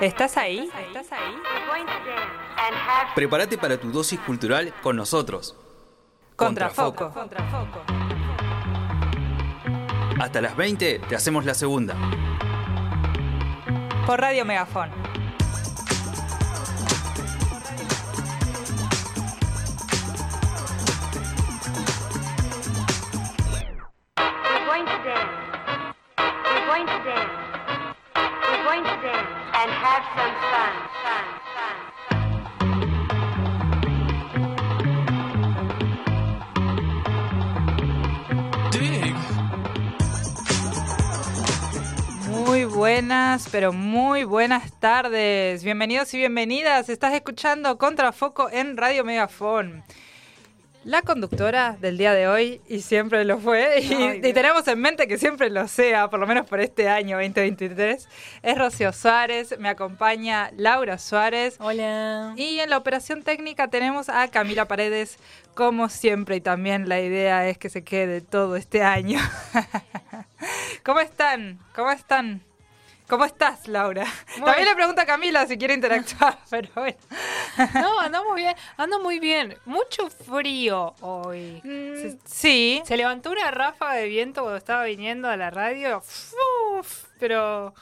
[0.00, 0.70] ¿Estás ahí?
[0.88, 1.36] ¿Estás ahí?
[3.14, 5.56] Prepárate para tu dosis cultural con nosotros.
[6.36, 7.12] Contrafoco.
[10.20, 11.94] Hasta las 20 te hacemos la segunda.
[14.06, 14.90] Por Radio Megafón.
[43.34, 45.64] Buenas, pero muy buenas tardes.
[45.64, 46.88] Bienvenidos y bienvenidas.
[46.88, 49.82] Estás escuchando Contrafoco en Radio Megafón.
[50.84, 54.78] La conductora del día de hoy, y siempre lo fue, y, Ay, y tenemos en
[54.78, 58.08] mente que siempre lo sea, por lo menos por este año 2023,
[58.42, 62.34] es Rocío Suárez, me acompaña Laura Suárez, Hola.
[62.36, 65.18] y en la operación técnica tenemos a Camila Paredes,
[65.54, 69.18] como siempre, y también la idea es que se quede todo este año.
[70.84, 71.58] ¿Cómo están?
[71.74, 72.42] ¿Cómo están?
[73.08, 74.04] ¿Cómo estás, Laura?
[74.04, 74.68] Muy También bien.
[74.68, 76.96] le pregunto a Camila si quiere interactuar, pero bueno.
[77.74, 79.56] No, andamos bien, ando muy bien.
[79.66, 81.60] Mucho frío hoy.
[81.62, 82.82] Mm, sí.
[82.84, 86.02] Se levantó una ráfaga de viento cuando estaba viniendo a la radio.
[86.78, 87.74] Uf, pero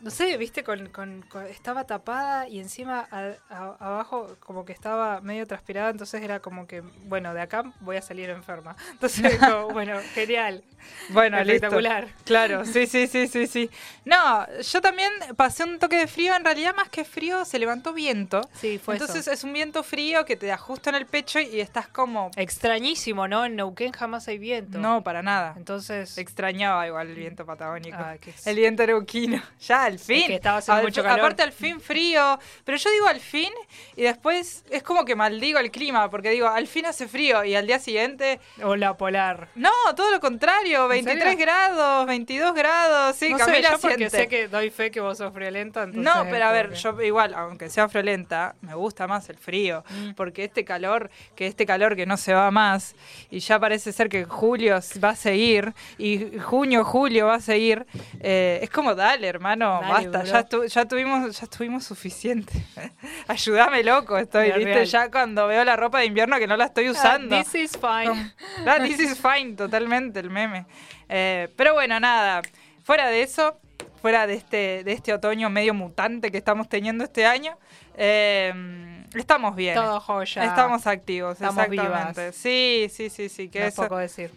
[0.00, 4.72] no sé, viste, con, con- con- estaba tapada y encima a- a- abajo como que
[4.72, 8.76] estaba medio transpirada, entonces era como que, bueno, de acá voy a salir enferma.
[8.90, 10.64] Entonces, como, bueno, genial.
[11.10, 11.52] Bueno, listo.
[11.52, 12.08] Espectacular.
[12.24, 13.70] Claro, sí, sí, sí, sí, sí.
[14.06, 16.34] No, yo también pasé un toque de frío.
[16.34, 18.40] En realidad, más que frío, se levantó viento.
[18.54, 19.32] Sí, fue Entonces eso.
[19.32, 22.30] es un viento frío que te ajusta en el pecho y estás como...
[22.36, 23.44] Extrañísimo, ¿no?
[23.44, 24.78] En Neuquén jamás hay viento.
[24.78, 25.54] No, para nada.
[25.56, 27.96] Entonces, Extrañaba igual el viento patagónico.
[28.00, 29.42] Ah, qué- El viento neuquino.
[29.60, 30.26] Ya, al fin.
[30.26, 31.20] que estaba haciendo Al- mucho calor.
[31.20, 32.38] Aparte, al fin frío.
[32.64, 33.52] Pero yo digo al fin
[33.96, 37.54] y después es como que maldigo el clima porque digo, al fin hace frío y
[37.54, 38.40] al día siguiente...
[38.62, 39.48] Ola polar.
[39.54, 40.88] No, todo lo contrario.
[40.88, 41.38] 23 serio?
[41.38, 43.16] grados, 22 grados.
[43.16, 44.16] Sí, no sé, Camila yo porque siente.
[44.16, 47.00] sé que doy fe que vos sos friolenta, entonces No, pero a ver, que- yo
[47.02, 50.10] igual, aunque sea friolenta, me gusta más el frío, Mm.
[50.14, 52.94] porque este calor, que este calor que no se va más,
[53.30, 57.86] y ya parece ser que julio va a seguir, y junio, julio va a seguir,
[58.20, 62.52] eh, es como, dale, hermano, Dale, basta, ya, tu- ya tuvimos ya tuvimos suficiente.
[63.28, 64.84] Ayúdame, loco, estoy, viste, real.
[64.86, 67.36] ya cuando veo la ropa de invierno que no la estoy usando.
[67.36, 68.32] Ah, this is fine.
[68.66, 70.66] Ah, this is fine, totalmente el meme.
[71.08, 72.42] Eh, pero bueno, nada.
[72.82, 73.58] Fuera de eso,
[74.00, 77.56] fuera de este, de este otoño medio mutante que estamos teniendo este año,
[77.94, 79.74] eh, estamos bien.
[79.74, 80.44] Todo joya.
[80.44, 82.20] Estamos activos, Estamos exactamente.
[82.22, 82.34] vivas.
[82.36, 83.48] Sí, sí, sí, sí.
[83.48, 84.30] Que No es eso, poco decir.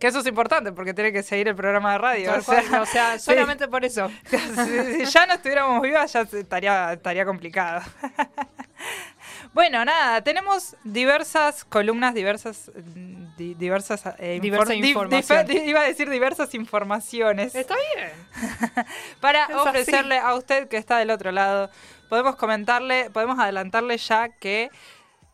[0.00, 2.32] Que eso es importante porque tiene que seguir el programa de radio.
[2.36, 3.24] O sea, cual, o sea, sí.
[3.26, 4.10] solamente por eso.
[4.26, 7.82] si, si ya no estuviéramos vivas, ya estaría, estaría complicado.
[9.52, 12.70] bueno, nada, tenemos diversas columnas, diversas.
[13.36, 15.46] di- diversas eh, Diversa infor- di- información.
[15.46, 18.86] dife- di- iba a decir diversas informaciones Está bien.
[19.20, 21.70] para es ofrecerle a usted que está del otro lado.
[22.08, 24.70] Podemos comentarle, podemos adelantarle ya que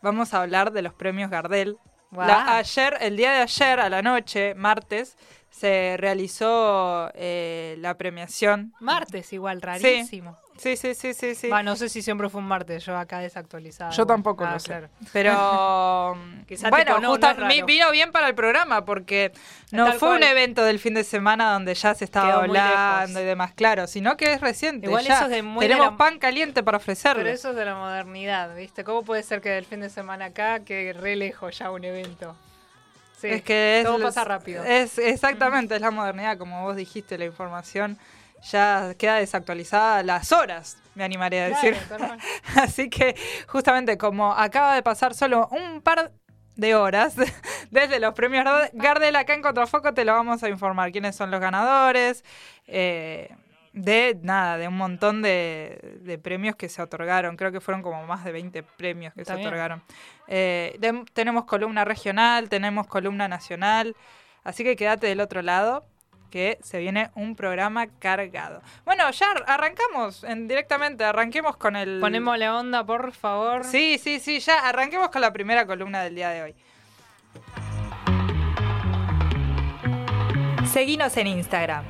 [0.02, 1.78] vamos a hablar de los premios Gardel.
[2.12, 5.16] La- ayer, el día de ayer a la noche, martes,
[5.56, 8.74] se realizó eh, la premiación.
[8.80, 10.36] Martes igual, rarísimo.
[10.58, 11.48] Sí, sí, sí, sí, sí.
[11.50, 13.90] Va, no sé si siempre fue un martes, yo acá desactualizada.
[13.90, 14.68] Yo tampoco Ah, lo sé.
[14.68, 14.88] claro.
[15.12, 16.16] Pero
[16.48, 17.18] Quizá bueno, no,
[17.66, 19.32] vino bien para el programa porque
[19.70, 23.20] no Tal fue un evento del fin de semana donde ya se estaba Quedó hablando
[23.20, 24.86] y demás, claro, sino que es reciente.
[24.86, 25.16] Igual ya.
[25.16, 27.22] eso es de muy de Tenemos la- pan caliente para ofrecerle.
[27.24, 28.82] Pero eso es de la modernidad, ¿viste?
[28.84, 32.34] ¿Cómo puede ser que del fin de semana acá que re lejos ya un evento?
[33.18, 34.62] Sí, es que es, todo pasa rápido.
[34.64, 37.98] Es exactamente, es la modernidad, como vos dijiste, la información
[38.50, 41.76] ya queda desactualizada a las horas, me animaría a decir.
[42.56, 43.16] Así que
[43.48, 46.12] justamente como acaba de pasar solo un par
[46.56, 47.14] de horas
[47.70, 51.30] desde los premios Gard- Gardel acá en Contrafoco te lo vamos a informar quiénes son
[51.30, 52.24] los ganadores
[52.66, 53.30] eh,
[53.76, 58.04] de nada de un montón de, de premios que se otorgaron creo que fueron como
[58.06, 59.46] más de 20 premios que Está se bien.
[59.48, 59.82] otorgaron
[60.26, 63.94] Eh, de- tenemos columna regional tenemos columna nacional
[64.44, 65.84] así que quédate del otro lado
[66.30, 68.60] que se viene un programa cargado.
[68.84, 72.00] Bueno, ya ar- arrancamos en, directamente, arranquemos con el...
[72.00, 73.62] Ponemos la onda, por favor.
[73.64, 76.54] Sí, sí, sí, ya arranquemos con la primera columna del día de hoy.
[80.66, 81.84] Seguinos en Instagram.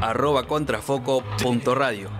[0.00, 2.15] Arroba contrafoco.radio.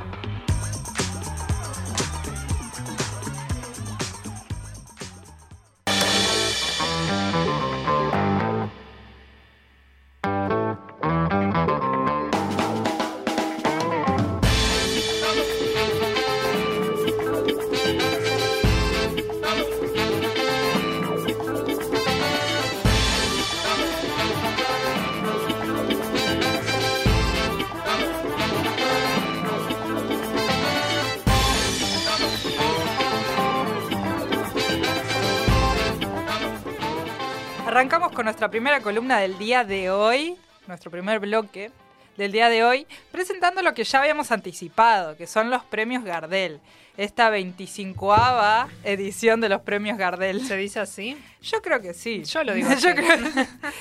[38.57, 40.35] primera columna del día de hoy,
[40.67, 41.71] nuestro primer bloque
[42.17, 46.59] del día de hoy, presentando lo que ya habíamos anticipado, que son los premios Gardel.
[46.97, 50.43] Esta 25ava edición de los premios Gardel.
[50.43, 51.23] ¿Se dice así?
[51.43, 52.25] Yo creo que sí.
[52.25, 52.95] Yo lo digo Yo así.
[52.95, 53.19] creo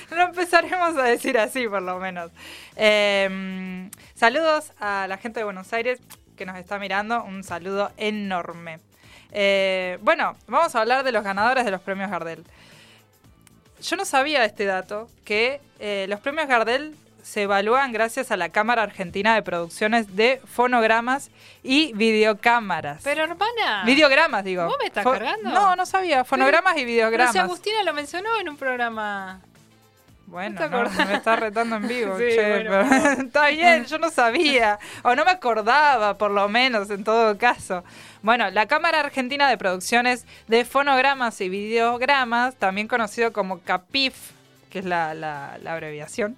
[0.10, 2.32] lo empezaremos a decir así, por lo menos.
[2.76, 6.02] Eh, saludos a la gente de Buenos Aires
[6.36, 7.24] que nos está mirando.
[7.24, 8.82] Un saludo enorme.
[9.32, 12.44] Eh, bueno, vamos a hablar de los ganadores de los premios Gardel.
[13.86, 18.50] Yo no sabía este dato, que eh, los premios Gardel se evalúan gracias a la
[18.50, 21.32] Cámara Argentina de Producciones de Fonogramas
[21.64, 23.02] y Videocámaras.
[23.04, 23.84] Pero hermana.
[23.86, 24.66] Videogramas, digo.
[24.66, 25.50] ¿Vos me estás Fo- cargando?
[25.50, 26.24] No, no sabía.
[26.24, 27.32] Fonogramas y Pero videogramas.
[27.34, 29.42] si Agustina lo mencionó en un programa.
[30.28, 32.16] Bueno, ¿No te no, me está retando en vivo.
[32.18, 34.80] Sí, che, bueno, pero- está bien, yo no sabía.
[35.04, 37.84] O no me acordaba, por lo menos, en todo caso.
[38.24, 44.16] Bueno, la Cámara Argentina de Producciones de Fonogramas y Videogramas, también conocido como CAPIF,
[44.72, 46.36] que es la, la- la abreviación,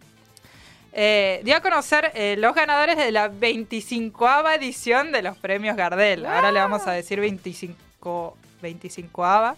[0.93, 6.25] eh, dio a conocer eh, los ganadores de la 25ava edición de los premios Gardel.
[6.25, 9.55] Ahora le vamos a decir 25, 25ava,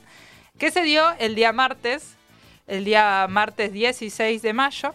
[0.57, 2.15] que se dio el día martes,
[2.69, 4.93] el día martes 16 de mayo.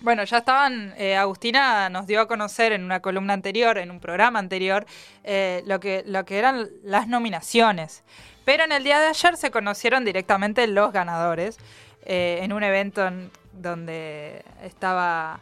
[0.00, 3.98] Bueno, ya estaban, eh, Agustina nos dio a conocer en una columna anterior, en un
[3.98, 4.86] programa anterior,
[5.24, 8.02] eh, lo, que, lo que eran las nominaciones.
[8.44, 11.56] Pero en el día de ayer se conocieron directamente los ganadores
[12.04, 15.40] eh, en un evento en- donde estaba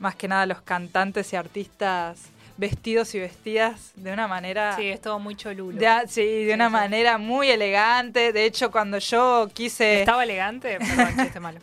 [0.00, 2.18] más que nada los cantantes y artistas
[2.62, 4.76] vestidos y vestidas de una manera...
[4.76, 5.78] Sí, es todo muy cholulo.
[5.78, 6.72] de sí, de Sí, una sí.
[6.72, 8.32] manera muy elegante.
[8.32, 10.00] De hecho, cuando yo quise...
[10.00, 10.78] ¿Estaba elegante?
[10.78, 11.58] Perdón, chiste malo.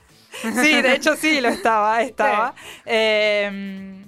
[0.61, 2.53] Sí, de hecho sí lo estaba, estaba.
[2.85, 4.03] Eh,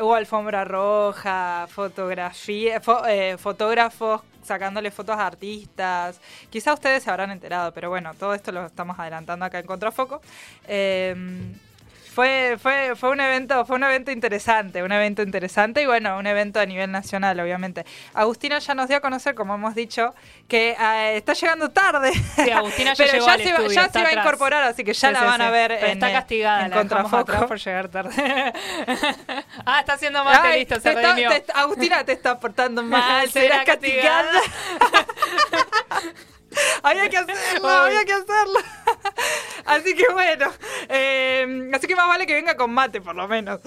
[0.00, 6.18] hubo alfombra roja, fotografía, fo- eh, fotógrafos sacándole fotos a artistas.
[6.48, 10.20] Quizá ustedes se habrán enterado, pero bueno, todo esto lo estamos adelantando acá en Contrafoco.
[10.66, 11.14] Eh,
[12.14, 16.26] fue, fue, fue un evento, fue un evento interesante, un evento interesante y bueno, un
[16.26, 17.84] evento a nivel nacional, obviamente.
[18.14, 20.14] Agustina ya nos dio a conocer, como hemos dicho,
[20.48, 22.12] que eh, está llegando tarde.
[22.12, 24.12] Sí, Agustina ya Pero llegó ya al se, va- estudio, ya está se va a
[24.24, 26.70] incorporar, así que ya Sí, la sí, van a ver Pero en, está castigada, en
[26.70, 27.46] la contrafoco.
[27.46, 28.10] por llegar tarde.
[29.66, 33.64] ah, está haciendo mal, Ay, listo, se está- te Agustina te está portando mal, Será
[33.64, 34.40] castigada.
[36.82, 38.58] había que hacerlo, había que hacerlo.
[39.66, 40.50] así que bueno,
[40.88, 43.60] eh, así que más vale que venga con mate por lo menos.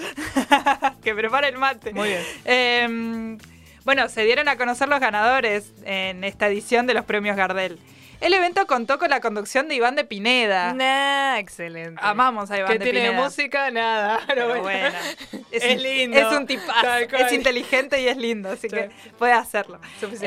[1.03, 1.93] que prepare el mate.
[1.93, 2.23] Muy bien.
[2.45, 3.37] Eh,
[3.85, 7.79] bueno, se dieron a conocer los ganadores en esta edición de los premios Gardel.
[8.21, 10.73] El evento contó con la conducción de Iván de Pineda.
[10.73, 11.99] Nah, excelente.
[12.01, 13.21] Amamos a Iván ¿Qué de tiene Pineda.
[13.21, 13.69] música?
[13.71, 14.21] Nada.
[14.27, 14.87] Pero bueno,
[15.51, 16.17] Es un- lindo.
[16.17, 16.87] Es un tipazo.
[17.17, 18.75] Es inteligente y es lindo, así Sí.
[18.77, 18.89] que
[19.19, 19.77] puede hacerlo.
[19.99, 20.25] Suficiente.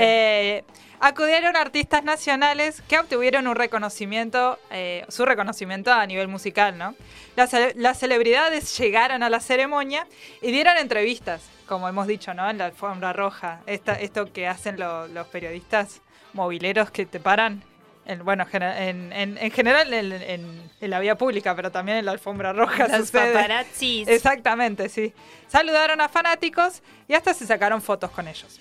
[0.59, 0.64] Eh,
[1.00, 6.94] acudieron artistas nacionales que obtuvieron un reconocimiento, eh, su reconocimiento a nivel musical, ¿no?
[7.37, 10.06] Las, cele- las celebridades llegaron a la ceremonia
[10.43, 12.48] y dieron entrevistas, como hemos dicho, ¿no?
[12.48, 13.61] En la alfombra roja.
[13.66, 16.00] Esta, esto que hacen lo- los periodistas
[16.32, 17.62] mobileros que te paran.
[18.09, 22.52] En, bueno, en, en- en general en, la vía pública, pero también en la alfombra
[22.52, 22.87] roja.
[22.87, 23.32] Los sucede.
[23.35, 24.06] paparazzis.
[24.06, 25.12] Exactamente, sí.
[25.49, 28.61] Saludaron a fanáticos y hasta se sacaron fotos con ellos.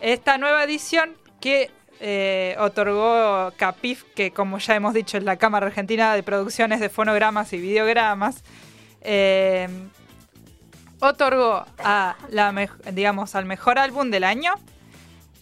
[0.00, 1.14] Esta nueva edición
[1.44, 1.70] que
[2.00, 6.88] eh, otorgó CAPIF, que como ya hemos dicho es la Cámara Argentina de Producciones de
[6.88, 8.42] Fonogramas y Videogramas,
[9.02, 9.68] eh,
[11.00, 14.54] otorgó a la digamos al mejor álbum del año,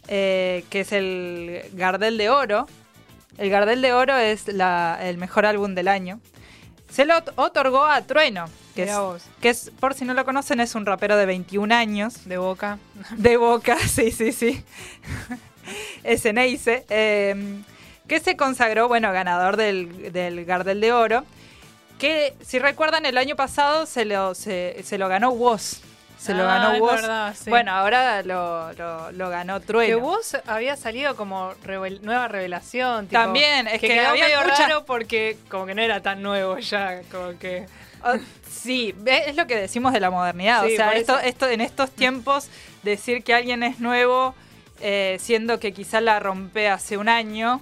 [0.09, 2.67] eh, que es el Gardel de Oro.
[3.39, 6.21] El Gardel de Oro es la- el mejor álbum del año.
[6.91, 8.91] Se lo ot- otorgó a Trueno, que es,
[9.41, 12.79] que es, por si no lo conocen, es un rapero de 21 años, De boca.
[13.17, 14.63] de Boca, sí, sí, sí.
[16.05, 17.35] Es Eneice, eh,
[18.09, 21.25] que se consagró, bueno, ganador del, del Gardel de Oro,
[21.99, 25.81] que si recuerdan el año pasado se lo, se, se lo ganó Woz.
[26.19, 27.39] Se lo Ah, ganó es Woz.
[27.39, 27.51] sí.
[27.51, 29.99] Bueno, ahora lo, lo- lo ganó Que Trueno.
[30.01, 33.07] vos había salido como revel- nueva revelación.
[33.09, 36.23] tipo, También, es que quedó había medio mucha- raro porque como que no era tan
[36.23, 37.67] nuevo ya, como que...
[38.05, 38.15] Oh,
[38.49, 40.65] sí, es lo que decimos de la modernidad.
[40.67, 42.49] Sí, o sea, esto, esto, en estos tiempos,
[42.85, 44.35] decir que alguien es nuevo,
[44.83, 47.61] eh, siendo que quizá la rompe hace un año,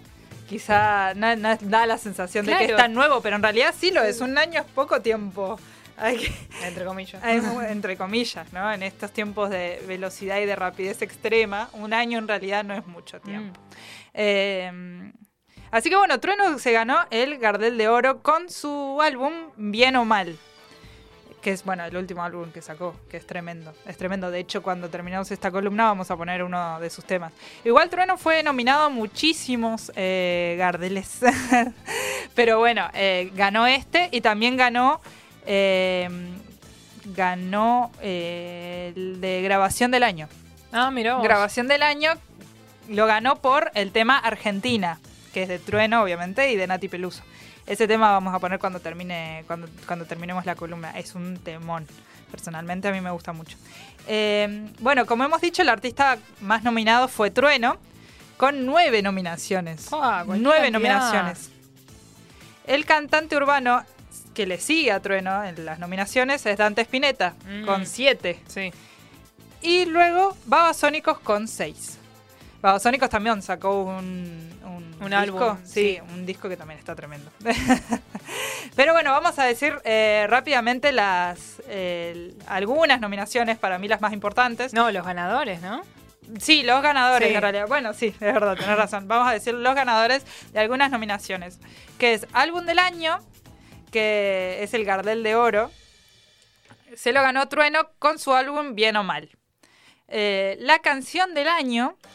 [0.48, 3.90] quizá na- na- da la sensación de que es tan nuevo, pero en realidad sí
[3.92, 4.20] lo es.
[4.20, 5.60] Un año es poco tiempo.
[5.96, 6.32] Hay que-
[6.66, 7.22] Entre comillas.
[7.22, 8.72] hay entre comillas, ¿no?
[8.72, 12.86] En estos tiempos de velocidad y de rapidez extrema, un año en realidad no es
[12.86, 13.60] mucho tiempo.
[14.14, 15.12] Eh,
[15.70, 20.04] así que bueno, Trueno se ganó el Gardel de Oro con su álbum Bien o
[20.04, 20.36] Mal.
[21.42, 23.72] Que es, bueno, el último álbum que sacó, que es tremendo.
[23.86, 24.30] Es tremendo.
[24.30, 27.32] De hecho, cuando terminamos esta columna vamos a poner uno de sus temas.
[27.64, 31.20] Igual Trueno fue nominado a muchísimos eh, Gardeles.
[32.34, 35.00] Pero bueno, eh, ganó este y también ganó.
[35.46, 36.08] eh,
[37.04, 40.28] ganó eh, el de grabación del año.
[40.72, 41.22] Ah, vos.
[41.22, 42.12] Grabación del año
[42.88, 44.98] lo ganó por el tema Argentina,
[45.32, 47.22] que es de Trueno, obviamente, y de Nati Peluso.
[47.70, 50.90] Ese tema vamos a poner cuando termine, cuando, cuando terminemos la columna.
[50.90, 51.86] Es un temón.
[52.32, 53.56] Personalmente a mí me gusta mucho.
[54.08, 57.76] Eh, bueno, como hemos dicho, el artista más nominado fue Trueno,
[58.36, 59.86] con nueve nominaciones.
[59.92, 61.50] Ah, nueve nominaciones.
[62.66, 63.84] El cantante urbano
[64.34, 67.66] que le sigue a Trueno en las nominaciones es Dante Spinetta, Mm.
[67.66, 68.40] con siete.
[68.48, 68.72] Sí.
[69.62, 71.98] Y luego Babasónicos con 6.
[72.62, 74.50] Babasónicos también sacó un,
[75.00, 76.00] un, álbum, Sí, sí.
[76.12, 77.30] un disco que también está tremendo.
[78.76, 84.12] Pero bueno, vamos a decir eh, rápidamente las eh, algunas nominaciones, para mí las más
[84.12, 84.72] importantes.
[84.72, 85.82] No, los ganadores, ¿no?
[86.38, 87.34] Sí, los ganadores Sí.
[87.34, 87.66] en realidad.
[87.66, 89.08] Bueno, sí, es verdad, tenés razón.
[89.08, 91.58] Vamos a decir los ganadores de algunas nominaciones.
[91.98, 93.18] Que es Álbum del Año,
[93.90, 95.70] que es el Gardel de Oro.
[96.94, 99.30] Se lo ganó Trueno con su álbum Bien o Mal.
[100.12, 101.96] Eh, la canción del año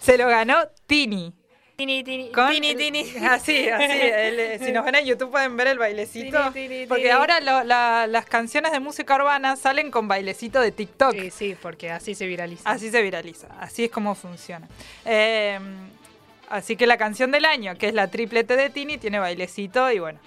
[0.00, 0.56] se lo ganó
[0.86, 1.32] Tini.
[1.76, 3.00] Tini, tini, Con- tini, tini.
[3.28, 3.84] Así, así.
[3.84, 6.38] el- eh, si nos ven en YouTube pueden ver el bailecito.
[6.54, 10.72] Tini, tini, Porque ahora lo- la- las canciones de música urbana salen con bailecito de
[10.72, 11.12] TikTok.
[11.12, 12.62] Sí, sí, porque así se viraliza.
[12.70, 14.66] Así se viraliza, así es como funciona.
[15.04, 15.58] Eh,
[16.48, 19.98] así que la canción del año, que es la triplete de Tini, tiene bailecito y
[19.98, 20.18] bueno,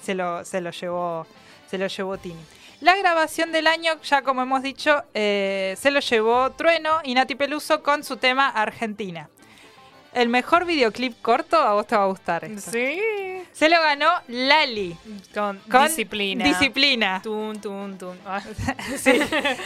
[0.00, 1.26] se lo, se lo llevó,
[1.68, 2.40] se lo llevó Tini.
[2.80, 7.34] La grabación del año, ya como hemos dicho, eh, se lo llevó Trueno y Nati
[7.34, 9.28] Peluso con su tema Argentina.
[10.14, 12.44] El mejor videoclip corto, a vos te va a gustar.
[12.44, 12.70] esto.
[12.70, 13.00] Sí.
[13.52, 14.96] Se lo ganó Lali.
[15.34, 16.44] Con, Con disciplina.
[16.44, 17.20] Disciplina.
[17.22, 18.16] Tun, tun, tun.
[18.24, 18.40] Ah.
[18.96, 19.18] Sí,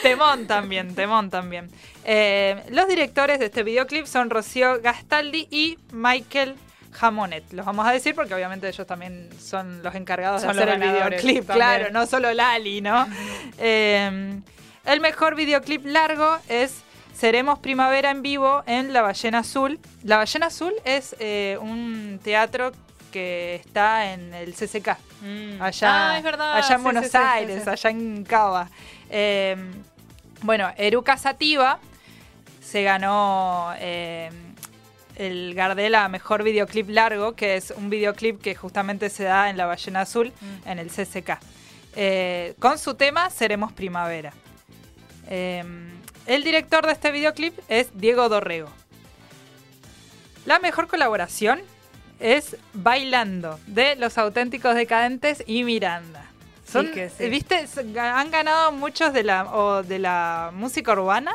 [0.02, 1.70] temón también, temón también.
[2.04, 6.56] Eh, los directores de este videoclip son Rocío Gastaldi y Michael
[6.92, 7.52] Jamonet.
[7.52, 10.80] Los vamos a decir porque obviamente ellos también son los encargados Son de hacer el
[10.88, 11.54] videoclip, también.
[11.56, 13.06] claro, no solo Lali, ¿no?
[13.58, 14.40] Eh,
[14.84, 16.82] el mejor videoclip largo es
[17.14, 19.78] Seremos Primavera en vivo en La Ballena Azul.
[20.02, 22.72] La Ballena Azul es eh, un teatro
[23.12, 25.62] que está en el CCK Mm.
[25.62, 26.56] allá, Ah, es verdad.
[26.56, 27.70] allá en Sí, Buenos sí, Aires, sí.
[27.70, 28.68] allá en Cava.
[29.08, 29.56] Eh,
[30.40, 31.78] bueno, Eruca Sativa
[32.60, 34.30] se ganó eh,
[35.16, 39.56] el Gardel a Mejor Videoclip Largo, que es un videoclip que justamente se da en
[39.56, 40.68] La Ballena Azul, Mm.
[40.68, 41.38] en el CCK.
[41.94, 44.32] Eh, con su tema Seremos Primavera.
[45.28, 45.62] Eh,
[46.26, 48.68] el director de este videoclip es Diego Dorrego.
[50.46, 51.60] La mejor colaboración
[52.18, 56.24] es Bailando, de Los Auténticos Decadentes y Miranda.
[56.70, 57.28] Son, que sí.
[57.28, 57.66] ¿Viste?
[57.66, 61.32] Son- Han ganado muchos de la, o de la música urbana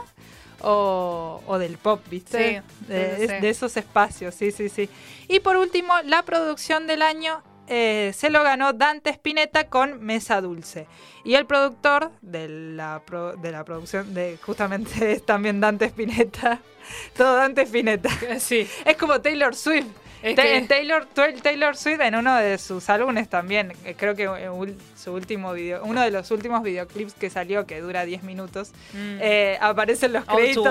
[0.62, 2.62] o, o del pop, ¿viste?
[2.64, 4.90] Sí, de, sí, esos espacios, sí, sí, sí.
[5.28, 10.40] Y por último, la producción del año eh, se lo ganó Dante Spinetta con Mesa
[10.42, 10.88] Dulce.
[11.26, 16.60] Y el productor de la, pro- de la producción, de justamente es también Dante Spinetta.
[17.18, 18.10] Todo Dante Spinetta.
[18.40, 18.68] Sí.
[18.86, 19.88] Es como Taylor Swift.
[20.22, 21.06] Que- en Taylor,
[21.42, 24.50] Taylor Swift en uno de sus álbumes también, eh, creo que eh,
[24.96, 29.18] su último video, uno de los últimos videoclips que salió, que dura 10 minutos, Mm.
[29.22, 30.66] eh, aparecen los créditos.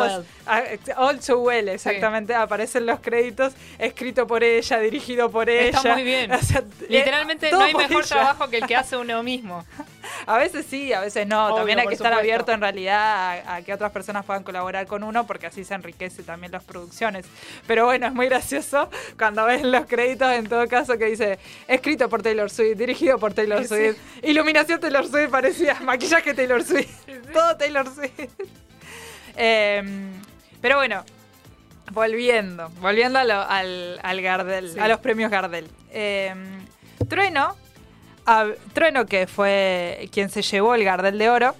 [0.46, 0.80] Well.
[0.96, 2.34] All Too Well, exactamente.
[2.34, 5.76] Aparecen los créditos, escrito por ella, dirigido por ella.
[5.78, 6.30] Está muy bien.
[6.36, 8.08] O sea, eh, Literalmente no hay mejor ella.
[8.08, 9.64] trabajo que el que hace uno mismo.
[10.26, 11.46] A veces sí, a veces no.
[11.46, 12.20] Obvio, También hay que estar supuesto.
[12.20, 12.96] abierto en realidad
[13.46, 16.64] a, a que otras personas puedan colaborar con uno porque así se enriquece también las
[16.64, 17.26] producciones.
[17.66, 22.08] Pero bueno, es muy gracioso cuando ves los créditos en todo caso que dice escrito
[22.08, 23.68] por Taylor Swift, dirigido por Taylor Sí.
[23.68, 26.90] Swift, iluminación Taylor Swift, parecía maquillaje Taylor Swift,
[27.32, 28.30] todo Taylor Swift.
[29.36, 30.12] Em,
[30.60, 31.04] pero bueno,
[31.92, 35.68] volviendo, volviendo a lo- al, al Gardel, a los premios Gardel.
[35.92, 36.64] Em,
[37.08, 37.54] Trueno,
[38.26, 41.54] hab- Trueno, que fue quien se llevó el Gardel de Oro,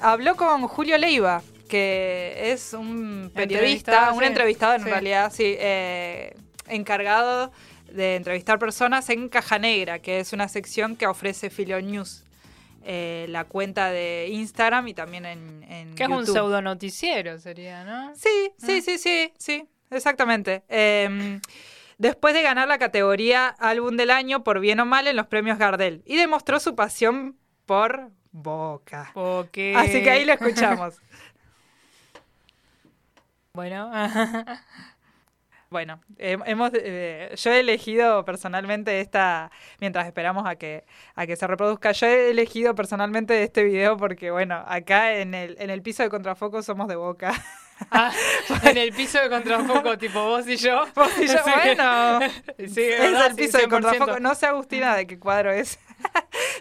[0.00, 4.24] habló con Julio Leiva, que es un periodista, un sí.
[4.26, 4.90] entrevistador en Sí.
[4.90, 6.34] realidad, sí, eh,
[6.68, 7.52] encargado
[7.92, 12.24] de entrevistar personas en Caja Negra, que es una sección que ofrece Filo News.
[12.82, 17.84] eh, la cuenta de Instagram y también en, en Que es un pseudo noticiero, sería,
[17.84, 18.14] ¿no?
[18.16, 18.82] Sí, sí, Ah.
[18.82, 20.62] sí, sí, sí, exactamente.
[20.66, 21.38] Eh,
[22.00, 25.58] después de ganar la categoría Álbum del Año por bien o mal en los premios
[25.58, 29.10] Gardel y demostró su pasión por Boca.
[29.76, 30.96] Así que ahí lo escuchamos.
[33.52, 33.90] Bueno,
[35.70, 41.46] Bueno, hemos, eh, yo he elegido personalmente esta, mientras esperamos a que, a que se
[41.46, 46.02] reproduzca, yo he elegido personalmente este video porque, bueno, acá en el, en el piso
[46.02, 47.32] de Contrafoco somos de boca.
[47.90, 48.12] Ah,
[48.64, 50.84] en el piso de contrafoco, tipo vos y yo.
[50.94, 51.50] Vos y yo, Sí.
[51.54, 52.20] bueno,
[52.58, 53.70] Sí, es el sí, piso de 100%.
[53.70, 54.20] contrafoco.
[54.20, 55.78] No sé, Agustina, de qué cuadro es.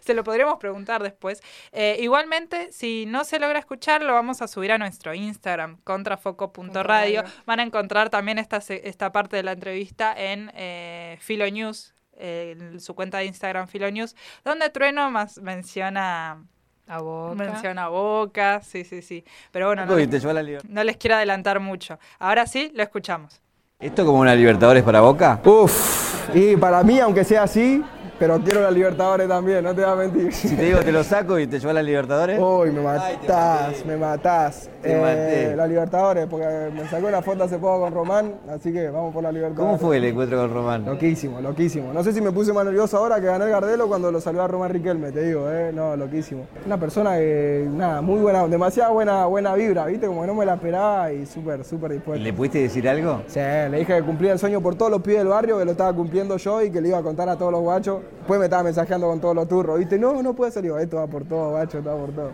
[0.02, 1.42] se lo podríamos preguntar después.
[1.72, 7.24] Eh, igualmente, si no se logra escuchar, lo vamos a subir a nuestro Instagram, contrafoco.radio.
[7.46, 12.56] Van a encontrar también esta, esta parte de la entrevista en eh, Filo News, eh,
[12.60, 16.44] en su cuenta de Instagram Filo News, donde Trueno más menciona,
[16.90, 17.36] A boca.
[17.36, 18.62] menciona Boca.
[18.64, 19.24] Sí, sí, sí.
[19.52, 20.24] Pero bueno, no Uy, les,
[20.68, 22.00] no les quiero adelantar mucho.
[22.18, 23.40] Ahora sí, lo escuchamos.
[23.80, 25.40] ¿Esto como una Libertadores para Boca?
[25.46, 27.84] Uf, y para mí, aunque sea así,
[28.20, 30.34] pero quiero la Libertadores también, no te voy a mentir.
[30.34, 32.40] Si te digo te lo saco y te lleva la Libertadores.
[32.40, 34.70] Uy, me matás, me matás.
[34.82, 35.56] Te maté.
[35.56, 39.24] la Libertadores, porque me sacó una foto hace poco con Román, así que vamos por
[39.24, 39.80] la Libertadores.
[39.80, 40.86] ¿Cómo fue el encuentro con Román?
[40.86, 41.94] Loquísimo, loquísimo.
[41.94, 44.44] No sé si me puse más nervioso ahora que gané el Gardelo cuando lo saludó
[44.44, 45.72] a Román Riquelme, te digo, eh.
[45.74, 46.46] No, loquísimo.
[46.66, 50.08] Una persona que, nada, muy buena, demasiada buena, buena vibra, ¿viste?
[50.08, 52.24] Como que no me la esperaba y súper, súper dispuesto.
[52.24, 53.22] ¿Le pudiste decir algo?
[53.28, 55.72] Sí, le dije que cumplía el sueño por todos los pibes del barrio, que lo
[55.72, 58.00] estaba cumpliendo yo y que le iba a contar a todos los guachos.
[58.18, 59.98] Después me estaba mensajeando con todos los turros, ¿viste?
[59.98, 60.62] No, no puede.
[60.62, 62.32] Digo, esto va por todo, guacho, esto va por todo.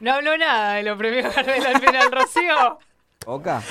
[0.00, 2.78] No habló nada de los premios Gardel al final, Rocío.
[3.24, 3.62] ¿Boca?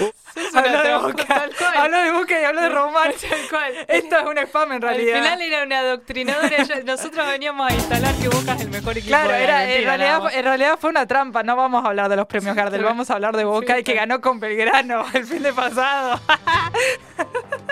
[0.55, 1.73] Habló de Boca, Tal cual.
[1.77, 3.11] habló de Boca y habló de Román.
[3.29, 3.73] Tal cual.
[3.87, 5.17] Esto es un spam en realidad.
[5.17, 6.49] Al final era una adoctrinadora.
[6.85, 9.89] Nosotros veníamos a instalar que Boca es el mejor equipo Claro, de era, en, Argentina,
[9.97, 10.33] realidad, más.
[10.33, 11.43] en realidad fue una trampa.
[11.43, 13.93] No vamos a hablar de los premios Gardel, vamos a hablar de Boca y que
[13.93, 16.19] ganó con Belgrano el fin de pasado.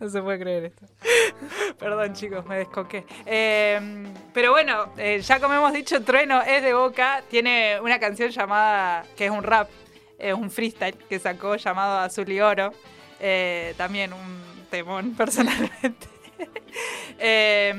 [0.00, 0.86] No se puede creer esto.
[1.78, 3.04] Perdón, chicos, me descoqué.
[3.26, 3.78] Eh,
[4.32, 7.22] pero bueno, eh, ya como hemos dicho, Trueno es de Boca.
[7.30, 9.68] Tiene una canción llamada, que es un rap,
[10.18, 12.72] es un freestyle que sacó llamado Azul y Oro.
[13.20, 16.08] Eh, también un temón, personalmente.
[17.18, 17.74] Eh,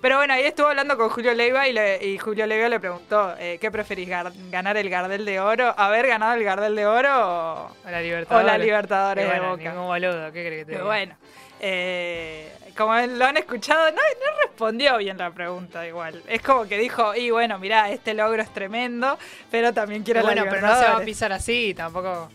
[0.00, 3.34] pero bueno, ahí estuvo hablando con Julio Leiva y, le- y Julio Leiva le preguntó,
[3.38, 5.74] eh, ¿qué preferís, gar- ganar el Gardel de Oro?
[5.76, 8.44] ¿Haber ganado el Gardel de Oro o, O la Libertadores.
[8.44, 9.70] o la Libertadores de Boca?
[9.72, 10.84] ningún boludo, ¿qué crees que te Pero diga?
[10.86, 11.16] bueno,
[11.60, 16.22] eh, como lo han escuchado, no, no respondió bien la pregunta igual.
[16.28, 19.18] Es como que dijo, y bueno, mirá, este logro es tremendo,
[19.50, 21.06] pero también quiero bueno, la pero no se va a Libertadores".
[21.06, 22.30] pisar así tampoco.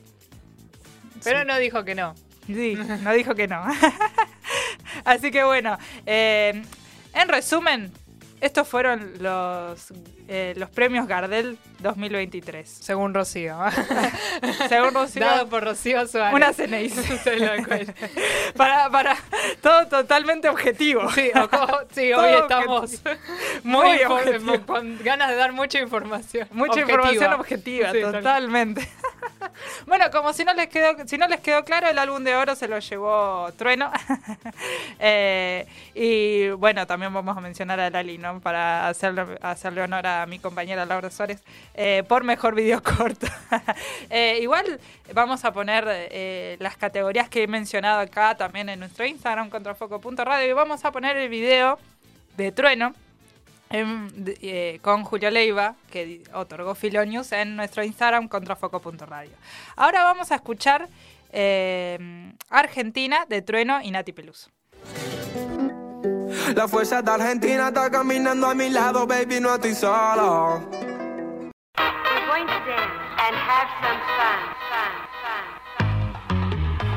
[1.24, 2.14] Pero no dijo que no.
[2.46, 3.64] Sí, no dijo que no.
[5.06, 6.62] Así que bueno, eh,
[7.14, 7.92] en resumen,
[8.42, 9.94] estos fueron los,
[10.36, 12.68] eh, los premios Gardel 2023.
[12.68, 13.56] Según Rocío.
[14.68, 16.34] Según Rocío, Dado por Rocío Suárez.
[16.34, 16.90] una CNI.
[18.58, 19.16] Para, para
[19.62, 21.08] todo totalmente objetivo.
[21.12, 21.50] Sí, o
[21.92, 23.02] sí, hoy estamos
[23.64, 24.00] Muy
[24.42, 26.48] muy con ganas de dar mucha información.
[26.52, 26.94] Mucha objetiva.
[26.94, 28.90] información objetiva, Sí, totalmente.
[29.86, 32.56] bueno, como si no les quedó, si no les quedó claro, el álbum de oro
[32.56, 33.92] se lo llevó Trueno.
[35.00, 38.40] Eh, y bueno, también vamos a mencionar a Lali, ¿no?
[38.40, 43.28] Para hacerle, hacerle honor a mi compañera Laura Suárez, eh, por mejor video corto.
[44.10, 44.80] Eh, igual
[45.14, 50.50] vamos a poner eh, las categorías que he mencionado acá también en nuestro Instagram, contrafoco.radio,
[50.50, 51.80] y vamos a poner el video
[52.38, 52.94] de Trueno
[53.70, 59.32] en- de- eh, con Julio Leiva, que otorgó Filonius en nuestro Instagram, contrafoco.radio.
[59.76, 60.88] Ahora vamos a escuchar
[62.50, 64.50] Argentina de Trueno y Nati Peluso.
[66.56, 70.62] La fuerza de Argentina está caminando a mi lado, baby, no estoy solo.
[71.78, 74.92] We're going to dance and have some fun, fun,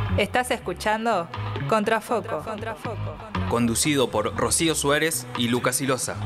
[0.09, 0.19] fun.
[0.19, 1.29] ¿Estás escuchando?
[1.69, 2.43] Contrafoco.
[2.45, 3.17] Contrafoco.
[3.49, 6.17] Conducido por Rocío Suárez y Lucas Ilosa.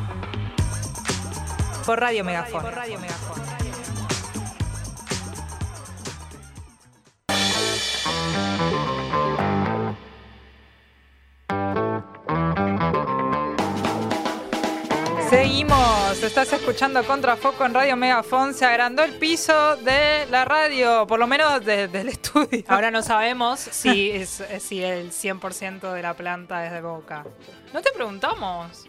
[1.87, 2.63] Por Radio Megafón.
[2.63, 3.30] Por Radio Megafón.
[16.23, 18.55] Estás escuchando Contrafoco en Radio Megafón.
[18.55, 22.63] Se agrandó el piso de la radio, por lo menos de- del estudio.
[22.69, 27.25] Ahora no sabemos si, es, si el 100% de la planta es de Boca.
[27.73, 28.87] No te preguntamos.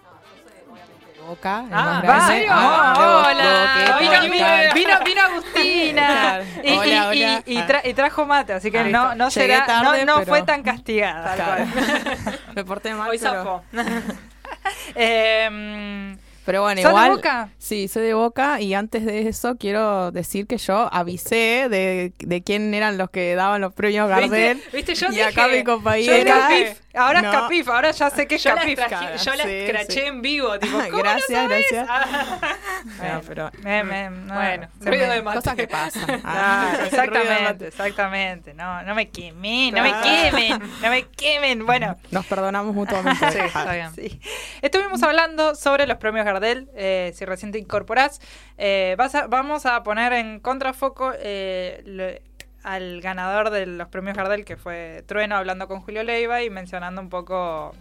[1.27, 1.65] Boca.
[1.67, 2.33] el Ah, más ¿en grande.
[2.33, 2.49] serio?
[2.51, 2.93] Ah,
[3.27, 3.83] hola.
[3.83, 7.43] Boca, Vino, vino, vino, vino Agustina y, Hola, y- hola.
[7.45, 10.19] y tra- y trajo mate, así que Ahí no, no, Llegué será, tarde, no, no
[10.21, 11.35] pero- fue tan castigada.
[11.35, 11.65] Claro.
[12.55, 13.63] Me porté mal, Hoy pero.
[14.95, 16.17] Eh,
[16.51, 17.11] pero bueno, ¿Sos de igual.
[17.11, 17.49] Boca?
[17.57, 22.43] Sí, soy de Boca y antes de eso quiero decir que yo avisé de, de
[22.43, 24.55] quién eran los que daban los premios Gardel.
[24.55, 24.75] ¿Viste?
[24.75, 24.95] ¿Viste?
[24.95, 27.29] Yo y dije, acá mi yo compañera dije, Ahora No.
[27.31, 28.77] es Capif, ahora ya sé que es Yo Capif.
[28.79, 29.99] traje- yo la Sí, escraché sí.
[30.07, 31.65] en vivo, tipo, ¿cómo Gracias, no sabes?
[31.71, 31.89] gracias.
[32.99, 35.37] Ah, No, pero Me- me- no, bueno, se ruido me- de mate.
[35.37, 36.21] cosas que pasan.
[36.25, 36.73] Ah.
[36.85, 38.53] Exactamente, exactamente.
[38.53, 40.01] No, no me quemen, no me Ah.
[40.03, 41.65] quemen, no me quemen.
[41.65, 43.31] Bueno, Nos perdonamos mutuamente.
[43.31, 43.93] Sí, está bien.
[43.95, 44.19] sí.
[44.61, 46.69] Estuvimos hablando sobre los premios Gardel.
[46.75, 48.19] eh, si recién te incorporás,
[48.57, 52.21] eh, vas a- vamos a poner en contrafoco eh,
[52.63, 57.01] al ganador de los premios Gardel, que fue Trueno, hablando con Julio Leiva y mencionando
[57.01, 57.73] un poco.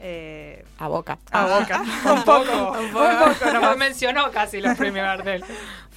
[0.00, 1.18] eh, A boca.
[1.32, 1.82] a Boca.
[2.04, 3.76] un poco, un poco No nomás.
[3.76, 5.44] mencionó casi los premios Gardel.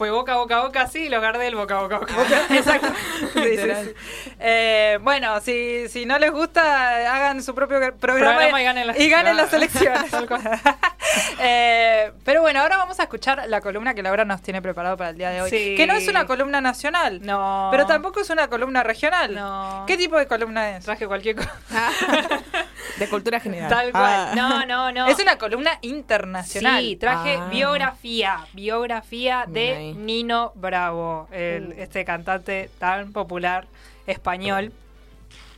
[0.02, 2.16] Fue boca, boca, boca, sí, los Gardel, boca, boca, boca.
[2.50, 2.88] Exacto.
[3.34, 3.94] Sí, sí, sí.
[4.40, 9.00] Eh, bueno, si, si no les gusta, hagan su propio programa, Programa y ganen las-
[9.00, 10.12] y ganen las elecciones.
[11.40, 15.12] Eh, pero bueno, ahora vamos a escuchar la columna que Laura nos tiene preparado para
[15.12, 15.50] el día de hoy.
[15.52, 15.76] Sí.
[15.76, 17.68] Que no es una columna nacional, No.
[17.72, 19.36] pero tampoco es una columna regional.
[19.36, 19.84] No.
[19.88, 20.84] ¿Qué tipo de columna es?
[20.86, 21.52] Traje cualquier cosa.
[22.98, 23.70] De cultura general.
[23.70, 24.04] Tal cual.
[24.04, 24.34] Ah.
[24.36, 25.08] No, no, no.
[25.08, 26.82] Es una columna internacional.
[26.82, 27.48] Sí, traje Ah.
[27.52, 33.68] biografía, biografía de Nino Bravo, el- este cantante tan popular
[34.08, 34.72] español.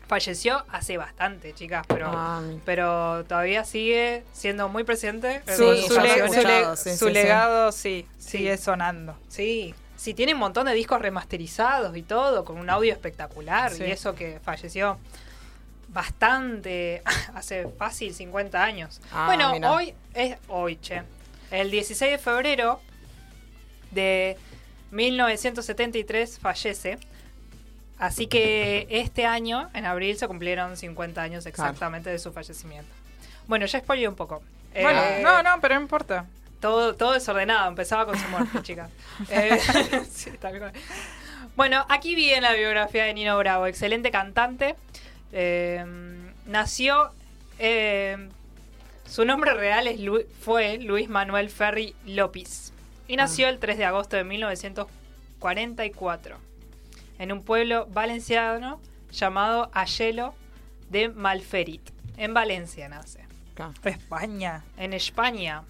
[0.07, 5.41] Falleció hace bastante, chicas, pero, Ah, pero todavía sigue siendo muy presente.
[5.47, 7.11] Sí, su, le- su le- escuchado, sí, su sí, sí.
[7.13, 8.29] legado sí, Sí.
[8.37, 9.15] sigue sonando.
[9.29, 13.71] Sí, sí, tiene un montón de discos remasterizados y todo, con un audio espectacular.
[13.71, 13.83] Sí.
[13.85, 14.97] Y eso que falleció
[15.89, 17.01] bastante,
[17.33, 18.99] hace fácil 50 años.
[19.11, 19.71] Ah, bueno, mira.
[19.71, 21.01] hoy es hoy, che.
[21.51, 22.81] El 16 de febrero
[23.93, 24.37] de
[24.91, 26.97] 1973 fallece.
[27.99, 32.89] Así que este año, en abril, se cumplieron 50 años exactamente de su fallecimiento.
[33.47, 34.41] Bueno, ya spoilé un poco.
[34.73, 36.25] Bueno, Eh, no, no, pero no importa.
[36.59, 38.89] todo, todo desordenado, empezaba con su muerte, chicas.
[39.29, 39.59] Eh,
[40.11, 40.73] sí, tal cual.
[41.55, 44.75] Bueno, aquí viene la biografía de Nino Bravo, excelente cantante.
[45.31, 45.85] Eh,
[46.47, 47.11] nació.
[47.59, 48.29] eh,
[49.07, 52.72] su nombre real es Lu- fue Luis Manuel Ferri López.
[53.07, 56.37] Y nació el 3 de agosto de 1944
[57.19, 58.79] en un pueblo valenciano
[59.11, 60.33] llamado Ayelo
[60.89, 61.89] de Malferit.
[62.17, 63.73] En Valencia nace Claro.
[63.83, 64.63] España.
[64.77, 65.63] en España.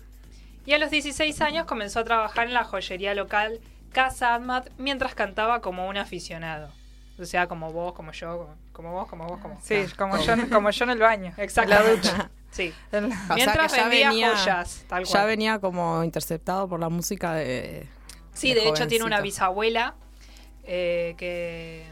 [0.66, 3.60] Y a los 16 años comenzó a trabajar en la joyería local
[3.92, 6.72] Casa Ahmad mientras cantaba como un aficionado.
[7.20, 10.34] O sea, como vos, como yo, como, como vos, como vos, como Sí, como yo,
[10.50, 11.34] como yo en el baño.
[11.38, 11.70] Exacto.
[11.70, 12.30] La ducha.
[12.54, 12.74] Sí.
[12.88, 13.02] O sea,
[13.36, 15.28] Mientras que ya vendía venía- joyas, tal Ya cual.
[15.28, 17.88] venía como interceptado por la música de.
[18.34, 19.96] Sí, de de hecho tiene una bisabuela
[20.66, 21.86] eh, que,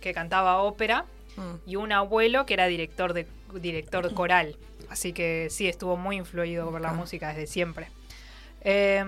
[0.00, 1.04] que cantaba ópera
[1.36, 1.54] Mm.
[1.70, 3.26] y un abuelo que era director de
[3.60, 4.56] director coral.
[4.90, 6.94] Así que sí, estuvo muy influido por la Ah.
[6.94, 7.88] música desde siempre.
[8.62, 9.04] Eh,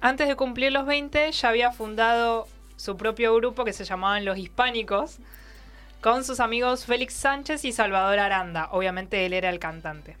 [0.00, 2.46] antes de cumplir los 20, ya había fundado
[2.76, 5.18] su propio grupo que se llamaban Los Hispánicos,
[6.00, 8.68] con sus amigos Félix Sánchez y Salvador Aranda.
[8.72, 10.16] Obviamente él era el cantante.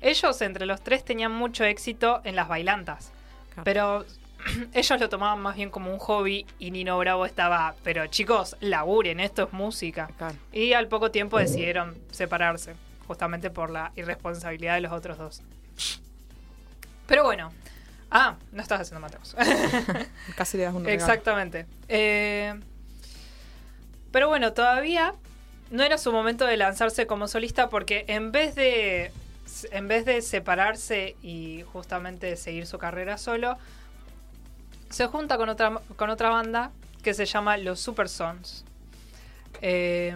[0.00, 3.12] Ellos, entre los tres, tenían mucho éxito en las bailantas.
[3.50, 3.64] Claro.
[3.64, 4.06] Pero
[4.72, 9.20] ellos lo tomaban más bien como un hobby y Nino Bravo estaba, pero chicos, laburen,
[9.20, 10.08] esto es música.
[10.16, 10.36] Claro.
[10.52, 12.74] Y al poco tiempo decidieron separarse,
[13.06, 15.42] justamente por la irresponsabilidad de los otros dos.
[17.06, 17.52] Pero bueno.
[18.12, 19.36] Ah, no estás haciendo Mateos.
[20.36, 21.00] Casi le das un regalo.
[21.00, 21.66] Exactamente.
[21.88, 22.58] Eh,
[24.10, 25.14] pero bueno, todavía
[25.70, 29.12] no era su momento de lanzarse como solista porque en vez de
[29.70, 33.56] en vez de separarse y justamente seguir su carrera solo,
[34.88, 38.64] se junta con otra con otra banda que se llama Los Super Sons.
[39.62, 40.14] Eh,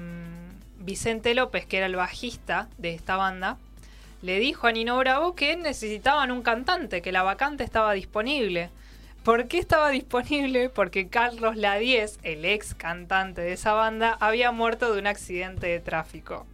[0.78, 3.56] Vicente López, que era el bajista de esta banda,
[4.22, 8.70] le dijo a Nino Bravo que necesitaban un cantante, que la vacante estaba disponible.
[9.22, 10.68] ¿Por qué estaba disponible?
[10.68, 15.80] Porque Carlos Ladies, el ex cantante de esa banda, había muerto de un accidente de
[15.80, 16.46] tráfico.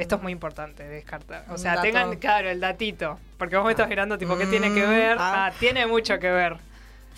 [0.00, 1.44] Esto es muy importante descartar.
[1.50, 3.18] O sea, tengan claro el datito.
[3.38, 5.16] Porque vos me estás mirando, tipo, ¿qué tiene que Mm, ver?
[5.18, 5.46] ah.
[5.46, 6.56] Ah, tiene mucho que ver.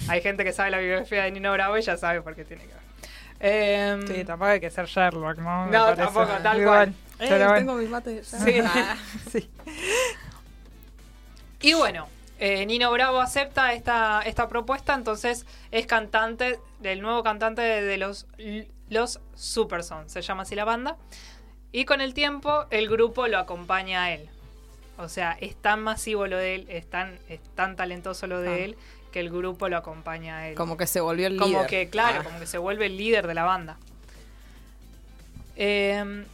[0.09, 2.65] Hay gente que sabe la biografía de Nino Bravo y ya sabe por qué tiene
[2.65, 2.83] que ver.
[3.45, 5.67] Em, Sí, tampoco hay que ser Sherlock, ¿no?
[5.67, 6.65] No, tampoco, tal Igual.
[6.65, 6.89] cual.
[7.21, 7.55] Eh, Pero bueno.
[7.59, 8.31] tengo mis mates.
[8.31, 8.39] ya.
[8.39, 8.61] Sí.
[8.65, 8.97] Ah.
[9.33, 9.51] Sí.
[11.61, 17.63] Y bueno, eh, Nino Bravo acepta esta, esta propuesta, entonces es cantante, del nuevo cantante
[17.63, 18.27] de, de los,
[18.89, 20.97] los Supersons, se llama así la banda.
[21.73, 24.29] Y con el tiempo el grupo lo acompaña a él.
[24.99, 28.49] O sea, es tan masivo lo de él, es tan, es tan talentoso lo de
[28.51, 28.59] Ah.
[28.59, 28.77] él,
[29.11, 30.55] que el grupo lo acompaña a él.
[30.55, 31.67] Como que se volvió el Como líder.
[31.67, 32.25] que, claro, Ah.
[32.25, 33.77] como que se vuelve el líder de la banda.
[35.57, 36.25] Eh,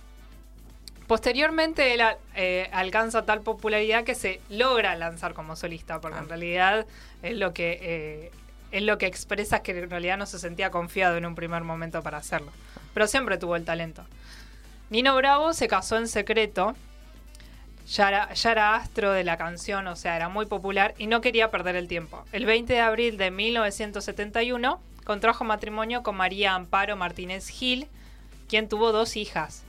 [1.06, 2.02] posteriormente él
[2.34, 6.22] eh, alcanza tal popularidad que se logra lanzar como solista, porque Ah.
[6.22, 6.86] en realidad
[7.22, 8.30] es lo que eh,
[8.70, 12.02] es lo que expresa que en realidad no se sentía confiado en un primer momento
[12.02, 12.52] para hacerlo.
[12.92, 14.04] Pero siempre tuvo el talento.
[14.90, 16.74] Nino Bravo se casó en secreto
[17.88, 21.20] ya era, ya era astro de la canción, o sea, era muy popular y no
[21.20, 22.22] quería perder el tiempo.
[22.32, 27.88] El 20 de abril de 1971 contrajo matrimonio con María Amparo Martínez Gil,
[28.46, 29.64] quien tuvo dos hijas.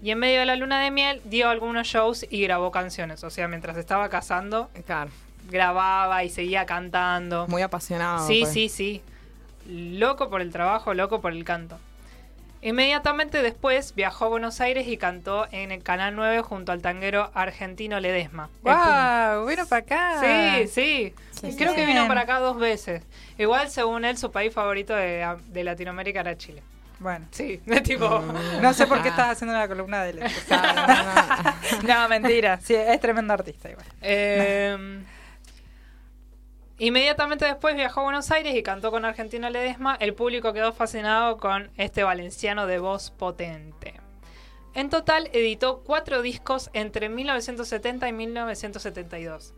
[0.00, 3.24] Y en medio de la luna de miel dio algunos shows y grabó canciones.
[3.24, 5.10] O sea, mientras estaba casando, Claro,
[5.50, 7.48] grababa y seguía cantando.
[7.48, 8.24] muy apasionado.
[8.28, 8.52] Sí, pues.
[8.52, 9.02] sí, sí.
[9.66, 11.76] Loco por el trabajo, loco por el canto.
[12.60, 17.30] Inmediatamente después viajó a Buenos Aires y cantó en el Canal 9 junto al tanguero
[17.34, 18.50] argentino Ledesma.
[18.62, 19.46] ¡Wow!
[19.46, 20.20] Vino para acá.
[20.20, 21.14] Sí, sí.
[21.30, 23.02] Sí, Creo que vino para acá dos veces.
[23.38, 26.62] Igual, según él, su país favorito de, de Latinoamérica era Chile.
[26.98, 27.26] Bueno.
[27.30, 28.08] Sí, de tipo...
[28.60, 30.20] No sé por qué estás haciendo la columna de él.
[30.48, 30.94] Claro,
[31.84, 32.02] no, no.
[32.02, 32.58] No, mentira.
[32.60, 33.86] Sí, es tremendo artista igual.
[34.02, 35.00] Eh,
[36.78, 39.96] inmediatamente después viajó a Buenos Aires y cantó con Argentino Ledesma.
[40.00, 43.94] El público quedó fascinado con este valenciano de voz potente.
[44.74, 49.54] En total editó cuatro discos entre 1970 y 1972.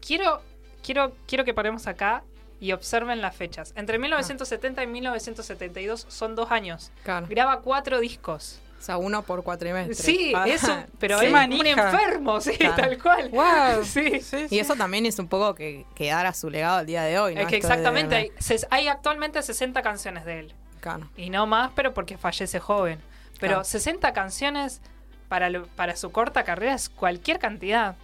[0.00, 0.40] Quiero,
[0.82, 2.24] quiero, quiero que paremos acá
[2.60, 3.72] y observen las fechas.
[3.76, 6.92] Entre 1970 y 1972 son dos años.
[7.04, 7.26] Claro.
[7.28, 8.60] Graba cuatro discos.
[8.78, 9.94] O sea, uno por cuatrimestre.
[9.94, 12.76] Sí, Ah, eso, pero Sí, es un enfermo, sí, Claro.
[12.76, 13.28] tal cual.
[13.30, 13.84] ¡Wow!
[13.84, 14.20] Sí.
[14.50, 17.40] Y eso también es un poco que quedara su legado al día de hoy, ¿no?
[17.40, 20.54] Es que Esto exactamente, de- hay, actualmente 60 canciones de él.
[20.80, 21.10] Claro.
[21.16, 23.00] Y no más, pero porque fallece joven.
[23.40, 23.64] Pero Claro.
[23.64, 24.80] 60 canciones
[25.28, 27.96] para, lo- para su corta carrera es cualquier cantidad.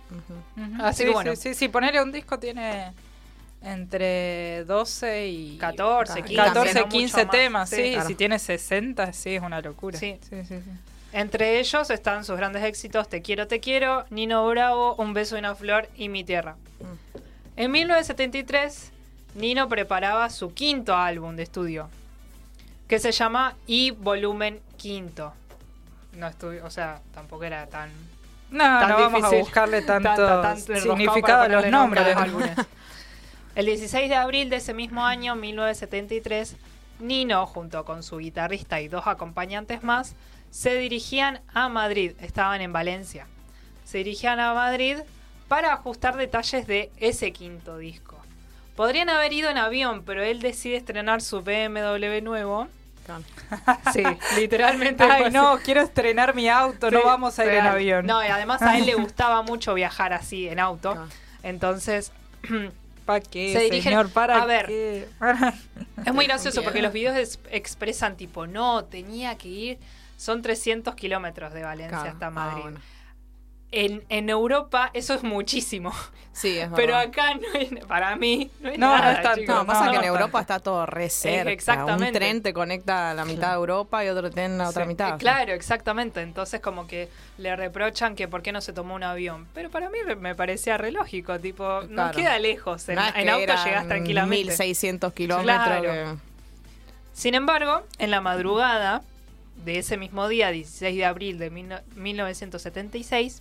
[0.83, 1.37] Así sí, que bueno.
[1.37, 2.93] Sí, sí, sí, ponerle un disco tiene
[3.65, 7.37] entre 12 y 14, 15, 14, no 15 mucho más.
[7.37, 7.93] temas, Sí, sí.
[7.93, 8.09] claro.
[8.09, 9.99] Si tiene 60, sí, es una locura.
[9.99, 10.19] Sí.
[10.29, 10.57] sí, sí.
[11.13, 15.39] Entre ellos están sus grandes éxitos Te quiero, te quiero, Nino Bravo, Un beso y
[15.39, 16.57] una flor y Mi tierra.
[16.81, 17.19] Mm.
[17.57, 18.91] En 1973,
[19.37, 21.89] Nino preparaba su quinto álbum de estudio,
[22.89, 25.33] que se llama Y Volumen Quinto.
[26.15, 27.91] No estuvi- o sea, tampoco era tan
[28.51, 29.39] No, Tan no vamos a difícil.
[29.41, 32.05] buscarle tanto Tanto- tanto enroscado significado a los nombres.
[32.07, 32.51] a los álbumes.
[33.55, 36.57] El 16 de abril de ese mismo año, 1973,
[36.99, 40.15] Nino, junto con su guitarrista y dos acompañantes más,
[40.51, 42.13] se dirigían a Madrid.
[42.21, 43.27] Estaban en Valencia.
[43.85, 44.99] Se dirigían a Madrid
[45.47, 48.17] para ajustar detalles de ese quinto disco.
[48.75, 52.69] Podrían haber ido en avión, pero él decide estrenar su BMW nuevo.
[53.93, 54.03] Sí,
[54.37, 55.05] literalmente.
[55.05, 58.07] Ay, no, quiero estrenar mi auto, no vamos a ir en avión.
[58.07, 60.97] No, y además a él le gustaba mucho viajar así en auto.
[61.43, 62.13] Entonces,
[63.05, 64.11] ¿Para qué, Se dirigen- señor?
[64.11, 64.67] ¿Para a ver.
[64.67, 65.09] qué?
[66.07, 69.79] es muy gracioso porque los videos es- expresan tipo, no, tenía que ir,
[70.17, 72.13] son 300 kilómetros de Valencia Claro.
[72.13, 72.63] hasta Ah, Madrid.
[72.63, 72.81] bueno.
[73.75, 75.93] En, en Europa eso es muchísimo,
[76.33, 77.11] Sí, es pero verdad.
[77.11, 79.55] acá no es, para mí no es No, nada, chicos.
[79.55, 81.51] No, pasa no, que en Europa está todo re cerca.
[81.53, 82.07] exactamente.
[82.09, 84.83] Un tren te conecta a la mitad de Europa y otro tren a la otra
[84.83, 85.17] Sí, mitad.
[85.19, 86.23] Claro, exactamente.
[86.23, 87.09] Entonces como que
[87.39, 89.47] le reprochan que por qué no se tomó un avión.
[89.55, 92.89] Pero para mí me- parecía re lógico, tipo, no queda lejos.
[92.89, 94.35] En, auto eran llegás tranquilamente.
[94.47, 95.55] 1600 kilómetros.
[95.57, 95.83] Claro.
[95.83, 96.17] que-
[97.13, 99.03] Sin embargo, en la madrugada
[99.65, 103.41] de ese mismo día, 16 de abril de mil no- 1976,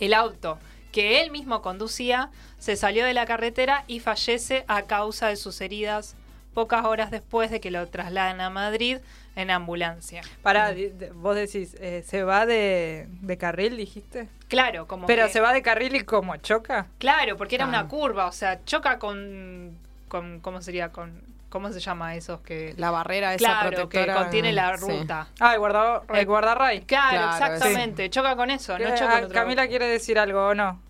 [0.00, 0.58] el auto
[0.92, 5.60] que él mismo conducía se salió de la carretera y fallece a causa de sus
[5.60, 6.16] heridas
[6.54, 8.98] pocas horas después de que lo trasladan a Madrid
[9.36, 10.22] en ambulancia.
[10.42, 10.74] Para,
[11.14, 14.28] vos decís, eh, ¿se va de, de carril, dijiste?
[14.48, 16.86] Claro, como Pero que- se va de carril y como choca.
[16.98, 19.76] Claro, porque era una curva, o sea, choca con,
[20.08, 20.90] con ¿cómo sería?
[20.90, 24.14] Con ¿cómo se llama esos que La barrera esa Claro, que protectora.
[24.22, 24.84] contiene la sí.
[24.86, 25.28] ruta.
[25.40, 26.80] Ah, el, guarda, el Eh, guardarray.
[26.82, 30.18] Claro, Claro, exactamente, choca con eso, no Eh, choca ah, con otro Camila quiere decir
[30.18, 30.80] algo o no.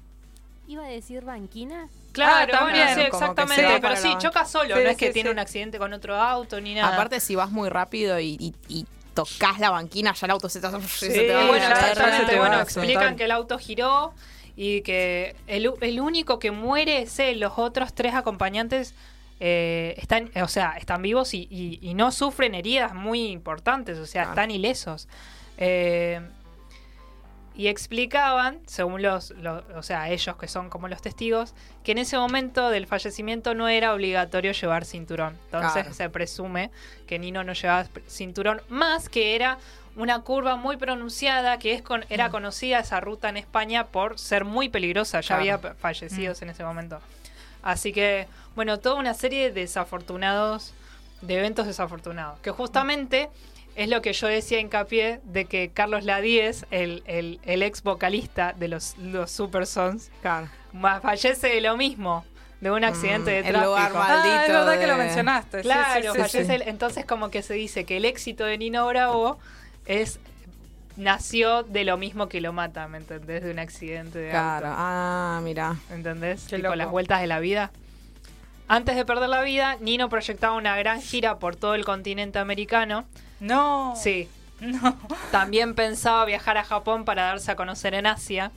[0.66, 1.88] Iba a decir banquina.
[2.12, 2.94] Claro, Ah, bueno, también.
[2.94, 5.92] sí, exactamente, pero sí, choca solo, Sí, no es que sí, tiene un accidente con
[5.92, 6.92] otro auto ni nada.
[6.94, 10.60] Aparte, si vas muy rápido y, y, y tocas la banquina, ya el auto se
[10.60, 14.12] te, se te va bueno, exactamente, bueno, va, explican que el auto giró
[14.56, 18.94] y que el, u- el único que muere es él, los otros tres acompañantes
[19.40, 24.06] eh, están, o sea, están vivos y, y- y no sufren heridas muy importantes, o
[24.06, 24.30] sea, Claro.
[24.32, 25.08] están ilesos.
[25.58, 26.20] Eh,
[27.54, 31.98] y explicaban, según los, los- o sea, ellos que son como los testigos, que en
[31.98, 35.36] ese momento del fallecimiento no era obligatorio llevar cinturón.
[35.46, 35.92] Entonces Claro.
[35.94, 36.70] se presume
[37.08, 39.58] que Nino no llevaba cinturón, más que era
[39.96, 44.44] una curva muy pronunciada, que es con, era conocida esa ruta en España por ser
[44.44, 45.58] muy peligrosa, ya Claro.
[45.58, 47.00] había fallecidos en ese momento.
[47.68, 48.26] Así que,
[48.56, 50.72] bueno, toda una serie de desafortunados,
[51.20, 53.28] de eventos desafortunados, que justamente
[53.76, 58.54] es lo que yo decía hincapié de que Carlos Ladíez, el, el, el ex vocalista
[58.56, 60.48] de los, los Super Sons, Claro.
[61.02, 62.24] fallece de lo mismo,
[62.62, 63.70] de un accidente de Mm, el tráfico.
[63.70, 65.60] lugar mal- Ah, es Maldito verdad que lo mencionaste.
[65.60, 66.52] Claro, sí, sí, fallece sí.
[66.52, 69.38] el- entonces como que se dice que el éxito de Nino Bravo
[69.84, 70.18] es
[70.98, 73.42] nació de lo mismo que lo mata, ¿me entendés?
[73.42, 74.76] De un accidente de Claro, auto.
[74.78, 75.76] ah, mira.
[75.90, 76.46] ¿Entendés?
[76.48, 76.74] Qué loco.
[76.76, 77.70] las vueltas de la vida.
[78.66, 83.04] Antes de perder la vida, Nino proyectaba una gran gira por todo el continente americano.
[83.40, 83.94] No.
[83.96, 84.28] Sí.
[84.60, 84.96] No.
[85.30, 88.50] También pensaba viajar a Japón para darse a conocer en Asia.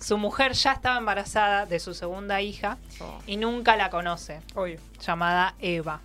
[0.00, 2.78] Su mujer ya estaba embarazada de su segunda hija
[3.26, 4.80] y nunca la conoce, Obvio.
[5.00, 6.00] llamada Eva.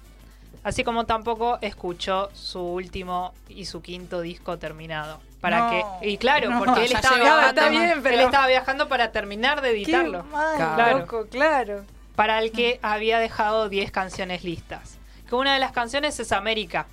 [0.66, 5.22] Así como tampoco escuchó su último y su quinto disco terminado.
[5.40, 5.70] Para No.
[6.02, 8.90] que y claro, No, porque él estaba, llegaba viajando, está bien, pero- él estaba viajando
[8.90, 10.24] para terminar de Qué editarlo.
[10.24, 10.98] mal, Claro.
[11.00, 11.86] loco, claro.
[12.16, 14.98] para el que había dejado 10 canciones listas.
[15.30, 16.88] Que una de las canciones es América.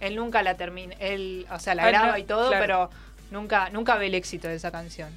[0.00, 2.60] Él nunca la termina, él, o sea, la Ah, graba no, y todo, claro.
[2.60, 2.90] pero
[3.30, 5.08] nunca nunca ve el éxito de esa canción.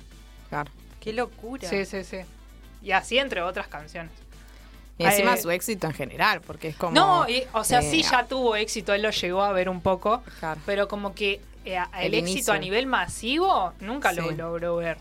[0.49, 0.71] Claro.
[1.01, 1.67] Qué locura.
[1.67, 2.19] Sí, sí, sí.
[2.81, 4.11] Y así entre otras canciones.
[4.97, 6.93] Y encima Eh, su éxito en general, porque es como.
[6.93, 9.81] no, y- o sea, eh, sí ya tuvo éxito, él lo llegó a ver un
[9.81, 10.61] poco, Claro.
[10.65, 12.53] pero como que eh, el, El éxito inicio.
[12.53, 14.97] a nivel masivo nunca lo logró ver.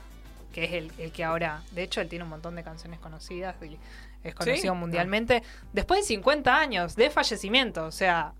[0.54, 3.54] Que es el, el que ahora, de hecho, él tiene un montón de canciones conocidas
[3.62, 3.78] y
[4.22, 4.78] es conocido Sí.
[4.78, 5.42] mundialmente.
[5.72, 8.32] Después de 50 años de fallecimiento, o sea,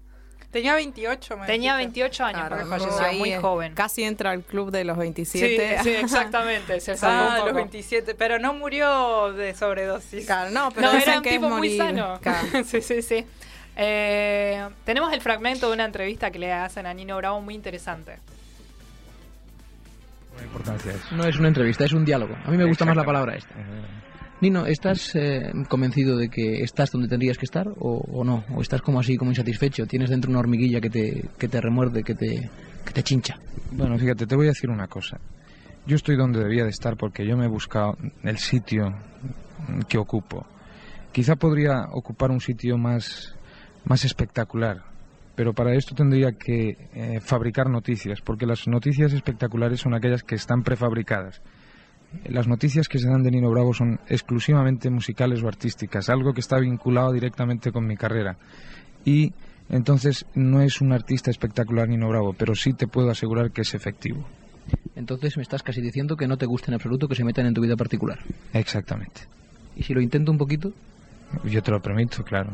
[0.53, 2.01] Tenía 28, me tenía dijiste.
[2.03, 3.75] 28 años Claro, cuando falleció, ahí, muy eh, joven.
[3.75, 5.79] Casi entra al club de los Sí, 27.
[5.83, 7.55] sí, exactamente, se salvó Ah, los poco.
[7.57, 8.15] 27.
[8.15, 10.27] Pero no murió de sobredosis.
[10.27, 12.19] Claro, no, pero No, era un que es tipo muy sano.
[12.23, 12.47] Claro.
[12.65, 13.25] sí, sí, sí.
[13.77, 18.19] Eh, tenemos el fragmento de una entrevista que le hacen a Nino Bravo muy interesante.
[20.35, 21.12] Una importancia es.
[21.12, 22.35] No es una entrevista, es un diálogo.
[22.45, 23.55] A mí me gusta más la palabra esta.
[24.43, 28.43] Nino, ¿estás eh, convencido de que estás donde tendrías que estar o, o no?
[28.57, 29.87] ¿O estás como así, como insatisfecho?
[29.87, 32.51] ¿Tienes dentro una hormiguilla que te, que te remuerde, que te,
[32.85, 33.39] que te chincha?
[33.71, 35.21] Bueno, fíjate, te voy a decir una cosa.
[35.87, 38.93] Yo estoy donde debía de estar porque yo me he buscado el sitio
[39.89, 40.45] que ocupo.
[41.13, 43.37] Quizá podría ocupar un sitio más,
[43.85, 44.79] más espectacular,
[45.37, 50.35] pero para esto tendría que eh, fabricar noticias, porque las noticias espectaculares son aquellas que
[50.35, 51.41] están prefabricadas.
[52.27, 56.40] Las noticias que se dan de Nino Bravo son exclusivamente musicales o artísticas, algo que
[56.40, 58.37] está vinculado directamente con mi carrera.
[59.05, 59.33] Y
[59.68, 63.75] entonces no es un artista espectacular Nino Bravo, pero sí te puedo asegurar que es
[63.75, 64.27] efectivo.
[64.94, 67.55] Entonces me estás casi diciendo que no te gusta en absoluto que se metan en
[67.55, 68.18] tu vida particular.
[68.53, 69.22] Exactamente.
[69.77, 70.72] ¿Y si lo intento un poquito?
[71.44, 72.51] Yo te lo permito, claro.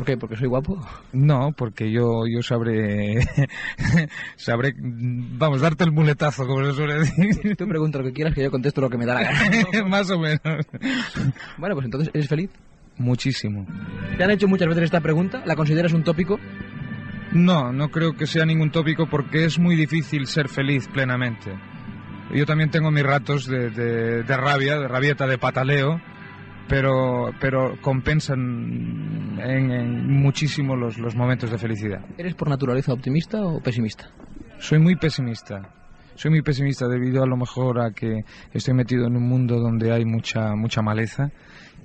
[0.00, 0.16] ¿Por qué?
[0.16, 0.80] ¿Porque soy guapo?
[1.12, 3.18] No, porque yo, yo sabré,
[4.36, 7.54] sabré, vamos, darte el muletazo, como se suele decir.
[7.54, 9.40] Tú pregunta lo que quieras que yo contesto lo que me da la gana.
[9.88, 10.40] Más o menos.
[11.58, 12.48] Bueno, pues entonces, ¿eres feliz?
[12.96, 13.66] Muchísimo.
[14.16, 15.42] ¿Te han hecho muchas veces esta pregunta?
[15.44, 16.40] ¿La consideras un tópico?
[17.32, 21.52] No, no creo que sea ningún tópico porque es muy difícil ser feliz plenamente.
[22.34, 26.00] Yo también tengo mis ratos de, de- de rabia, de rabieta, de pataleo,
[26.70, 32.00] pero, pero compensan en, en muchísimo los, los momentos de felicidad.
[32.16, 34.08] ¿Eres por naturaleza optimista o pesimista?
[34.60, 35.68] Soy muy pesimista.
[36.14, 38.20] Soy muy pesimista debido a lo mejor a que
[38.52, 41.30] estoy metido en un mundo donde hay mucha mucha maleza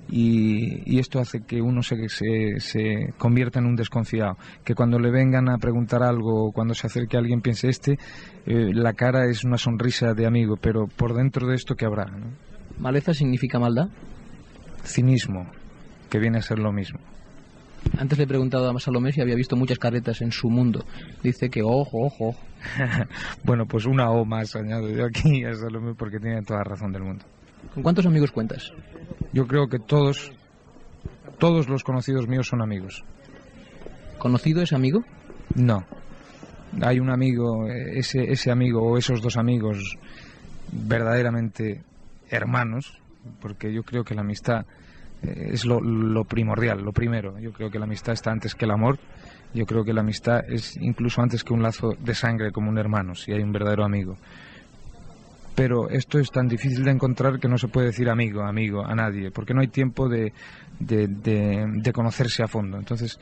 [0.08, 4.36] y, y esto hace que uno se, se, se convierta en un desconfiado.
[4.64, 7.98] Que cuando le vengan a preguntar algo o cuando se acerque a alguien piense este,
[8.46, 12.04] eh, la cara es una sonrisa de amigo, pero por dentro de esto que habrá.
[12.04, 12.28] ¿no?
[12.78, 13.88] ¿Maleza significa maldad?
[14.86, 15.46] Cinismo,
[16.08, 16.98] que viene a ser lo mismo.
[17.98, 20.84] Antes le he preguntado a Salomé si había visto muchas carretas en su mundo.
[21.22, 22.40] Dice que ojo, ojo, ojo.
[23.44, 26.92] bueno, pues una O más añado yo aquí a Salomé porque tiene toda la razón
[26.92, 27.24] del mundo.
[27.74, 28.72] ¿Con cuántos amigos cuentas?
[29.32, 30.32] Yo creo que todos,
[31.38, 33.04] todos los conocidos míos son amigos.
[34.18, 35.04] ¿Conocido es amigo?
[35.54, 35.84] No.
[36.82, 39.96] Hay un amigo, ese, ese amigo o esos dos amigos
[40.72, 41.82] verdaderamente
[42.28, 43.00] hermanos,
[43.40, 44.64] porque yo creo que la amistad
[45.22, 47.38] eh, es lo, lo primordial, lo primero.
[47.38, 48.98] Yo creo que la amistad está antes que el amor.
[49.54, 52.78] Yo creo que la amistad es incluso antes que un lazo de sangre como un
[52.78, 54.16] hermano, si hay un verdadero amigo.
[55.54, 58.94] Pero esto es tan difícil de encontrar que no se puede decir amigo, amigo, a
[58.94, 60.32] nadie, porque no hay tiempo de,
[60.78, 62.76] de, de- de conocerse a fondo.
[62.76, 63.18] Entonces,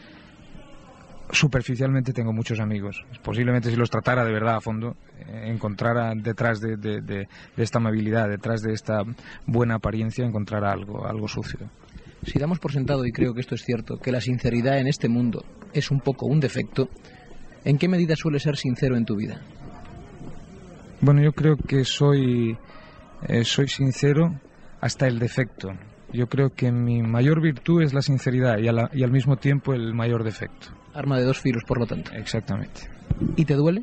[1.30, 3.04] superficialmente tengo muchos amigos.
[3.22, 7.62] Posiblemente si los tratara de verdad a fondo, eh, encontrara detrás de, de- de- de
[7.62, 9.02] esta amabilidad, detrás de esta
[9.46, 11.70] buena apariencia, encontrara algo, algo sucio.
[12.24, 15.08] Si damos por sentado, y creo que esto es cierto, que la sinceridad en este
[15.08, 16.88] mundo es un poco un defecto,
[17.64, 19.40] ¿en qué medida suele ser sincero en tu vida?
[21.00, 22.56] Bueno, yo creo que soy,
[23.28, 24.40] eh, soy sincero
[24.80, 25.68] hasta el defecto.
[26.12, 29.36] Yo creo que mi mayor virtud es la sinceridad y, a la- y al mismo
[29.36, 30.68] tiempo el mayor defecto.
[30.94, 32.12] Arma de dos filos, por lo tanto.
[32.12, 32.88] Exactamente.
[33.36, 33.82] ¿Y te duele?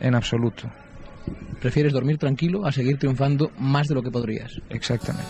[0.00, 0.70] En absoluto.
[1.60, 4.60] ¿Prefieres dormir tranquilo a seguir triunfando más de lo que podrías?
[4.70, 5.26] Exactamente.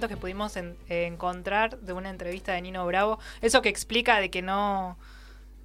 [0.00, 3.18] Fragmentos que pudimos en- eh, encontrar de una entrevista de Nino Bravo.
[3.40, 4.96] Eso que explica de que no,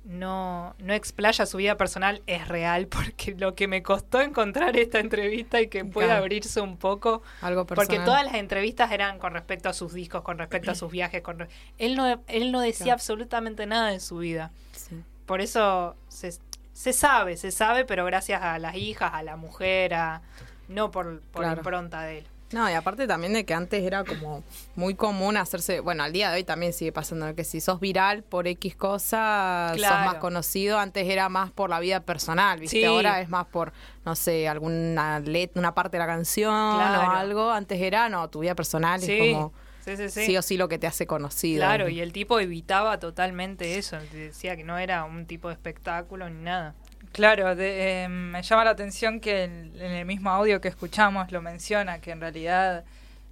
[0.03, 4.99] no, no explaya su vida personal es real, porque lo que me costó encontrar esta
[4.99, 6.21] entrevista y que pueda Claro.
[6.23, 7.23] abrirse un poco.
[7.41, 8.05] Algo Porque personal.
[8.05, 11.21] todas las entrevistas eran con respecto a sus discos, con respecto a sus viajes.
[11.21, 12.93] Con él, no, él no decía Claro.
[12.95, 14.51] absolutamente nada de su vida.
[14.73, 15.01] Sí.
[15.25, 16.33] Por eso se,
[16.73, 20.21] se sabe, se sabe, pero gracias a las hijas, a la mujer, a,
[20.67, 21.57] no por, por Claro.
[21.61, 22.27] impronta de él.
[22.55, 24.41] No, y aparte también de que antes era como
[24.77, 28.23] muy común hacerse, bueno, al día de hoy también sigue pasando que si sos viral
[28.23, 32.77] por X cosa, sos más conocido, antes era más por la vida personal, ¿viste?
[32.77, 32.85] Sí.
[32.85, 33.73] Ahora es más por,
[34.05, 35.21] no sé, alguna
[35.55, 37.01] una parte de la canción Claro.
[37.01, 39.51] o algo, antes era, no, tu vida personal Sí, es como
[39.83, 40.25] sí, sí, sí.
[40.27, 41.59] sí o sí lo que te hace conocido.
[41.59, 43.97] Claro, y el tipo evitaba totalmente eso.
[44.13, 46.73] Decía que no era un tipo de espectáculo ni nada.
[47.15, 51.31] Claro, de- eh, me llama la atención que en, en el mismo audio que escuchamos
[51.31, 52.83] lo menciona, que en realidad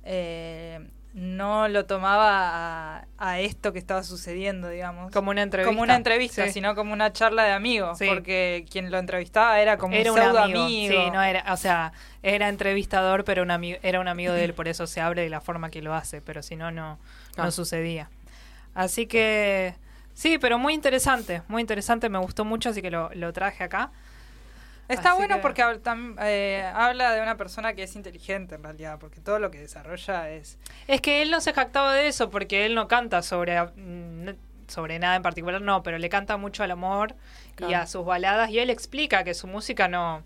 [0.06, 0.80] eh,
[1.14, 5.12] no lo tomaba a, a esto que estaba sucediendo, digamos.
[5.12, 5.70] Como una entrevista.
[5.70, 6.54] Como una entrevista, Sí.
[6.54, 8.06] sino como una charla de amigos, Sí.
[8.08, 10.64] porque quien lo entrevistaba era como era un pseudo amigo.
[10.64, 10.94] amigo.
[11.04, 11.92] Sí, no era, o sea,
[12.24, 13.52] era entrevistador, pero un
[13.84, 16.22] era un amigo de él, por eso se abre de la forma que lo hace,
[16.22, 17.00] pero si no, no,
[17.36, 18.10] no sucedía.
[18.74, 19.76] Así que,
[20.14, 23.92] sí, pero muy interesante, muy interesante, me gustó mucho, así que lo, lo traje acá.
[24.90, 25.64] Está Así bueno que- porque
[26.22, 30.30] eh, habla de una persona que es inteligente en realidad, porque todo lo que desarrolla
[30.30, 30.58] es...
[30.88, 34.30] Es que él no se jactaba de eso, porque él no canta sobre, mm,
[34.68, 37.16] sobre nada en particular, no, pero le canta mucho al amor
[37.70, 40.24] y a sus baladas, y él explica que su música no...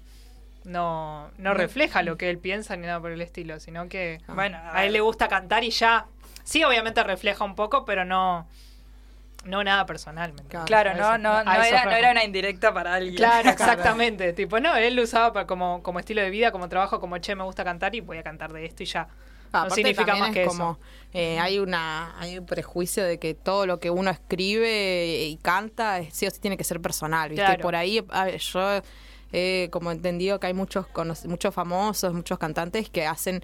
[0.65, 4.57] No, no refleja lo que él piensa ni nada por el estilo, sino que Bueno,
[4.57, 6.07] a a él le gusta cantar y ya.
[6.43, 8.49] Sí, obviamente refleja un poco, pero no,
[9.47, 10.33] no nada personal.
[10.65, 13.15] Claro, no, no, no, era, no era una indirecta para alguien.
[13.15, 14.33] Claro, exactamente.
[14.33, 17.35] tipo, no, él lo usaba para- como, como estilo de vida, como trabajo, como che,
[17.35, 19.07] me gusta cantar y voy a cantar de esto y ya.
[19.53, 20.79] Ah, no significa más es que como, eso.
[21.13, 26.01] eh, hay una hay un prejuicio de que todo lo que uno escribe y canta
[26.11, 27.45] sí o sí tiene que ser personal, ¿viste?
[27.45, 27.61] Claro.
[27.61, 28.05] Por ahí
[28.39, 28.81] yo
[29.31, 30.85] he como entendido que hay muchos
[31.25, 33.41] muchos famosos, muchos cantantes que hacen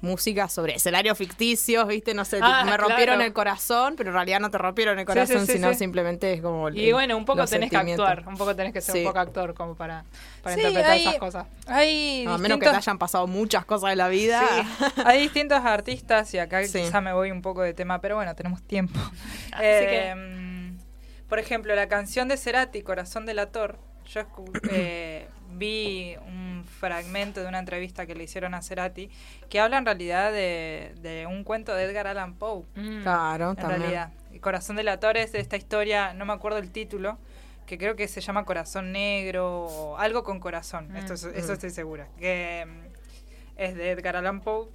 [0.00, 2.14] música sobre escenarios ficticios, ¿viste?
[2.14, 3.22] No sé, Ah, me rompieron claro.
[3.22, 5.78] el corazón, pero en realidad no te rompieron el sí, corazón, sí, sino sí.
[5.80, 8.80] simplemente es como Y el- bueno, un poco tenés que actuar, un poco tenés que
[8.80, 10.04] ser un poco actor como para,
[10.42, 11.46] para interpretar hay- esas cosas.
[11.66, 14.40] Hay A menos que te hayan pasado muchas cosas de la vida.
[14.40, 18.32] Sí, hay distintos artistas y acá quizá me voy un poco de tema, pero bueno,
[18.36, 19.00] tenemos tiempo.
[19.52, 23.78] Así Eh, mm, Por ejemplo, la canción de Cerati, Corazón Delator,
[24.10, 25.17] yo escu- eh,
[25.58, 29.10] vi un fragmento de una entrevista que le hicieron a Cerati
[29.50, 32.64] que habla en realidad de, de un cuento de Edgar Allan Poe.
[32.76, 33.02] Mm.
[33.02, 33.80] Claro, En también.
[33.80, 37.18] realidad, Corazón Delator es de esta historia, no me acuerdo el título,
[37.66, 40.96] que creo que se llama Corazón Negro o algo con corazón, Mm.
[40.96, 41.54] Esto es- eso Mm.
[41.54, 44.68] estoy segura, que mm, es de Edgar Allan Poe,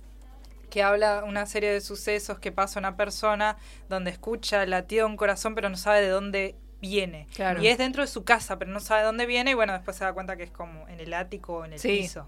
[0.69, 3.57] que habla una serie de sucesos que pasa a una persona
[3.89, 7.27] donde escucha el latido de un corazón pero no sabe de dónde viene.
[7.34, 7.61] Claro.
[7.63, 9.95] Y es dentro de su casa, pero no sabe de dónde viene y bueno, después
[9.95, 11.88] se da cuenta que es como en el ático o en el Sí.
[11.99, 12.27] piso.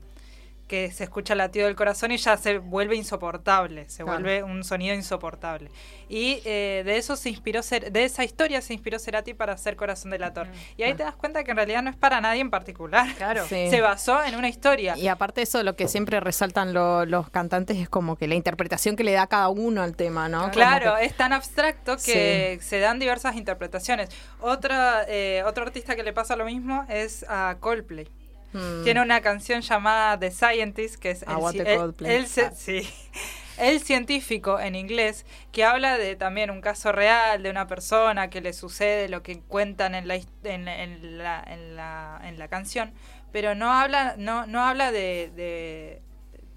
[0.68, 4.20] Que se escucha el latido del corazón y ya se vuelve insoportable, se Claro.
[4.20, 5.70] vuelve un sonido insoportable.
[6.10, 10.10] Y eh, de eso se inspiró, de esa historia se inspiró Cerati para hacer Corazón
[10.10, 10.48] Delator.
[10.76, 13.14] Y ahí te das cuenta que en realidad no es para nadie en particular.
[13.16, 13.46] Claro.
[13.50, 13.70] Sí.
[13.70, 14.98] Se basó en una historia.
[14.98, 18.34] Y aparte de eso, lo que siempre resaltan lo- los cantantes es como que la
[18.34, 20.50] interpretación que le da cada uno al tema, ¿no?
[20.50, 24.10] Claro, que- es tan abstracto que se dan diversas interpretaciones.
[24.42, 28.08] Otra, eh, otro artista que le pasa lo mismo es a Coldplay.
[28.56, 28.84] Mm.
[28.84, 32.16] Tiene una canción llamada The Scientist, que es el, Aguante el- Coldplay.
[32.16, 32.52] el ci- Ah.
[32.56, 32.90] sí,
[33.58, 38.42] el científico en inglés, que habla de también un caso real de una persona que
[38.42, 42.94] le sucede lo que cuentan en la, en, en la, en la, en la canción,
[43.32, 46.02] pero no habla, no, no habla de, de,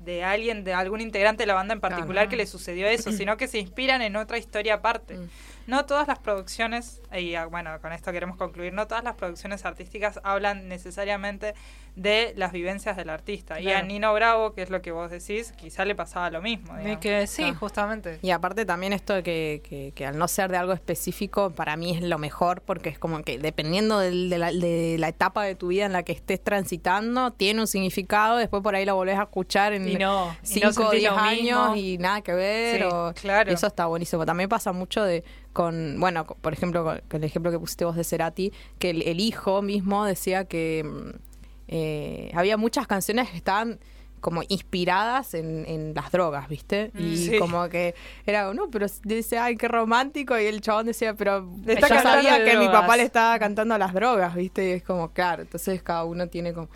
[0.05, 2.31] de alguien, de algún integrante de la banda en particular Claro.
[2.31, 5.15] que le sucedió eso, sino que se inspiran en otra historia aparte.
[5.17, 5.29] Mm.
[5.67, 9.67] No todas las producciones, y ah, bueno, con esto queremos concluir, no todas las producciones
[9.67, 11.53] artísticas hablan necesariamente
[11.99, 13.61] de las vivencias del artista.
[13.61, 13.83] Y a.
[13.83, 16.73] Nino Bravo, que es lo que vos decís, quizá le pasaba lo mismo.
[16.81, 18.19] Y que sí, justamente.
[18.23, 21.77] Y aparte también esto de que, que, que al no ser de algo específico, para
[21.77, 25.43] mí es lo mejor, porque es como que dependiendo del- de, la, de la etapa
[25.45, 28.95] de tu vida en la que estés transitando, tiene un significado, después por ahí lo
[28.95, 31.61] volvés a escuchar en Y no, y no 5 o sentís 10 lo mismo.
[31.63, 32.79] años y nada que ver.
[32.79, 33.51] Sí, o- claro.
[33.51, 34.25] y eso está buenísimo.
[34.25, 37.97] También pasa mucho de con, bueno, por ejemplo, con, con el ejemplo que pusiste vos
[37.97, 41.28] de Cerati, que el, el hijo mismo decía que mm,
[41.69, 43.79] eh, había muchas canciones que estaban
[44.21, 46.91] como inspiradas en, en las drogas, ¿viste?
[46.95, 47.39] Mm, Y sí.
[47.39, 47.95] como que
[48.27, 52.57] era, no, pero dice, ay, qué romántico, y el chabón decía, pero yo sabía que
[52.57, 54.69] mi papá le estaba cantando a las drogas, ¿viste?
[54.69, 56.69] Y es como, claro, entonces cada uno tiene como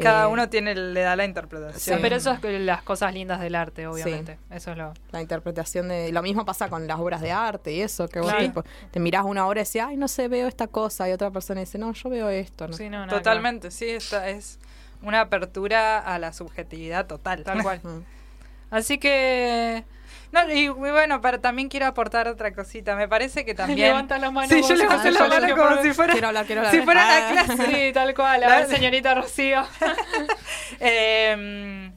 [0.00, 1.78] Cada Eh, uno tiene, le da la interpretación.
[1.80, 4.38] sea, Pero eso es las cosas lindas del arte, obviamente.
[4.50, 4.94] Eso es lo.
[5.12, 8.30] la interpretación de lo mismo pasa con las obras de arte y eso que vos
[8.30, 8.44] Claro.
[8.44, 11.30] tipo, te mirás una obra y decís ay no sé veo esta cosa y otra
[11.30, 12.72] persona dice no yo veo esto ¿no?
[12.74, 13.18] Sí, no, nada.
[13.18, 14.58] Totalmente, sí, esta es
[15.02, 17.42] una apertura a la subjetividad total.
[17.44, 17.80] Tal cual.
[18.70, 19.84] Así que.
[20.32, 22.94] No, y bueno, pero también quiero aportar otra cosita.
[22.96, 23.88] Me parece que también.
[23.88, 26.28] Levanta la mano Sí, vos, yo levanto ah, la yo mano como si fuera, Quiero
[26.28, 26.74] hablar, quiero hablar.
[26.74, 27.34] si fuera Ah.
[27.34, 27.66] la clase.
[27.86, 28.44] Sí, tal cual.
[28.44, 29.62] A ver, señorita Rocío.
[30.82, 31.90] Eh,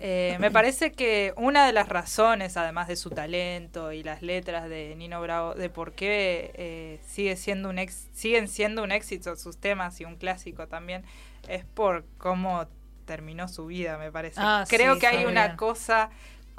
[0.00, 4.68] eh, me parece que una de las razones, además de su talento y las letras
[4.68, 9.34] de Nino Bravo, de por qué eh, sigue siendo un ex, siguen siendo un éxito
[9.36, 11.04] sus temas y un clásico también,
[11.48, 12.66] es por cómo
[13.06, 14.40] terminó su vida, me parece.
[14.42, 15.56] Ah, Creo sí, que hay una bien.
[15.56, 16.10] cosa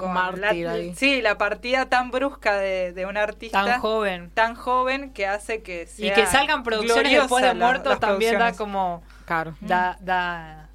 [0.05, 0.95] con Mártir la, ahí.
[0.95, 4.29] sí, la partida tan brusca de, de un artista Tan joven.
[4.33, 8.39] tan joven que hace que sea Y que salgan producciones después de la- muertos también
[8.39, 9.03] da como.
[9.25, 10.69] claro Da, da.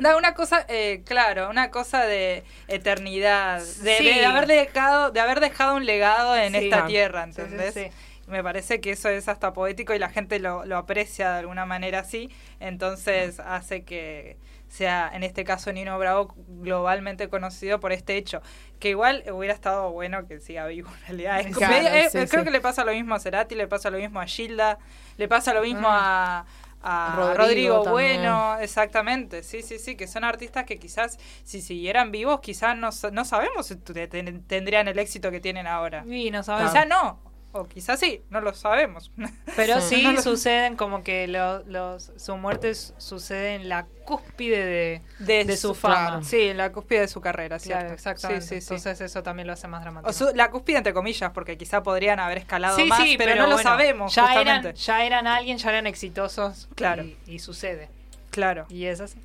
[0.00, 4.04] Da una cosa, eh, claro, una cosa de eternidad, de, Sí.
[4.04, 6.58] de haber dejado, de haber dejado un legado en Sí.
[6.64, 6.88] esta Claro.
[6.88, 7.74] tierra, Sí, sí, ¿entendés?
[7.74, 7.86] sí.
[8.26, 11.66] Me parece que eso es hasta poético y la gente lo, lo aprecia de alguna
[11.66, 12.30] manera así,
[12.60, 14.36] entonces hace que
[14.72, 18.40] sea, en este caso, Nino Bravo globalmente conocido por este hecho,
[18.80, 21.40] que igual hubiera estado bueno que siga vivo en realidad.
[21.40, 22.44] Es Claro, eh, sí, creo sí.
[22.44, 24.78] que le pasa lo mismo a Cerati, le pasa lo mismo a Gilda,
[25.18, 26.46] le pasa lo mismo a,
[26.82, 27.84] a Rodrigo.
[27.84, 32.88] Bueno, exactamente, sí, sí, sí, que son artistas que quizás si siguieran vivos, quizás no,
[33.12, 36.04] no sabemos si tendrían el éxito que tienen ahora.
[36.06, 36.72] Y no sabemos.
[36.72, 37.20] Quizás no,
[37.52, 39.10] o quizás sí, no lo sabemos.
[39.56, 39.96] Pero Sí.
[39.96, 45.44] sí, No lo- suceden como que lo- los, su muerte sucede en la cúspide de,
[45.44, 45.94] de su fama.
[46.08, 47.94] claro, Sí, en la cúspide de su carrera, Claro, ¿cierto?
[47.94, 48.42] exactamente.
[48.46, 48.74] Sí, sí.
[48.74, 50.10] Entonces eso también lo hace más dramático.
[50.10, 53.58] O su- la cúspide entre comillas, porque quizá podrían haber escalado más, pero, no lo
[53.58, 54.68] sabemos, Ya justamente.
[54.68, 56.68] eran, ya eran alguien, ya eran exitosos.
[56.74, 57.04] Claro.
[57.04, 57.88] Y, y sucede.
[58.30, 59.18] Claro, Y es así.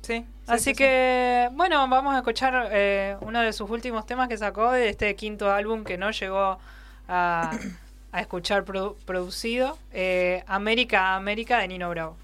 [0.00, 0.14] sí.
[0.20, 0.74] sí, Así sí, sí.
[0.76, 5.14] que, bueno, vamos a escuchar eh, uno de sus últimos temas que sacó de este
[5.14, 6.58] quinto álbum que no llegó
[7.08, 7.50] a,
[8.20, 12.16] escuchar produ- producido, eh, América, América de Nino Bravo.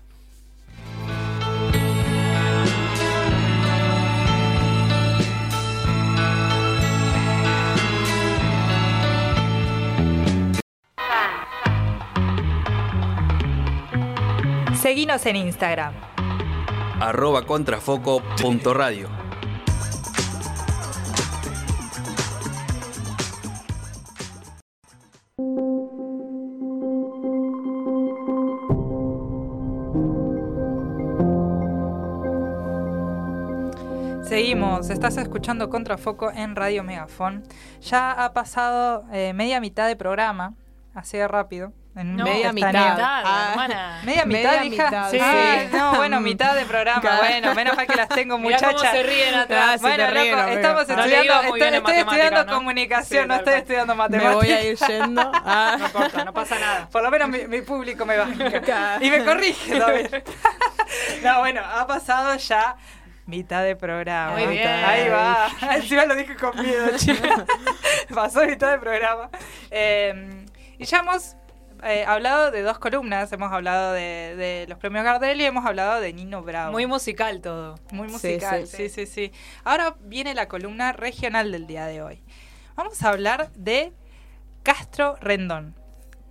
[14.81, 15.93] Seguinos en Instagram.
[17.01, 19.09] arroba contrafoco.radio.
[34.33, 37.43] Seguimos, estás escuchando Contrafoco en Radio Megafon.
[37.83, 40.55] Ya ha pasado eh, media mitad de programa,
[40.95, 41.75] así de rápido.
[41.95, 42.69] En No, Media mitad.
[42.73, 43.49] mitad, Ah.
[43.51, 44.01] hermana.
[44.07, 44.85] Media mitad, Media hija.
[44.87, 45.77] mitad, Sí.
[45.77, 47.03] no, bueno, mitad de programa.
[47.03, 47.19] Claro.
[47.21, 48.93] Bueno, menos mal que las tengo, Mirá cómo muchachas.
[48.97, 49.65] se ríen atrás.
[49.69, 54.35] Ah, bueno, loco, estamos No estudiando, estoy, estudiando comunicación, Sí, no estoy estudiando me matemáticas.
[54.35, 55.77] voy a ir yendo Ah.
[55.79, 56.89] No importa, no pasa nada.
[56.91, 58.15] Por lo menos mi, mi público me.
[58.63, 59.05] Claro.
[59.05, 60.09] y me corrige también.
[61.23, 62.77] no, bueno, ha pasado ya
[63.27, 64.33] mitad de programa.
[64.37, 64.69] Muy bien.
[64.69, 65.49] Ahí va.
[65.77, 67.29] Encima lo dije con miedo, chicos.
[68.15, 69.31] Pasó mitad de programa.
[69.71, 70.45] Eh,
[70.79, 71.37] y ya hemos
[71.85, 73.33] eh, hablado de dos columnas.
[73.33, 76.73] Hemos hablado de, de los premios Gardel y hemos hablado de Nino Bravo.
[76.73, 77.77] Muy musical todo.
[77.93, 79.33] Muy musical, sí, sí, sí, sí,
[79.65, 82.23] Ahora viene la columna regional del día de hoy.
[82.75, 83.93] Vamos a hablar de
[84.63, 85.75] Castro Rendón.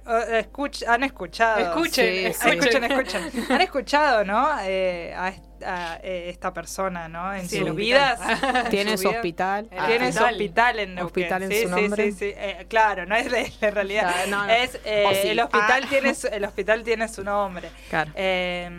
[0.05, 1.59] Escuch- han escuchado.
[1.59, 2.83] Escuchen, Sí, escuchen.
[2.83, 3.45] escuchen, escuchen.
[3.51, 4.49] Han escuchado, ¿no?
[4.63, 5.31] Eh, a,
[5.66, 7.34] a, eh, esta persona, ¿no?
[7.34, 8.20] En Sí, sus vidas.
[8.70, 9.18] tiene su vida.
[9.18, 9.88] hospital Ah.
[9.88, 10.80] Tiene su Hospital.
[10.80, 11.05] en Neuquén.
[11.05, 12.03] Hospital en sí, su sí, nombre.
[12.05, 14.12] Sí, sí, Eh, claro, no es de realidad.
[14.14, 14.51] Claro, no, no.
[14.53, 15.28] Es, eh, sí.
[15.30, 15.88] el, hospital Ah.
[15.89, 17.70] tiene su, el hospital tiene su nombre.
[17.89, 18.12] Claro.
[18.16, 18.70] Eh,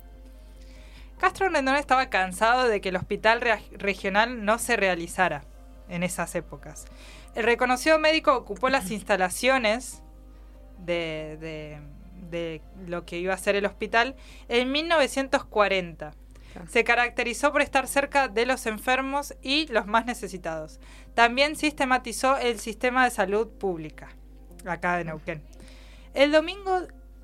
[1.19, 3.41] Castro Rendón estaba cansado de que el hospital
[3.73, 5.43] regional no se realizara
[5.89, 6.85] en esas épocas.
[7.35, 10.03] El reconocido médico ocupó las instalaciones
[10.79, 11.81] de, de-
[12.31, 14.15] de lo que iba a ser el hospital
[14.49, 16.13] en 1940.
[16.69, 20.81] Se caracterizó por estar cerca de los enfermos y los más necesitados.
[21.15, 24.09] También sistematizó el sistema de salud pública,
[24.67, 25.43] acá de Neuquén.
[26.15, 26.81] El domingo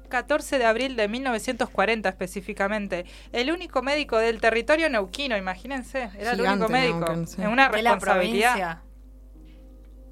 [0.09, 6.41] 14 de abril de 1940 específicamente, el único médico del territorio neuquino, imagínense, era el
[6.41, 7.43] único médico, Neuquén, sí.
[7.43, 8.53] en una De la responsabilidad.
[8.55, 8.83] provincia.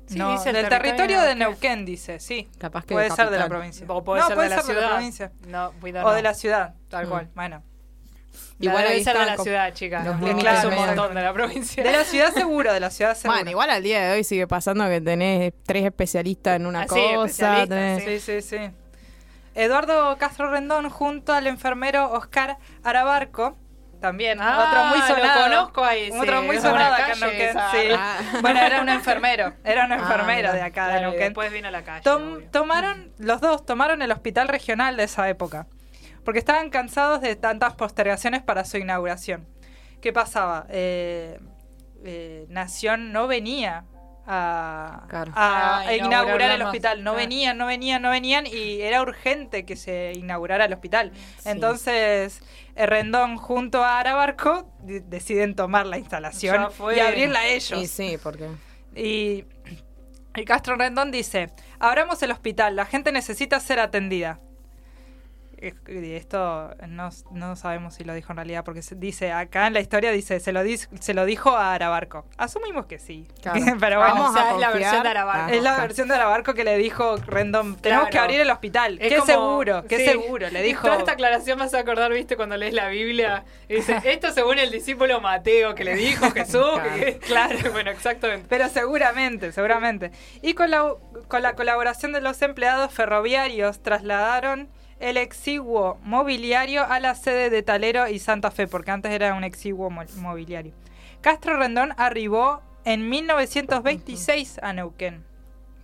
[0.08, 1.84] Sí, no, dice el del territorio territorio de Neuquén.
[1.84, 2.48] Dice, sí.
[2.58, 3.84] Capaz que puede de ser de la provincia.
[3.88, 4.96] O puede no, ser puede de la ser de la ciudad.
[4.96, 5.32] provincia.
[5.48, 6.12] No, O no.
[6.12, 7.08] de la ciudad, tal Mm.
[7.10, 7.30] cual.
[7.34, 7.62] Bueno.
[8.58, 10.04] Igual Igual debe ser de la ciudad, chicas.
[10.06, 10.64] los un medios.
[10.74, 11.82] montón de la provincia.
[11.82, 13.36] De la ciudad seguro, de la ciudad seguro.
[13.38, 16.86] Bueno, igual al día de hoy sigue pasando que tenés tres especialistas en una Ah,
[16.86, 17.66] cosa.
[17.66, 18.70] tenés- Sí, sí, sí.
[19.54, 23.56] Eduardo Castro Rendón junto al enfermero Oscar Arabarco,
[24.00, 25.42] también, Ah, otro muy lo sonado.
[25.44, 27.88] conozco ahí, sí, Otro muy sonado acá en Neuquén, sí.
[27.98, 28.18] Ah.
[28.42, 30.52] Bueno, era un enfermero, era un Ah, enfermero mira.
[30.52, 31.20] de acá de Claro, y Neuquén.
[31.28, 32.02] después vino la calle.
[32.02, 35.66] Tom- tomaron, los dos tomaron el hospital regional de esa época,
[36.26, 39.46] porque estaban cansados de tantas postergaciones para su inauguración.
[40.02, 40.66] ¿Qué pasaba?
[40.68, 41.40] Eh,
[42.04, 43.84] eh, Nación no venía
[44.26, 45.32] a, Claro.
[45.36, 47.02] a inaugurar el hospital.
[47.04, 47.14] No Ah.
[47.16, 51.12] venían, no venían, no venían y era urgente que se inaugurara el hospital.
[51.38, 51.48] Sí.
[51.48, 52.42] Entonces,
[52.74, 57.80] Rendón junto a Arabarco de- deciden tomar la instalación y abrirla a ellos.
[57.80, 58.48] Y sí, porque.
[58.94, 59.44] Y,
[60.34, 64.40] y Castro Rendón dice, abramos el hospital, la gente necesita ser atendida.
[65.86, 69.80] Esto no, no sabemos si lo dijo en realidad, porque se dice, acá en la
[69.80, 72.26] historia dice, se lo, dis- se lo dijo a Arabarco.
[72.36, 73.26] Asumimos que sí.
[73.42, 73.60] Claro.
[73.80, 75.52] Pero bueno, Vamos o sea, a es la versión de Arabarco.
[75.52, 78.10] Es la versión de Arabarco que le dijo Rendón, tenemos Claro.
[78.12, 78.98] que abrir el hospital.
[79.00, 80.04] Es qué como- seguro, qué sí.
[80.06, 80.82] seguro, le Y dijo.
[80.86, 83.44] Toda esta aclaración me hace acordar, viste, cuando lees la Biblia.
[83.68, 86.64] Y dice, esto según el discípulo Mateo que le dijo Jesús.
[87.26, 88.46] claro, bueno, exactamente.
[88.48, 90.10] Pero seguramente, seguramente.
[90.42, 90.92] Y con la,
[91.28, 94.68] con la colaboración de los empleados ferroviarios trasladaron
[95.00, 99.44] el exiguo mobiliario a la sede de Talero y Santa Fe, porque antes era un
[99.44, 100.72] exiguo mo- mobiliario.
[101.20, 105.24] Castro Rendón arribó en 1926 a Neuquén.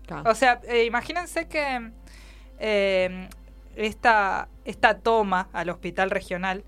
[0.07, 0.31] Claro.
[0.31, 1.91] O sea, eh, imagínense que
[2.59, 3.29] eh,
[3.77, 6.65] esta, esta toma al hospital regional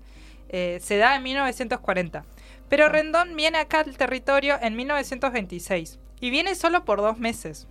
[0.49, 2.25] eh, se da en 1940.
[2.69, 7.67] Pero Rendón viene acá al territorio en 1926 y viene solo por dos meses.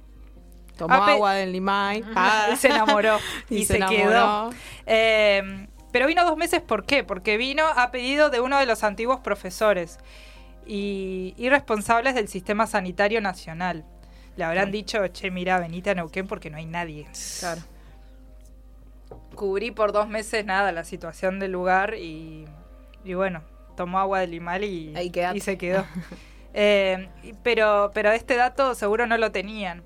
[0.77, 2.05] Tomó agua del Limay.
[2.15, 3.19] Ah, y se enamoró
[3.51, 4.11] y, Y se, se quedó.
[4.11, 4.51] enamoró.
[4.87, 7.05] Eh, pero vino dos meses, ¿por qué?
[7.05, 9.99] Porque vino a pedido de uno de los antiguos profesores
[10.67, 13.85] y, y responsables del sistema sanitario nacional.
[14.37, 17.07] Le habrán dicho, che, mira, venite a Neuquén porque no hay nadie.
[17.39, 17.61] Claro.
[19.37, 22.45] Cubrí por dos meses nada la situación del lugar y,
[23.05, 23.43] y bueno,
[23.77, 24.93] tomó agua del limal y,
[25.41, 25.85] se quedó.
[26.57, 29.83] Eh, y- pero, pero este dato seguro no lo tenían.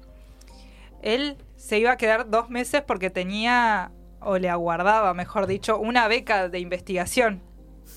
[1.03, 6.09] Él se iba a quedar dos meses porque tenía, o le aguardaba, mejor dicho, una
[6.09, 7.43] beca de investigación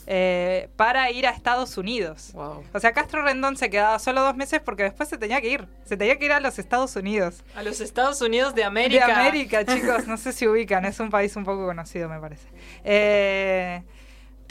[0.07, 2.31] eh, para ir a Estados Unidos.
[2.33, 2.63] Wow.
[2.73, 5.67] O sea, Castro Rendón se quedaba solo dos meses porque después se tenía que ir.
[5.85, 7.43] Se tenía que ir a los Estados Unidos.
[7.55, 9.05] A los Estados Unidos de América.
[9.05, 12.47] De América, chicos, no sé si ubican, es un país un poco conocido, me parece.
[12.83, 13.83] Eh,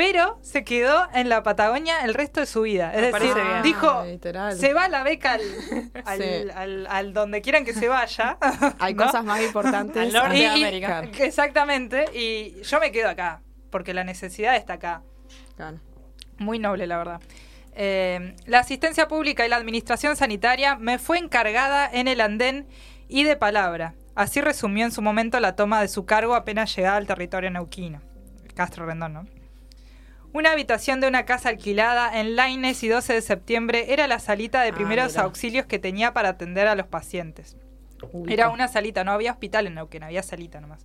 [0.01, 2.91] pero se quedó en la Patagonia el resto de su vida.
[2.95, 3.63] Es decir, bien.
[3.63, 4.57] dijo, Ah, literal.
[4.57, 5.41] se va la beca al,
[6.07, 6.25] al, Sí.
[6.55, 8.39] al- al donde quieran que se vaya.
[8.79, 9.05] Hay ¿no?
[9.05, 10.15] cosas más importantes.
[10.15, 11.03] Al de América.
[11.19, 15.03] Exactamente, y yo me quedo acá, porque la necesidad está acá.
[15.57, 15.79] Claro.
[16.39, 17.21] Muy noble, la verdad.
[17.75, 22.67] Eh, la asistencia pública y la administración sanitaria me fue encargada en el andén
[23.07, 23.93] y de palabra.
[24.15, 28.01] Así resumió en su momento la toma de su cargo apenas llegada al territorio neuquino.
[28.55, 29.27] Castro Rendón, ¿no?
[30.33, 34.63] Una habitación de una casa alquilada en Laines y 12 de septiembre era la salita
[34.63, 37.57] de Ah, primeros auxilios que tenía para atender a los pacientes.
[38.29, 40.85] Era una salita, no había hospital en Neuquén, había salita nomás.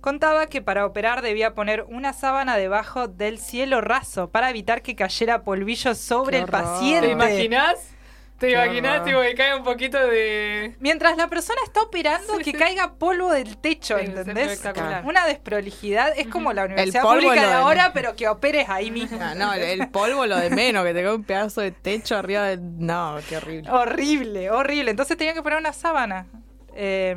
[0.00, 4.94] Contaba que para operar debía poner una sábana debajo del cielo raso para evitar que
[4.94, 7.08] cayera polvillo sobre el paciente.
[7.08, 7.95] ¿Te imaginas?
[8.38, 10.76] ¿Te imaginas, tipo, que cae un poquito de.
[10.80, 12.56] Mientras la persona está operando, Sí, que sí.
[12.58, 14.52] caiga polvo del techo, Sí, es ¿entendés?
[14.52, 15.04] espectacular.
[15.06, 16.12] Una desprolijidad.
[16.18, 19.18] Es como la universidad pública de de- ahora, pero que operes ahí mismo.
[19.22, 22.42] Ah, no, el, polvo lo de menos, que te cae un pedazo de techo arriba
[22.44, 22.60] del.
[22.78, 23.70] No, qué horrible.
[23.70, 24.90] Horrible, horrible.
[24.90, 26.26] Entonces tenía que poner una sábana.
[26.74, 27.14] Eh,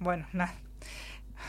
[0.00, 0.52] bueno, nada.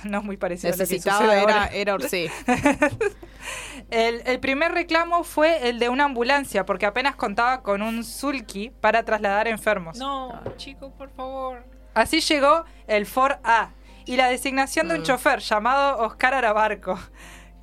[0.04, 1.70] No es muy parecido a lo que Necesitaba, era, ahora.
[1.74, 2.30] era, sí.
[3.90, 8.70] El, el primer reclamo fue el de una ambulancia, porque apenas contaba con un sulky
[8.82, 9.98] para trasladar enfermos.
[9.98, 11.64] No, chicos, por favor.
[11.94, 13.70] Así llegó el Ford A
[14.06, 15.06] y la designación de un Mm.
[15.06, 17.00] chofer llamado Oscar Arabarco,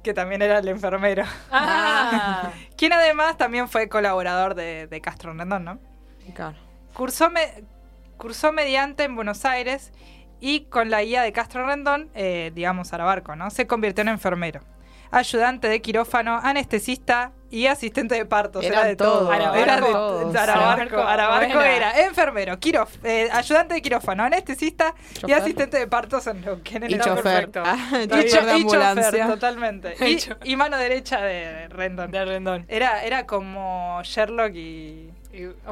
[0.02, 5.64] que también era el enfermero, Ah, quien además también fue colaborador de, de Castro Rendón,
[5.64, 5.78] ¿no?
[6.34, 6.56] Claro.
[6.94, 7.64] Cursó, me-
[8.16, 9.92] cursó mediante en Buenos Aires
[10.40, 13.50] y con la guía de Castro Rendón, eh, digamos Arabarco, ¿no?
[13.50, 14.60] Se convirtió en enfermero.
[15.16, 18.64] Ayudante de quirófano, anestesista y asistente de partos.
[18.64, 19.20] Era de todo.
[19.20, 20.34] todos, Era eran de todos.
[20.36, 24.92] Arabarco, Arabarco era enfermero, quirof, eh, ayudante de quirófano, anestesista
[25.26, 26.82] y asistente de partos en Neuquén.
[26.82, 27.22] en Y el- chofer.
[27.22, 27.62] perfecto.
[27.64, 29.94] Ah, Y, chofer cho- de y chofer, totalmente.
[30.44, 32.10] Y y mano derecha de Rendón.
[32.10, 32.64] De Rendón.
[32.68, 35.10] Era, era como Sherlock y.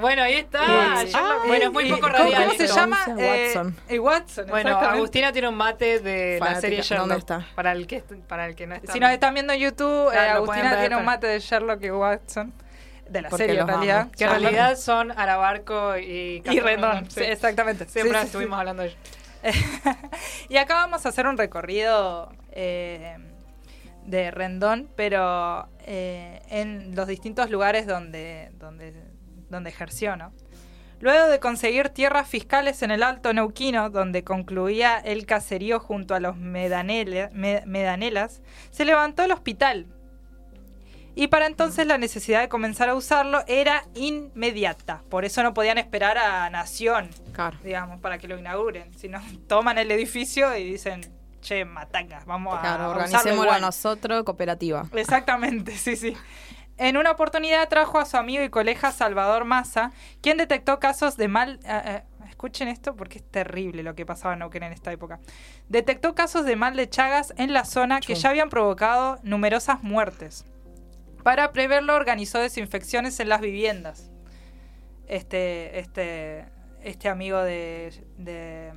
[0.00, 1.04] Bueno, ahí está.
[1.04, 2.44] y- bueno, es muy poco ¿cómo- radial.
[2.46, 3.04] ¿Cómo se llama?
[3.08, 3.76] Watson.
[3.88, 4.46] Eh, y Watson.
[4.48, 4.76] Bueno.
[4.78, 7.08] Agustina tiene un mate de la serie Sherlock.
[7.08, 7.46] ¿Dónde está?
[7.54, 8.92] Para el que, para el que no está.
[8.92, 11.82] Si nos están viendo en YouTube, eh, Claro, Agustina ver, tiene un mate de Sherlock
[11.84, 12.52] y Watson.
[13.08, 14.00] De la Porque serie, en realidad.
[14.02, 14.12] amo.
[14.16, 17.10] Que en realidad son Arabarco y Rendón.
[17.10, 17.20] Sí.
[17.20, 17.86] Sí, exactamente.
[17.88, 18.60] Siempre Sí, sí, estuvimos sí.
[18.60, 18.98] hablando de ellos.
[20.48, 23.16] y acá vamos a hacer un recorrido eh,
[24.06, 28.94] de Rendón, pero eh, en los distintos lugares donde, donde,
[29.52, 30.32] donde ejerció, ¿no?
[31.00, 36.20] Luego de conseguir tierras fiscales en el Alto Neuquino, donde concluía el caserío junto a
[36.20, 38.40] los Medanele- Me- Medanelas,
[38.70, 39.86] se levantó el hospital.
[41.14, 45.02] Y para entonces la necesidad de comenzar a usarlo era inmediata.
[45.10, 47.58] Por eso no podían esperar a Nación, Claro.
[47.62, 48.94] digamos, para que lo inauguren.
[48.94, 51.02] Sino toman el edificio y dicen,
[51.42, 53.60] che, matanga, vamos a, Claro, a usarlo organicémoslo igual".
[53.60, 54.86] nosotros, cooperativa.
[54.94, 56.16] Exactamente, sí, sí.
[56.82, 61.28] En una oportunidad trajo a su amigo y colega Salvador Massa, quien detectó casos de
[61.28, 61.60] mal...
[61.62, 65.20] eh, eh, escuchen esto porque es terrible lo que pasaba en Neuquén en esta época.
[65.68, 70.44] Detectó casos de mal de Chagas en la zona que ya habían provocado numerosas muertes.
[71.22, 74.10] Para preverlo organizó desinfecciones en las viviendas.
[75.06, 76.46] Este, este,
[76.82, 78.72] este amigo de, de,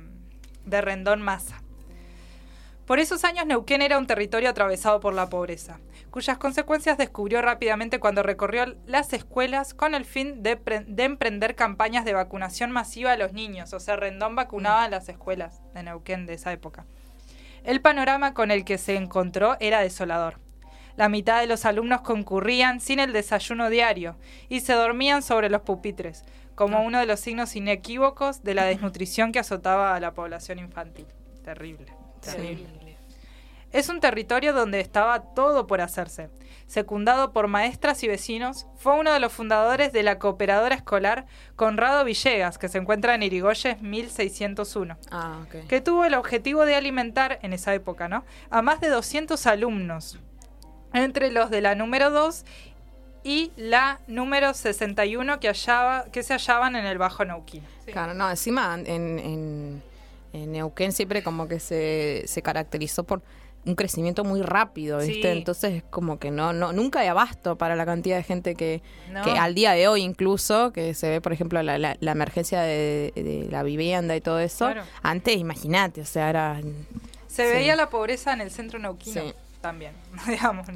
[0.64, 1.60] de Rendón Massa.
[2.86, 5.80] Por esos años Neuquén era un territorio atravesado por la pobreza,
[6.12, 11.56] cuyas consecuencias descubrió rápidamente cuando recorrió las escuelas con el fin de, pre- de emprender
[11.56, 13.72] campañas de vacunación masiva a los niños.
[13.72, 16.86] O sea, Rendón vacunaba en las escuelas de Neuquén de esa época.
[17.64, 20.38] El panorama con el que se encontró era desolador.
[20.96, 24.16] La mitad de los alumnos concurrían sin el desayuno diario
[24.48, 26.24] y se dormían sobre los pupitres,
[26.54, 31.06] como uno de los signos inequívocos de la desnutrición que azotaba a la población infantil.
[31.42, 31.95] Terrible.
[32.34, 32.96] Terrible.
[33.72, 36.30] Es un territorio donde estaba todo por hacerse.
[36.66, 42.04] Secundado por maestras y vecinos, fue uno de los fundadores de la cooperadora escolar Conrado
[42.04, 45.66] Villegas, que se encuentra en Irigoyen 1601 Ah, ok.
[45.68, 48.24] que tuvo el objetivo de alimentar, en esa época, ¿no?
[48.50, 50.18] A más de 200 alumnos,
[50.92, 52.44] entre los de la número 2
[53.22, 57.62] y la número 61 que, hallaba, que se hallaban en el Bajo Neuquén.
[57.86, 58.86] Claro, no, encima en,
[59.18, 59.82] en,
[60.42, 63.22] en Neuquén siempre como que se, se caracterizó por
[63.64, 65.14] un crecimiento muy rápido, ¿viste?
[65.32, 65.38] Sí.
[65.38, 68.80] Entonces es como que no, no, nunca hay abasto para la cantidad de gente que,
[69.10, 69.24] No.
[69.24, 72.60] que al día de hoy incluso, que se ve, por ejemplo, la, la, la emergencia
[72.60, 74.66] de, de la vivienda y todo eso.
[74.66, 74.82] Claro.
[75.02, 76.60] Antes, imagínate, o sea, era...
[77.26, 77.52] Se Sí.
[77.52, 79.34] veía la pobreza en el centro neuquino Sí.
[79.60, 79.92] también,
[80.28, 80.66] digamos,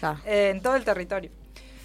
[0.00, 0.18] claro.
[0.26, 1.30] eh, en todo el territorio.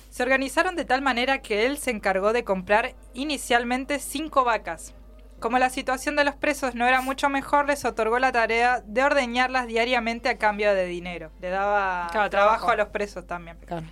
[0.09, 4.95] Se organizaron de tal manera que él se encargó de comprar inicialmente cinco vacas.
[5.40, 9.04] Como la situación de los presos no era mucho mejor, les otorgó la tarea de
[9.04, 11.32] ordeñarlas diariamente a cambio de dinero.
[11.42, 12.72] Le daba Claro, trabajo trabajo.
[12.72, 13.58] a los presos también.
[13.66, 13.86] claro.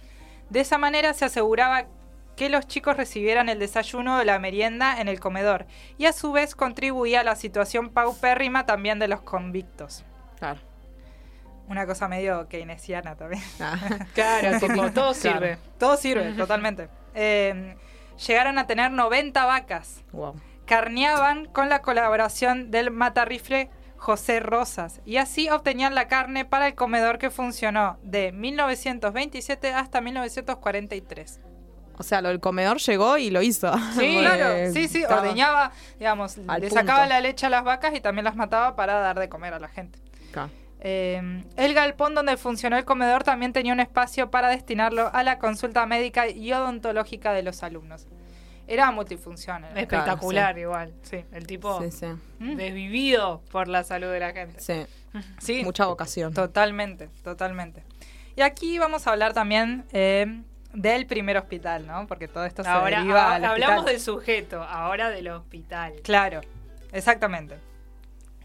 [0.49, 1.85] De esa manera se aseguraba
[2.37, 5.65] que los chicos recibieran el desayuno o la merienda en el comedor
[5.97, 10.03] y a su vez contribuía a la situación paupérrima también de los convictos.
[10.39, 10.59] Claro.
[11.67, 13.41] Una cosa medio keynesiana también.
[13.59, 13.77] Ah.
[14.13, 15.57] Claro, tipo, todo sirve.
[15.79, 16.87] Todo sirve, totalmente.
[17.13, 17.75] Eh,
[18.25, 20.03] llegaron a tener 90 vacas.
[20.11, 20.35] Wow.
[20.67, 26.75] Carneaban con la colaboración del matarrifle José Rosas y así obtenían la carne para el
[26.75, 31.39] comedor que funcionó de 1927 hasta 1943.
[31.97, 33.73] O sea, lo del comedor llegó y lo hizo.
[33.97, 36.81] Sí, claro, sí, sí, ordeñaba, digamos, Al le punto.
[36.81, 39.59] sacaba la leche a las vacas y también las mataba para dar de comer a
[39.59, 39.97] la gente.
[40.31, 40.51] Claro.
[40.81, 45.39] Eh, el galpón donde funcionó el comedor también tenía un espacio para destinarlo a la
[45.39, 48.05] consulta médica y odontológica de los alumnos.
[48.67, 49.63] Era multifunción.
[49.63, 50.61] era- Espectacular sí.
[50.61, 50.93] igual.
[51.01, 52.05] Sí, el tipo Sí, sí.
[52.39, 54.59] desvivido por la salud de la gente.
[54.59, 54.85] Sí.
[55.39, 56.33] Sí, Mucha vocación.
[56.33, 57.83] totalmente, totalmente.
[58.35, 60.43] Y aquí vamos a hablar también eh,
[60.73, 62.05] del primer hospital, ¿no?
[62.05, 63.93] Porque todo esto se Ahora deriva ah, al hablamos hospital.
[63.93, 65.93] del sujeto, ahora del hospital.
[66.03, 66.41] Claro,
[66.91, 67.55] exactamente.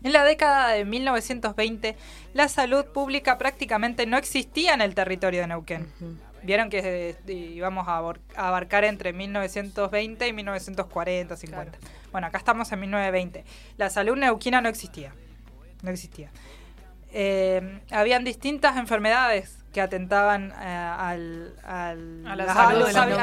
[0.03, 1.97] En la década de 1920,
[2.33, 5.93] la salud pública prácticamente no existía en el territorio de Neuquén.
[6.43, 7.99] Vieron que eh, íbamos a
[8.37, 11.79] abarcar entre 1920 y 1940, 50.
[12.11, 13.45] Bueno, acá estamos en 1920.
[13.77, 15.13] La salud neuquina no existía.
[15.83, 16.31] No existía.
[17.15, 22.45] Eh, habían distintas enfermedades que atentaban eh, al, al- A la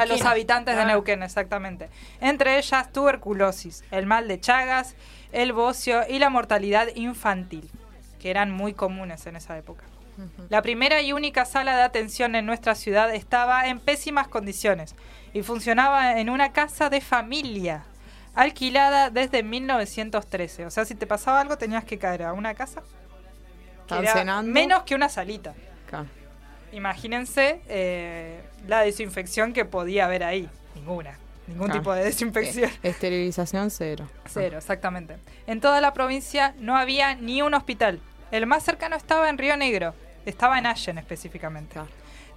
[0.06, 0.88] los, a habitantes de Claro.
[0.88, 1.88] Neuquén, exactamente.
[2.20, 4.94] Entre ellas tuberculosis, el mal de Chagas,
[5.32, 7.68] el bocio y la mortalidad infantil,
[8.20, 9.84] que eran muy comunes en esa época.
[10.48, 14.94] La primera y única sala de atención en nuestra ciudad estaba en pésimas condiciones
[15.32, 17.84] y funcionaba en una casa de familia,
[18.34, 20.66] alquilada desde 1913.
[20.66, 22.82] O sea, si te pasaba algo tenías que caer a una casa.
[23.86, 24.52] que era cenando.
[24.52, 25.54] menos que una salita.
[26.72, 30.48] Imagínense eh, la desinfección que podía haber ahí.
[30.76, 31.18] Ninguna.
[31.48, 32.70] Ningún tipo de desinfección.
[32.70, 34.08] Eh, esterilización cero.
[34.26, 35.16] Cero, exactamente.
[35.48, 38.00] En toda la provincia no había ni un hospital.
[38.30, 39.94] El más cercano estaba en Río Negro.
[40.26, 41.72] Estaba en Allen específicamente.
[41.74, 41.88] Claro.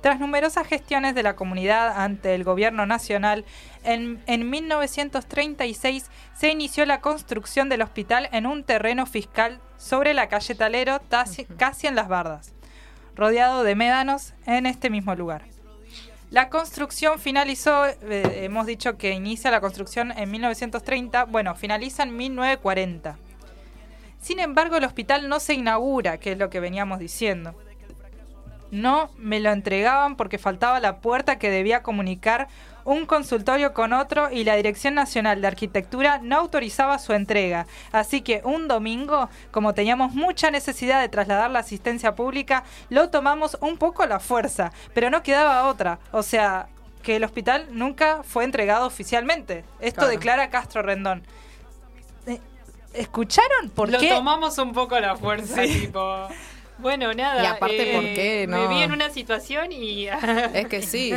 [0.02, 3.46] Tras numerosas gestiones de la comunidad ante el gobierno nacional,
[3.84, 10.28] en, en 1936 se inició la construcción del hospital en un terreno fiscal sobre la
[10.28, 12.54] calle Talero, tasi- casi en las bardas,
[13.16, 15.44] rodeado de médanos en este mismo lugar.
[16.32, 22.18] La construcción finalizó, eh, hemos dicho que inicia la construcción en 1930, bueno, finaliza en
[22.18, 23.18] 1940.
[24.24, 27.53] Sin embargo, el hospital no se inaugura, que es lo que veníamos diciendo.
[28.71, 32.47] No me lo entregaban porque faltaba la puerta que debía comunicar
[32.86, 37.67] un consultorio con otro y la Dirección Nacional de Arquitectura no autorizaba su entrega.
[37.91, 43.57] Así que un domingo, como teníamos mucha necesidad de trasladar la asistencia pública, lo tomamos
[43.59, 45.99] un poco a la fuerza, pero no quedaba otra.
[46.13, 46.67] O sea,
[47.03, 49.65] que el hospital nunca fue entregado oficialmente.
[49.82, 50.11] Esto Claro.
[50.11, 51.24] declara Castro Rendón.
[52.94, 54.10] Eh, ¿Escucharon por Lo qué?
[54.10, 56.28] tomamos un poco a la fuerza, tipo.
[56.80, 57.39] Bueno, nada.
[57.41, 58.68] eh, Y aparte, ¿por qué Me no?
[58.70, 60.08] vi en una situación y.
[60.54, 61.14] Es que sí.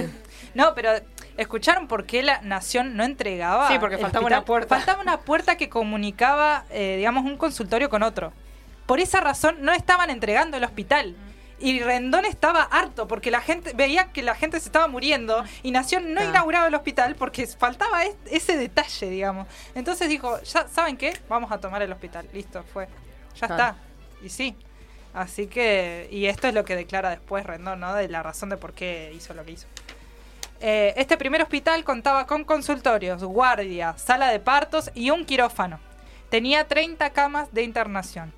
[0.54, 0.90] No, pero
[1.36, 3.68] ¿escucharon por qué la nación no entregaba?
[3.68, 4.38] Sí, porque faltaba hospital?
[4.40, 4.76] una puerta.
[4.76, 8.32] Faltaba una puerta que comunicaba, eh, digamos, un consultorio con otro.
[8.86, 11.14] Por esa razón no estaban entregando el hospital.
[11.58, 15.70] Y Rendón estaba harto porque la gente veía que la gente se estaba muriendo y
[15.70, 19.46] Nación no inauguraba el hospital porque faltaba es- ese detalle, digamos.
[19.74, 22.28] Entonces dijo, ya saben qué, vamos a tomar el hospital.
[22.34, 22.88] Listo, fue.
[23.40, 23.76] Ya está.
[24.22, 24.54] Y sí.
[25.14, 27.94] Así que, y esto es lo que declara después Rendón, ¿no?
[27.94, 29.66] De la razón de por qué hizo lo que hizo.
[30.60, 35.80] Eh, este primer hospital contaba con consultorios, guardia, sala de partos y un quirófano.
[36.28, 38.32] Tenía 30 camas de internación.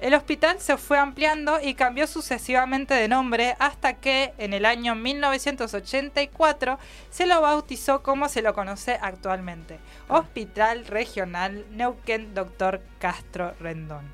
[0.00, 4.94] El hospital se fue ampliando y cambió sucesivamente de nombre hasta que en el año
[4.94, 6.78] 1984
[7.10, 9.78] se lo bautizó como se lo conoce actualmente,
[10.08, 12.80] Hospital Regional Neuquén Dr.
[12.98, 14.10] Castro Rendón.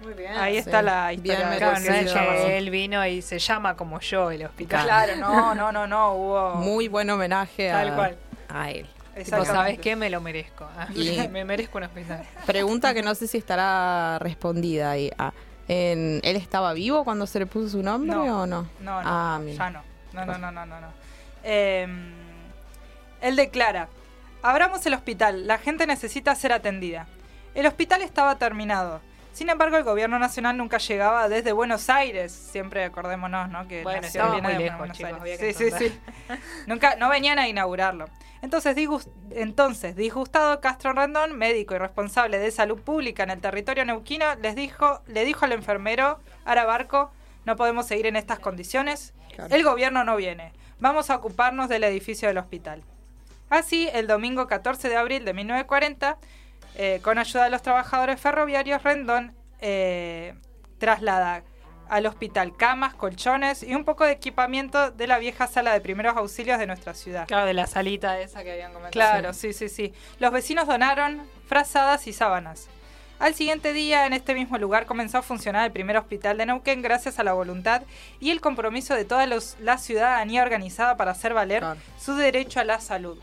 [0.00, 0.36] Muy bien.
[0.36, 0.58] Ahí sí.
[0.60, 2.14] está la Bien historia.
[2.46, 4.84] que él vino y se llama como yo el hospital.
[4.84, 6.54] Claro, no, no, no, no, hubo...
[6.54, 8.16] Muy buen homenaje a, cual.
[8.48, 8.86] a él.
[9.24, 9.44] Tipo.
[9.44, 9.96] ¿sabes qué?
[9.96, 10.68] Me lo merezco.
[10.76, 12.24] Ah, Y- me merezco un hospital.
[12.46, 15.10] Pregunta que no sé si estará respondida ahí.
[15.18, 15.32] Ah,
[15.68, 18.42] en- ¿Él estaba vivo cuando se le puso su nombre No.
[18.42, 18.62] o no?
[18.80, 19.82] No, no, Ah, ya no.
[20.12, 20.80] No, no, no, no, no.
[20.80, 20.86] no.
[21.44, 21.86] Eh,
[23.20, 23.88] él declara,
[24.42, 27.06] abramos el hospital, la gente necesita ser atendida.
[27.54, 29.00] El hospital estaba terminado.
[29.38, 32.32] Sin embargo, el gobierno nacional nunca llegaba desde Buenos Aires.
[32.32, 33.68] Siempre acordémonos, ¿no?
[33.68, 35.56] Que Bueno, Nación estaba viene muy de lejos, Buenos chicos, Aires.
[35.56, 36.00] Sí, sí, sí.
[36.66, 38.06] Nunca, no venían a inaugurarlo.
[38.42, 43.84] Entonces, disgust- entonces, disgustado, Castro Rendón, médico y responsable de salud pública en el territorio
[43.84, 47.12] neuquino, les dijo, le dijo al enfermero Arabarco,
[47.44, 49.54] no podemos seguir en estas condiciones, Claro.
[49.54, 52.82] el gobierno no viene, vamos a ocuparnos del edificio del hospital.
[53.50, 56.18] Así, el domingo 14 de abril de 1940,
[56.78, 60.34] eh, con ayuda de los trabajadores ferroviarios, Rendón eh,
[60.78, 61.42] traslada
[61.88, 66.16] al hospital camas, colchones y un poco de equipamiento de la vieja sala de primeros
[66.16, 67.26] auxilios de nuestra ciudad.
[67.26, 68.92] Claro, de la salita esa que habían comentado.
[68.92, 69.92] Claro, sí, sí, sí.
[70.18, 72.68] Los vecinos donaron frazadas y sábanas.
[73.18, 76.82] Al siguiente día, en este mismo lugar, comenzó a funcionar el primer hospital de Neuquén
[76.82, 77.82] gracias a la voluntad
[78.20, 81.80] y el compromiso de toda los- la ciudadanía organizada para hacer valer Claro.
[81.98, 83.18] su derecho a la salud.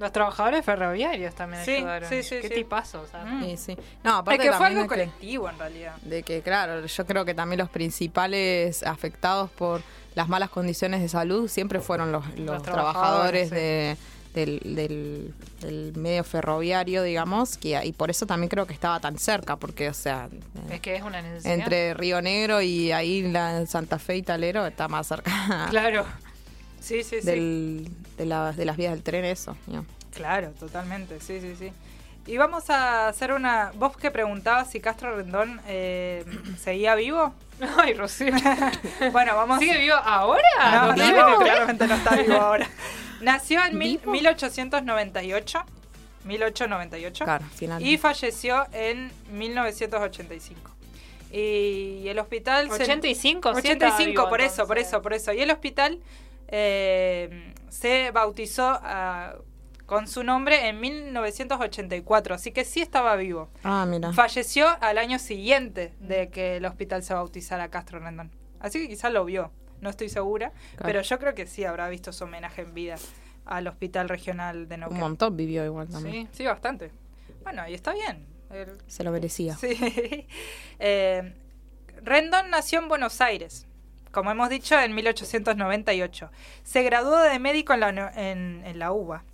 [0.00, 2.08] Los trabajadores ferroviarios también Sí, ayudaron.
[2.08, 2.54] sí, sí, Qué sí.
[2.54, 3.08] tipazos.
[3.10, 3.32] ¿sabes?
[3.32, 3.42] Mm.
[3.44, 3.76] Sí, sí.
[4.02, 5.96] No, aparte Es que fue también algo de que- colectivo, en realidad.
[6.02, 9.82] De que, claro, yo creo que también los principales afectados por
[10.14, 13.96] las malas condiciones de salud siempre fueron los, los trabajadores, trabajadores de,
[14.34, 19.18] del, del- del medio ferroviario, digamos, que, y por eso también creo que estaba tan
[19.18, 20.28] cerca, porque, o sea,
[20.70, 21.54] Es que es una necesidad.
[21.54, 26.04] entre Río Negro y ahí la Santa Fe y Talero está más cerca Claro.
[26.80, 27.26] Sí, sí, sí.
[28.16, 29.56] de, la- de las vías del tren, eso.
[29.66, 29.84] ¿no?
[30.14, 31.72] Claro, totalmente, sí, sí, sí.
[32.26, 33.72] Y vamos a hacer una...
[33.76, 36.24] Vos que preguntabas si Castro Rendón eh,
[36.62, 37.34] seguía vivo.
[37.78, 38.32] Ay, Rocío.
[39.12, 39.58] Bueno, vamos...
[39.58, 40.42] ¿Sigue vivo ahora?
[40.58, 41.38] No, ¿No no, vivo?
[41.40, 42.68] claramente no está vivo ahora.
[43.20, 44.12] Nació en mil- ¿Vivo?
[44.12, 45.64] 1898.
[46.24, 47.24] 1898.
[47.24, 47.90] Claro, finalmente.
[47.90, 50.70] Y falleció en 1985.
[51.32, 52.68] Y el hospital...
[52.70, 55.32] se- 85, sí estaba 85, vivo, por eso, por eso, por eso.
[55.32, 55.98] Y el hospital
[56.52, 59.36] eh, se bautizó ah,
[59.86, 63.48] con su nombre en 1984, así que sí estaba vivo.
[63.64, 64.12] Ah, mira.
[64.12, 68.30] Falleció al año siguiente de que el hospital se bautizara Castro Rendón.
[68.60, 70.84] Así que quizás lo vio, no estoy segura, Claro.
[70.84, 72.96] pero yo creo que sí habrá visto su homenaje en vida
[73.46, 75.00] al Hospital Regional de Un Neuquén.
[75.00, 76.26] montón vivió igual también.
[76.26, 76.90] Sí, sí, bastante.
[77.42, 78.26] Bueno, y está bien.
[78.50, 79.56] El- Se lo merecía.
[79.56, 80.26] Sí.
[80.82, 81.34] Eh,
[82.02, 83.66] Rendón nació en Buenos Aires,
[84.12, 86.30] como hemos dicho, en 1898.
[86.62, 89.24] Se graduó de médico en la, uni- en, en la UBA.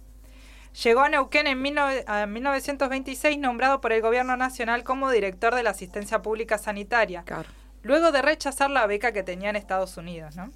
[0.84, 5.62] Llegó a Neuquén en 19 a 1926, nombrado por el gobierno nacional como director de
[5.62, 7.48] la asistencia pública sanitaria, Claro.
[7.82, 10.36] luego de rechazar la beca que tenía en Estados Unidos.
[10.36, 10.52] ¿no?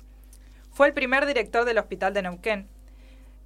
[0.73, 2.69] Fue el primer director del Hospital de Neuquén,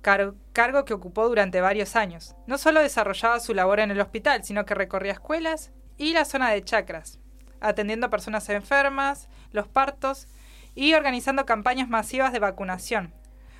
[0.02, 2.34] car- cargo que ocupó durante varios años.
[2.48, 6.50] No solo desarrollaba su labor en el hospital, sino que recorría escuelas y la zona
[6.50, 7.20] de chacras,
[7.60, 10.26] atendiendo a personas enfermas, los partos
[10.74, 13.12] y organizando campañas masivas de vacunación.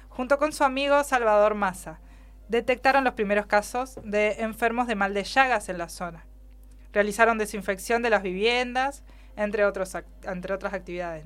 [0.08, 2.00] Junto con su amigo Salvador Massa,
[2.48, 6.26] detectaron los primeros casos de enfermos de mal de Llagas en la zona.
[6.92, 9.02] Realizaron desinfección de las viviendas,
[9.36, 11.24] entre, otras actividades.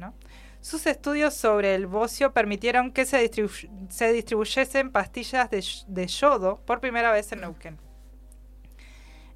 [0.60, 6.60] Sus estudios sobre el bocio permitieron que se, distribu- se distribuyesen pastillas de, de yodo
[6.64, 7.78] por primera vez en Neuquén.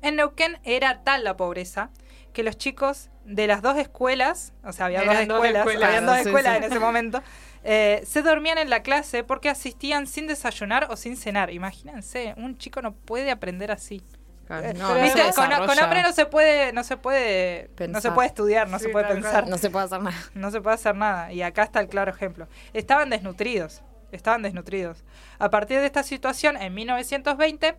[0.01, 1.91] En Neuquén era tal la pobreza
[2.33, 6.07] que los chicos de las dos escuelas, o sea, había Eran dos dos escuelas, habían
[6.07, 6.65] dos Sí, escuelas sí.
[6.65, 7.23] en ese momento,
[7.65, 11.51] eh, se dormían en la clase porque asistían sin desayunar o sin cenar.
[11.51, 14.03] Imagínense, un chico no puede aprender así.
[14.51, 18.01] Eh, no, pero no viste, se con, hambre no se puede, no se puede, no
[18.01, 19.45] se puede estudiar, no se puede pensar.
[19.45, 19.51] cual.
[19.51, 20.17] No se puede hacer nada.
[20.35, 21.33] No se puede hacer nada.
[21.33, 22.49] Y acá está el claro ejemplo.
[22.75, 23.83] Estaban desnutridos.
[24.11, 25.05] Estaban desnutridos.
[25.39, 27.77] A partir de esta situación, en 1920,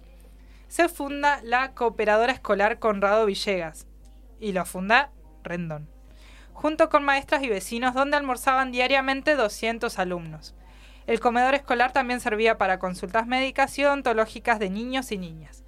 [0.68, 3.86] se funda la Cooperadora Escolar Conrado Villegas.
[4.44, 5.10] Y lo funda
[5.42, 5.88] Rendón.
[6.52, 10.54] Junto con maestras y vecinos, donde almorzaban diariamente 200 alumnos.
[11.08, 15.64] El comedor escolar también servía para consultas médicas y odontológicas de niños y niñas.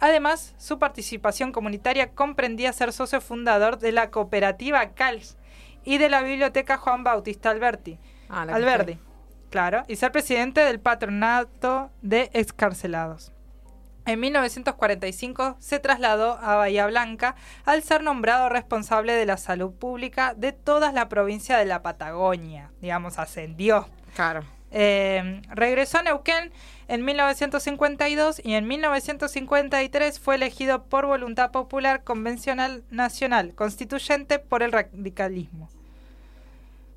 [0.00, 5.36] Además, su participación comunitaria comprendía ser socio fundador de la cooperativa CALS
[5.84, 7.96] y de la biblioteca Juan Bautista Alberti.
[8.28, 8.98] Ah, Alberdi,
[9.50, 13.32] claro, y ser presidente del patronato de excarcelados.
[14.06, 17.34] En 1945 se trasladó a Bahía Blanca
[17.64, 22.70] al ser nombrado responsable de la salud pública de toda la provincia de la Patagonia.
[22.80, 23.88] Digamos, ascendió.
[24.14, 24.44] Claro.
[24.70, 26.52] Eh, regresó a Neuquén
[26.86, 34.70] en 1952 y en 1953 fue elegido por voluntad popular convencional nacional constituyente por el
[34.70, 35.68] radicalismo.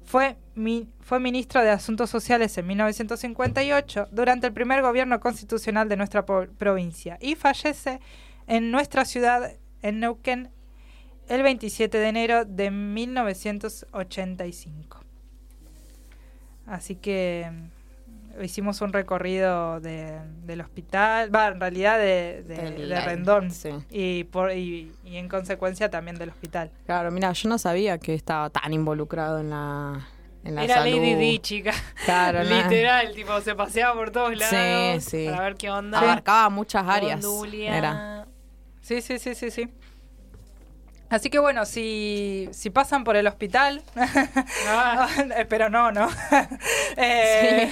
[0.09, 5.97] Fue, mi- fue ministro de Asuntos Sociales en 1958 durante el primer gobierno constitucional de
[5.97, 7.99] nuestra provincia y fallece
[8.47, 9.53] en nuestra ciudad,
[9.83, 10.49] en Neuquén,
[11.27, 14.97] el 27 de enero de 1985.
[16.65, 17.51] Así que
[18.41, 23.69] hicimos un recorrido de- del hospital, va, en realidad de, de- Del- de Rendón sí.
[23.89, 26.71] y, por, y, y en consecuencia también del hospital.
[26.85, 30.07] Claro, mira, yo no sabía que estaba tan involucrado en la,
[30.43, 30.95] en la Era salud.
[30.95, 31.73] Lady Di, chica.
[32.05, 32.43] Claro.
[32.43, 35.25] Literal, tipo, se paseaba por todos lados sí.
[35.29, 35.99] para ver qué onda.
[35.99, 37.25] Abarcaba muchas áreas.
[37.53, 38.25] Era.
[38.81, 39.69] Sí, sí, sí, sí, sí.
[41.09, 43.81] Así que bueno, si, si pasan por el hospital,
[44.67, 45.07] Ah,
[45.49, 46.07] pero no, ¿no?
[46.97, 47.69] Eh,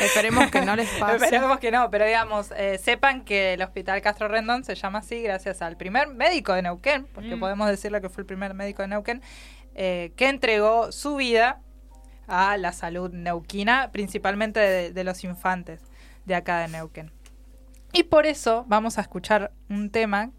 [0.00, 1.24] Esperemos que no les pase.
[1.24, 5.20] Esperemos que no, pero digamos, eh, sepan que el Hospital Castro Rendón se llama así
[5.22, 7.40] gracias al primer médico de Neuquén, porque Mm.
[7.40, 9.22] podemos decirle que fue el primer médico de Neuquén,
[9.74, 11.60] eh, que entregó su vida
[12.26, 15.80] a la salud neuquina, principalmente de, de los infantes
[16.24, 17.10] de acá de Neuquén.
[17.92, 20.30] Y por eso vamos a escuchar un tema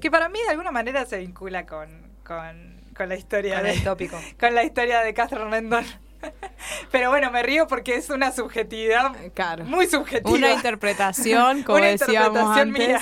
[0.00, 1.88] que para mí de alguna manera se vincula con,
[2.24, 4.18] con, con la historia Con de el tópico.
[4.40, 5.84] con la historia de Castro Rendón.
[6.90, 9.64] Pero bueno, me río porque es una subjetividad Claro.
[9.64, 10.30] muy subjetiva.
[10.36, 12.88] Una interpretación, como Una decíamos interpretación antes.
[12.88, 13.00] mía,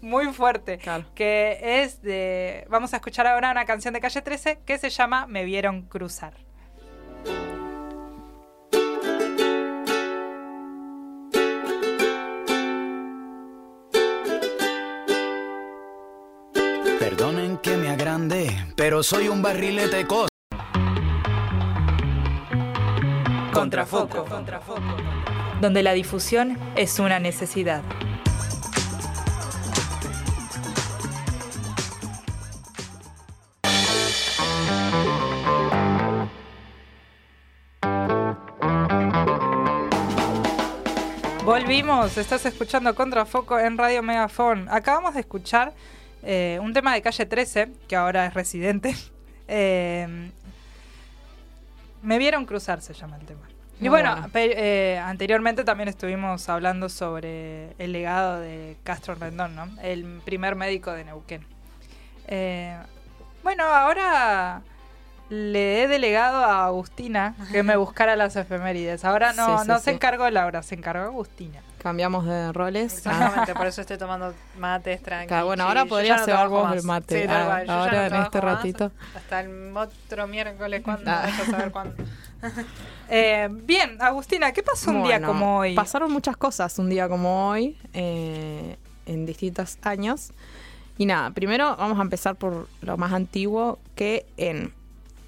[0.00, 0.78] muy fuerte.
[0.78, 1.04] Claro.
[1.14, 2.66] Que es de.
[2.70, 6.32] Vamos a escuchar ahora una canción de calle 13 que se llama Me vieron cruzar.
[17.62, 20.30] Que me agrande, pero soy un barrilete de cosas.
[23.52, 24.24] Contrafoco.
[25.60, 27.82] Donde la difusión es una necesidad.
[41.44, 44.66] Volvimos, estás escuchando Contrafoco en Radio Megafon.
[44.70, 45.74] Acabamos de escuchar
[46.22, 48.94] eh, un tema de calle 13, que ahora es residente.
[49.52, 50.30] Eh,
[52.02, 53.40] me vieron cruzar, se llama el tema.
[53.80, 54.54] Y bueno, pe-
[54.94, 59.68] eh, anteriormente también estuvimos hablando sobre el legado de Castro Rendón, ¿no?
[59.82, 61.44] El primer médico de Neuquén.
[63.42, 64.62] Bueno, ahora
[65.30, 69.04] le he delegado a Agustina que me buscara las efemérides.
[69.04, 71.60] Ahora no, Sí, sí, no se encargó Laura, se encargó Agustina.
[71.82, 72.98] Cambiamos de roles.
[72.98, 75.44] Exactamente, por eso estoy tomando mates tranquilos.
[75.44, 77.22] Bueno, ahora podrías llevar vos el mate.
[77.22, 78.92] Sí, Ah, yo ahora no en este ratito.
[79.16, 81.24] Hasta el otro miércoles, cuando Ah.
[81.24, 81.94] a saber cuándo.
[83.12, 85.74] Eh, bien, Agustina, ¿qué pasó un día como hoy?
[85.74, 90.30] Pasaron muchas cosas un día como hoy, eh, en distintos años.
[90.96, 94.72] Y nada, primero vamos a empezar por lo más antiguo, que en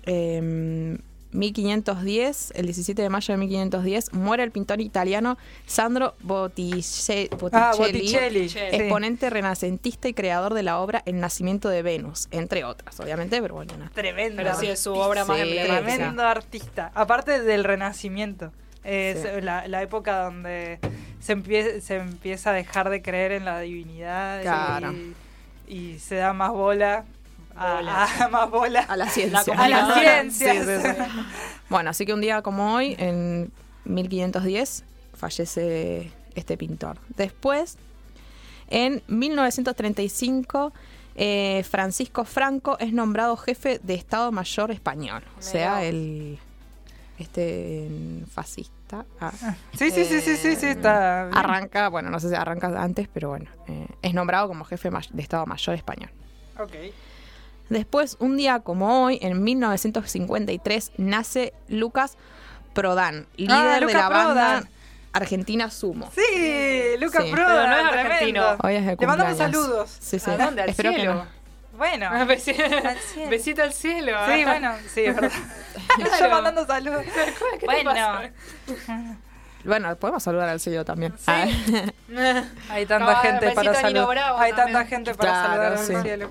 [0.05, 0.99] em,
[1.33, 8.49] 1510, el 17 de mayo de 1510, muere el pintor italiano Sandro Bottice- Ah, Botticelli,
[8.49, 8.59] sí.
[8.59, 13.55] exponente renacentista y creador de la obra El nacimiento de Venus, entre otras, obviamente, pero
[13.55, 13.91] bueno, nada.
[13.95, 14.43] Tremendo.
[14.43, 15.83] Pero sí, es su obra más Sí, emblemática.
[15.87, 16.93] Tremendo artista.
[16.95, 18.53] Aparte del Renacimiento.
[18.85, 19.29] Es Sí.
[19.43, 20.79] la, la época donde
[21.21, 24.41] se, empie- se empieza a dejar de creer en la divinidad
[25.69, 27.05] y, se da más bola.
[27.57, 28.05] A, Bola.
[28.05, 29.55] a- más bola A la ciencia.
[29.57, 30.67] a las ciencias.
[30.67, 31.03] Sí, sí, sí.
[31.69, 33.51] Bueno, así que un día como hoy, en
[33.85, 34.85] 1510,
[35.15, 36.99] fallece este pintor.
[37.17, 37.79] Después,
[38.69, 40.73] en 1935,
[41.15, 45.23] eh, Francisco Franco es nombrado jefe de Estado Mayor español.
[45.39, 46.39] O sea, el
[47.19, 47.89] este
[48.33, 49.05] fascista.
[49.21, 49.33] Ah,
[49.79, 51.39] Sí, sí, sí, sí, sí, sí, está bien.
[51.39, 55.23] Arranca, bueno, no sé si arranca antes, pero bueno, eh, es nombrado como jefe de
[55.23, 56.11] Estado Mayor español.
[56.59, 56.73] Ok.
[57.73, 62.17] Después, un día como hoy, en 1953, nace Lucas
[62.75, 64.63] Prodan, líder Ah, de Lucas la banda.
[65.15, 66.11] Argentina Sumo.
[66.15, 67.31] Sí, Lucas Sí.
[67.33, 68.57] Prodan, no es argentino.
[68.63, 69.97] Hoy es de Le mandamos saludos.
[70.01, 70.31] Sí, sí.
[70.31, 70.63] ¿A dónde?
[70.63, 71.15] ¿Al Espero que cielo?
[71.15, 71.27] no.
[71.79, 72.09] Bueno.
[72.11, 73.31] Ah, besi- Al cielo.
[73.31, 74.13] Besito al cielo.
[74.27, 75.31] Sí, bueno, sí, es verdad.
[76.21, 77.03] Yo mandando saludos.
[77.53, 78.31] ¿Qué te Bueno, pasa?
[79.65, 81.15] Bueno, podemos saludar al sello también.
[81.19, 81.25] Sí.
[81.27, 82.45] Ah.
[82.71, 84.19] hay tanta gente besito para saludar.
[84.39, 84.73] Hay también.
[84.79, 85.95] tanta gente para Claro, saludar sí.
[85.95, 86.31] al cielo.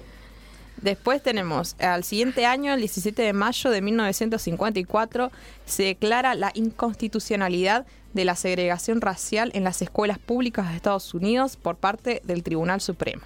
[0.82, 5.32] Después tenemos, al siguiente año, el 17 de mayo de 1954,
[5.66, 11.56] se declara la inconstitucionalidad de la segregación racial en las escuelas públicas de Estados Unidos
[11.56, 13.22] por parte del Tribunal Supremo.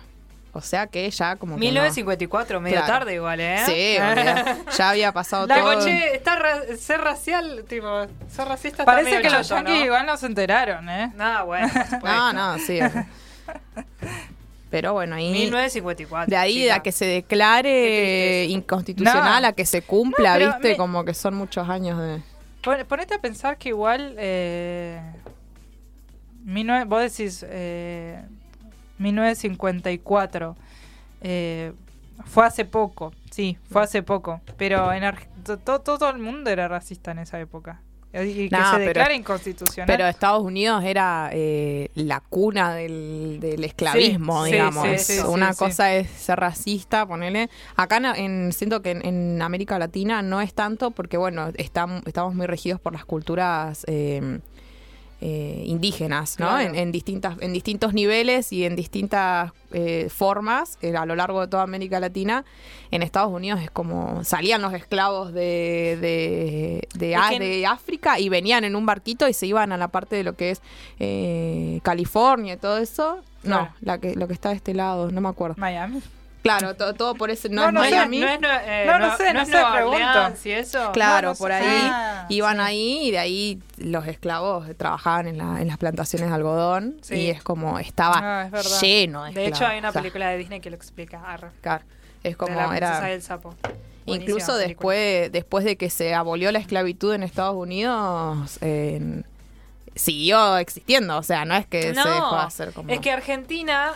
[0.51, 2.93] O sea que ya como que no- 1954, medio Claro.
[2.93, 3.57] tarde igual, ¿eh?
[3.65, 4.57] Sí, olvidá.
[4.77, 5.73] ya había pasado La todo.
[5.75, 9.85] coche, está ra- ser racial, tipo, ser racista está Parece medio que los yankees ¿no?
[9.85, 11.11] igual no se enteraron, ¿eh?
[11.17, 11.67] No, bueno.
[12.03, 12.79] No, no, sí.
[14.75, 16.29] Pero bueno, ahí 1954.
[16.29, 16.75] de ahí chica.
[16.75, 19.47] a que se declare inconstitucional, No.
[19.47, 22.21] a que se cumpla, No, viste, me- como que son muchos años de...
[22.61, 24.15] Pon- Ponete a pensar que igual.
[24.17, 24.99] Eh,
[26.43, 27.45] 19 vos decís.
[27.47, 28.21] Eh,
[28.97, 30.55] 1954.
[31.21, 31.71] eh,
[32.25, 33.13] fue hace poco.
[33.31, 34.41] Sí, fue hace poco.
[34.57, 37.81] Pero en Arge- to- to- todo, el mundo era racista en esa época.
[38.23, 39.87] Y que No, se pero- declara inconstitucional.
[39.87, 45.01] Pero Estados Unidos era eh, la cuna del, del esclavismo, Sí, digamos.
[45.01, 47.49] sí, Una cosa es ser racista, ponele.
[47.75, 52.01] Acá en, en- siento que en, en América Latina no es tanto porque, bueno, estam-
[52.05, 54.39] estamos muy regidos por las culturas eh,
[55.21, 56.47] eh, indígenas, ¿no?
[56.49, 56.67] Claro.
[56.69, 61.41] En, en distintas, en distintos niveles y en distintas eh, formas eh, a lo largo
[61.41, 62.43] de toda América Latina.
[62.91, 68.63] En Estados Unidos es como salían los esclavos de, de, de, A- África y venían
[68.63, 70.61] en un barquito y se iban a la parte de lo que es
[70.99, 73.17] eh, California y todo eso.
[73.43, 73.71] No, Claro.
[73.81, 75.55] la que, lo que está de este lado, no me acuerdo.
[75.57, 76.01] Miami.
[76.45, 77.49] Claro, to- todo, por ese.
[77.49, 78.19] No, No, es no sé, Miami.
[78.19, 80.33] No es, no, eh, No, no no- sé, no no es sé, pregunto.
[80.45, 80.91] Y eso.
[80.91, 81.57] Claro, No, no por sé.
[81.57, 82.61] ahí Ah, iban sí.
[82.61, 87.15] ahí y de ahí los esclavos trabajaban en, la- en las plantaciones de algodón Sí.
[87.15, 90.29] y es como estaba Ah, es lleno de De hecho, hay una O sea, película
[90.29, 91.19] de Disney que lo explica.
[91.61, 91.83] Claro,
[92.23, 93.55] es como de la princesa era sapo.
[94.05, 94.67] Incluso película.
[94.67, 99.23] después después de que se abolió la esclavitud en Estados Unidos eh,
[99.95, 103.93] siguió existiendo, o sea, no es que se dejó de hacer como es que Argentina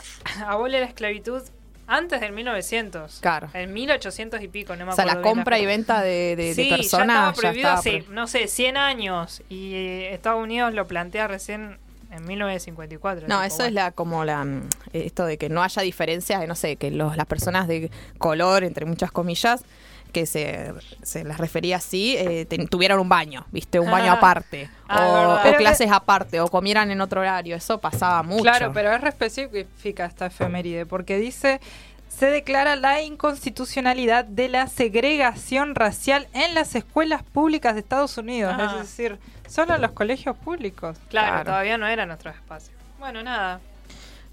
[0.48, 1.44] abole la esclavitud
[1.90, 3.20] antes del 1900.
[3.20, 3.50] Claro.
[3.54, 6.54] En 1800 y pico, no me o sea, acuerdo la compra y venta de, de,
[6.54, 9.42] de Sí, personas ya estaba prohibido hace, no sé, 100 años.
[9.50, 11.78] Y eh, Estados Unidos lo plantea recién
[12.12, 13.28] en 1954.
[13.28, 16.56] No, eso es la como la mm, esto de que no haya diferencias, de, no
[16.56, 19.64] sé, que los, las personas de color, entre muchas comillas,
[20.12, 20.74] que se,
[21.04, 23.80] se las refería así, eh, ten- tuvieran un baño, ¿viste?
[23.80, 24.16] Un baño Ah.
[24.16, 24.70] aparte.
[24.88, 27.56] Ah, o, clases aparte, o comieran en otro horario.
[27.56, 28.42] Eso pasaba mucho.
[28.44, 31.62] Claro, pero es re específica esta efeméride, porque dice,
[32.10, 38.56] se declara la inconstitucionalidad de la segregación racial en las escuelas públicas de Estados Unidos,
[38.58, 38.74] Ah.
[38.76, 40.98] es decir, solo en los colegios públicos.
[41.10, 41.44] Claro, Claro.
[41.46, 42.74] todavía no era nuestro espacio.
[43.00, 43.62] Bueno, nada.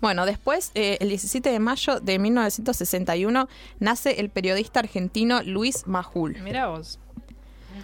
[0.00, 3.48] Bueno, después, eh, el 17 de mayo de 1961,
[3.80, 6.36] nace el periodista argentino Luis Majul.
[6.42, 6.98] Mira vos.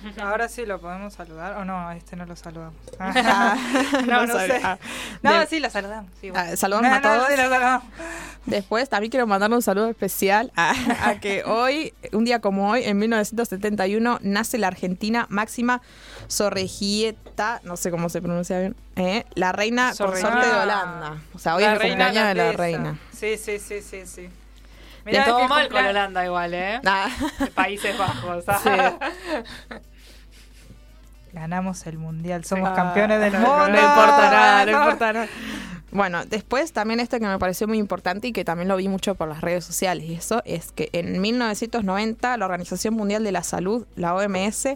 [0.21, 1.57] Ahora sí lo podemos saludar.
[1.59, 2.75] O no, a este no lo saludamos.
[4.07, 4.61] No no, no sé.
[4.63, 4.79] ah.
[5.23, 6.11] No, De- sí, lo saludamos.
[6.21, 6.51] Sí, bueno.
[6.53, 7.29] Ah, saludamos No, a no, todos.
[7.31, 7.85] sí, lo saludamos.
[8.47, 10.75] Después también quiero mandarle un saludo especial a,
[11.05, 15.81] a que hoy, un día como hoy, en 1971, nace la argentina Máxima
[16.27, 19.25] Sorregieta, no sé cómo se pronuncia bien, ¿eh?
[19.35, 20.63] la reina Sorre- consorte de Ah.
[20.65, 21.17] Holanda.
[21.35, 22.99] O sea, hoy La es el reina cumpleaños de la reina.
[23.17, 24.23] Sí, sí, sí, sí, sí.
[24.23, 24.31] De
[25.13, 26.81] Mirá todo mal con Holanda igual, ¿eh?
[26.85, 27.09] Ah.
[27.55, 28.45] Países Bajos.
[28.63, 28.71] Sí.
[31.33, 33.69] Ganamos el mundial, somos Ah, campeones del mundo.
[33.69, 35.29] No importa nada, no importa nada.
[35.91, 39.15] Bueno, después también esto que me pareció muy importante y que también lo vi mucho
[39.15, 43.43] por las redes sociales y eso es que en 1990 la Organización Mundial de la
[43.43, 44.69] Salud, la OMS,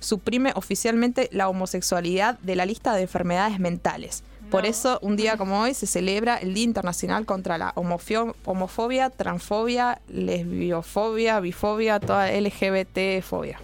[0.00, 4.22] suprime oficialmente la homosexualidad de la lista de enfermedades mentales.
[4.50, 10.00] Por eso, un día como hoy se celebra el Día Internacional contra la homofobia, transfobia,
[10.08, 13.60] lesbiofobia, bifobia, toda LGBT-fobia.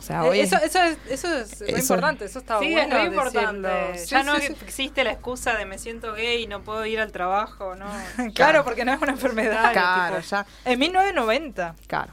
[0.00, 2.72] O sea, hoy Eh, es- Eso, eso es, eso es Eso- importante, eso está Sí,
[2.72, 2.96] bueno.
[2.96, 3.68] es re importante.
[4.06, 7.12] ya Sí, no existe la excusa de me siento gay y no puedo ir al
[7.12, 7.84] trabajo, ¿no?
[8.34, 9.72] Claro, porque no es una enfermedad.
[9.72, 10.46] Claro, tipo, ya.
[10.64, 11.74] En 1990.
[11.86, 12.12] Claro.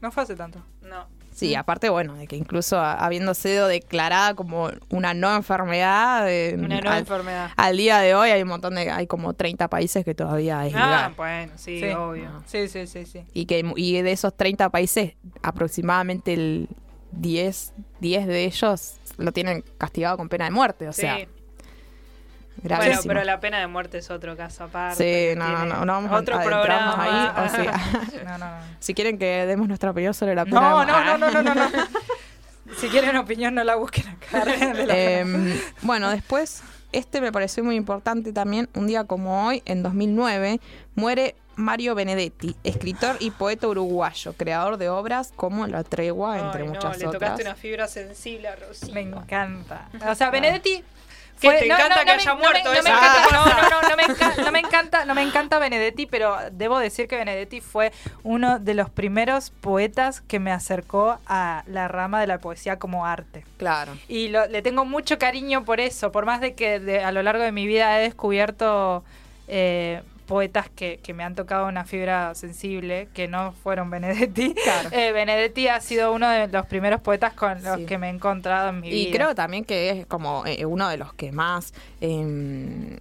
[0.00, 0.60] No fue hace tanto.
[0.82, 1.06] No.
[1.32, 6.80] Sí, aparte, bueno, de que incluso habiendo sido declarada como una no enfermedad, eh, Una
[6.80, 7.50] no al, enfermedad.
[7.58, 10.74] al día de hoy hay un montón de, hay como 30 países que todavía es
[10.74, 11.14] Ah, legal.
[11.14, 11.88] bueno, sí, Sí.
[11.90, 12.42] obvio.
[12.46, 13.22] Sí, sí, sí, sí.
[13.34, 15.12] Y que y de esos 30 países,
[15.42, 16.68] aproximadamente el
[17.12, 21.28] 10, 10 de ellos lo tienen castigado con pena de muerte, o sea, sí.
[22.62, 23.08] Bueno, gravísimo.
[23.08, 25.32] pero la pena de muerte es otro caso aparte.
[25.32, 27.34] Sí, no, no, no, no vamos a otro adentrarnos programa.
[27.34, 28.50] ahí, o sea, No, no, no.
[28.80, 30.92] si quieren que demos nuestra opinión sobre la pena No, de muerte.
[30.92, 31.70] no, no, no, no, no.
[32.78, 34.42] Si quieren opinión, no la busquen acá.
[34.88, 36.62] Em, bueno, después,
[36.92, 38.68] este me pareció muy importante también.
[38.74, 40.60] Un día como hoy, en 2009,
[40.94, 46.68] muere Mario Benedetti, escritor y poeta uruguayo, creador de obras como La Tregua, entre Ay,
[46.68, 47.20] no, muchas le otras.
[47.20, 48.92] tocaste una fibra sensible a Rosy.
[48.92, 49.88] Me encanta.
[50.10, 50.84] O sea, Benedetti.
[51.40, 54.02] ¿Qué, fue- te encanta que haya muerto no me encanta- no, no, no, no me
[54.04, 57.92] encanta, no me encanta, no me encanta Benedetti, pero debo decir que Benedetti fue
[58.22, 63.06] uno de los primeros poetas que me acercó a la rama de la poesía como
[63.06, 63.44] arte.
[63.58, 63.96] Claro.
[64.08, 67.22] Y lo- le tengo mucho cariño por eso, por más de que de- a lo
[67.22, 69.04] largo de mi vida he descubierto
[69.48, 74.54] eh, poetas que, que me han tocado una fibra sensible, que no fueron Benedetti.
[74.54, 74.88] Claro.
[74.92, 77.86] Eh, Benedetti ha sido uno de los primeros poetas con los Sí.
[77.86, 79.16] que me he encontrado en mi Y vida.
[79.16, 82.98] creo también que es como eh, uno de los que más em,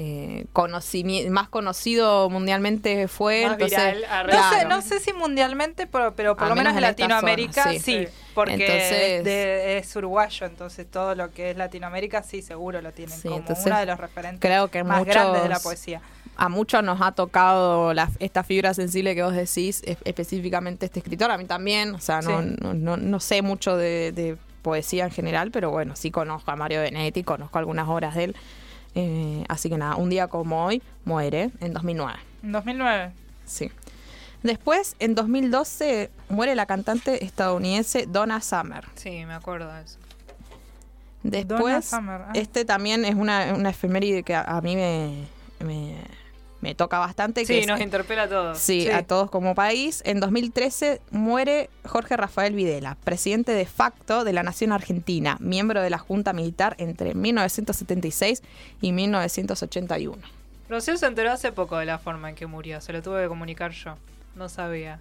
[0.00, 3.44] eh, conocimi- más conocido mundialmente fue.
[3.46, 4.26] Más entonces, viral.
[4.28, 7.78] No sé, no sé si mundialmente, pero, pero por lo menos menos en Latinoamérica zona,
[7.80, 12.80] sí, porque Entonces- es, de- es uruguayo, entonces todo lo que es Latinoamérica sí seguro
[12.80, 15.48] lo tienen Sí, como entonces uno de los referentes creo que más muchos- grandes de
[15.48, 16.00] la poesía.
[16.38, 21.00] A muchos nos ha tocado la- esta fibra sensible que vos decís, es- específicamente este
[21.00, 22.56] escritor, a mí también, o sea, no, Sí.
[22.62, 26.56] no, no- no sé mucho de, de poesía en general, pero bueno, sí conozco a
[26.56, 28.36] Mario Benedetti, conozco algunas obras de él,
[28.94, 33.12] Eh, así que nada, un día como hoy muere, en 2009, En 2009.
[33.44, 33.70] sí.
[34.42, 38.84] Después, en 2012, muere la cantante estadounidense Donna Summer.
[38.94, 39.98] Sí, me acuerdo de eso.
[41.22, 42.32] Donna Después, Summer, ah.
[42.34, 45.24] este también es una, una efeméride que a, a mí me,
[45.64, 45.94] me,
[46.60, 47.42] me toca bastante.
[47.42, 48.58] que Sí, es- nos interpela a todos.
[48.58, 48.90] Sí, Sí.
[48.90, 50.02] a todos como país.
[50.04, 55.90] En 2013 muere Jorge Rafael Videla, presidente de facto de la Nación Argentina, miembro de
[55.90, 58.42] la Junta Militar entre 1976
[58.80, 60.18] y 1981.
[60.68, 62.80] Rocío se enteró hace poco de la forma en que murió.
[62.80, 63.94] Se lo tuve que comunicar yo.
[64.34, 64.98] No sabía.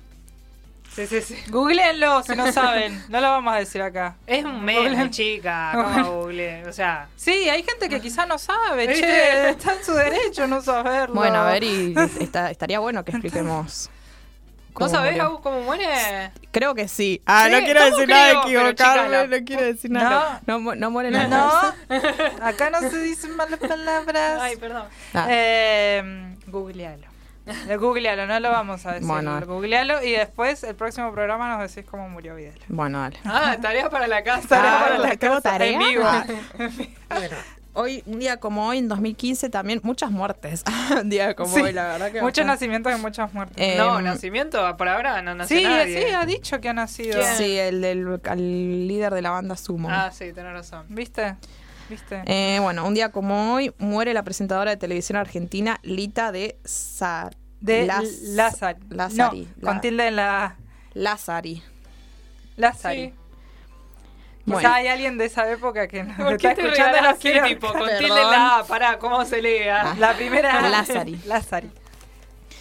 [0.95, 1.35] Sí, sí, sí.
[1.49, 4.15] Googleenlo si no saben, no lo vamos a decir acá.
[4.26, 5.72] Es un meme, chica.
[5.76, 6.65] ¿Cómo google?
[6.68, 9.03] O sea, Sí, hay gente que quizá no sabe, ¿Viste?
[9.03, 11.14] che, está en su derecho no saberlo.
[11.15, 13.89] Bueno, a ver, y está- estaría bueno que expliquemos.
[14.80, 15.23] ¿no sabés murió.
[15.26, 16.31] Agus, cómo muere?
[16.51, 17.19] Creo que sí.
[17.26, 18.34] Ah, Sí, no quiero ¿cómo decir nada,
[19.07, 20.41] la- no quiero decir nada.
[20.45, 21.76] No, mu- no muere No, nada.
[22.43, 24.39] acá no se dicen malas palabras.
[24.39, 24.85] Ay, perdón.
[25.15, 25.26] Ah.
[25.31, 27.07] Eh, googlealo.
[27.80, 29.07] Googlealo, no lo vamos a decir.
[29.07, 29.40] Bueno.
[29.45, 32.57] Googlealo y después el próximo programa nos decís cómo murió Videla.
[32.68, 33.18] Bueno, dale.
[33.26, 34.48] Ah, tarea para la casa.
[34.48, 35.72] Tarea Ah, para la ¿tengo casa, tarea?
[35.72, 36.03] en vivo.
[37.10, 37.36] Bueno,
[37.74, 40.64] hoy, un día como hoy, en 2015, también muchas muertes.
[41.02, 42.22] un día como Sí, hoy, la verdad que.
[42.22, 43.56] Muchos nacimientos y muchas muertes.
[43.57, 46.07] Eh, No, Em, nacimiento, por ahora no nació sí, nadie.
[46.07, 47.19] sí, ha dicho que ha nacido.
[47.19, 47.36] ¿Quién?
[47.38, 49.90] Sí, el del al líder de la banda Sumo.
[49.91, 50.86] Ah, sí, tenés razón.
[50.90, 51.36] ¿Viste?
[51.89, 52.22] ¿Viste?
[52.26, 57.30] Eh, bueno, un día como hoy muere la presentadora de televisión argentina Lita de Sa
[57.61, 57.85] de.
[57.88, 58.80] Lazari.
[58.89, 59.30] No,
[59.65, 60.55] con La- tilde en la...
[60.93, 61.64] Lazari.
[62.55, 63.05] Lázari.
[63.09, 63.14] Sí.
[64.45, 64.73] Quizá Bueno.
[64.73, 66.97] hay alguien de esa época que nos ¿Por está escuchando
[67.47, 67.97] tipo, con Perdón.
[67.99, 68.64] tilde en la A?
[68.65, 69.95] Pará, ¿cómo se lea?
[69.99, 70.69] La primera...
[70.69, 71.19] Lázari.
[71.26, 71.69] Lázari.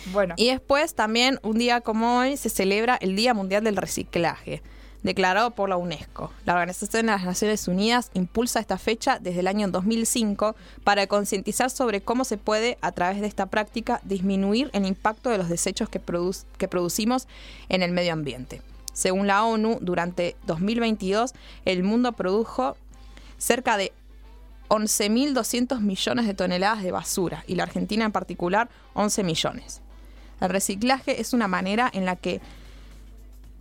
[0.07, 0.35] Bueno.
[0.37, 4.63] Y después también, un día como hoy, se celebra el Día Mundial del Reciclaje.
[5.07, 6.31] Declarado por la UNESCO.
[6.45, 10.55] La Organización de las Naciones Unidas impulsa esta fecha desde el año 2005
[10.85, 15.39] para concientizar sobre cómo se puede, a través de esta práctica, disminuir el impacto de
[15.39, 17.29] los desechos que, produc- que producimos
[17.71, 18.61] en el medio ambiente.
[18.93, 21.33] Según la ONU, durante 2022
[21.65, 22.77] el mundo produjo
[23.39, 23.93] cerca de
[24.69, 29.81] 11.200 millones de toneladas de basura y la Argentina en particular 11 millones.
[30.41, 32.41] El reciclaje es una manera en la que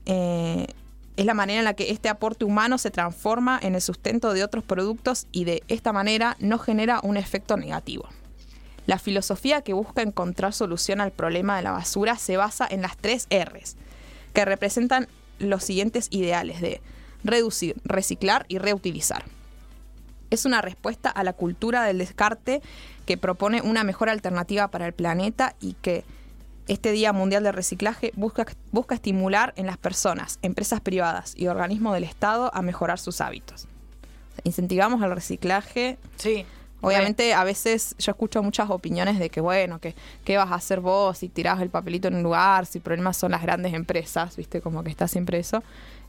[0.07, 0.67] eh,
[1.17, 4.43] es la manera en la que este aporte humano se transforma en el sustento de
[4.43, 8.09] otros productos y de esta manera no genera un efecto negativo.
[8.85, 12.97] La filosofía que busca encontrar solución al problema de la basura se basa en las
[12.97, 13.77] tres R's,
[14.33, 15.07] que representan
[15.39, 16.81] los siguientes ideales de
[17.23, 19.23] reducir, reciclar y reutilizar.
[20.29, 22.61] Es una respuesta a la cultura del descarte
[23.05, 26.03] que propone una mejor alternativa para el planeta y que
[26.67, 31.93] este Día Mundial de Reciclaje busca, busca estimular en las personas, empresas privadas y organismos
[31.93, 33.67] del Estado a mejorar sus hábitos.
[34.43, 35.97] Incentivamos el reciclaje.
[36.17, 36.45] Sí.
[36.81, 40.81] Obviamente, a veces yo escucho muchas opiniones de que, bueno, que qué vas a hacer
[40.81, 44.35] vos si tirás el papelito en un lugar, si el problema son las grandes empresas,
[44.35, 44.61] ¿viste?
[44.61, 45.63] Como que está siempre eso.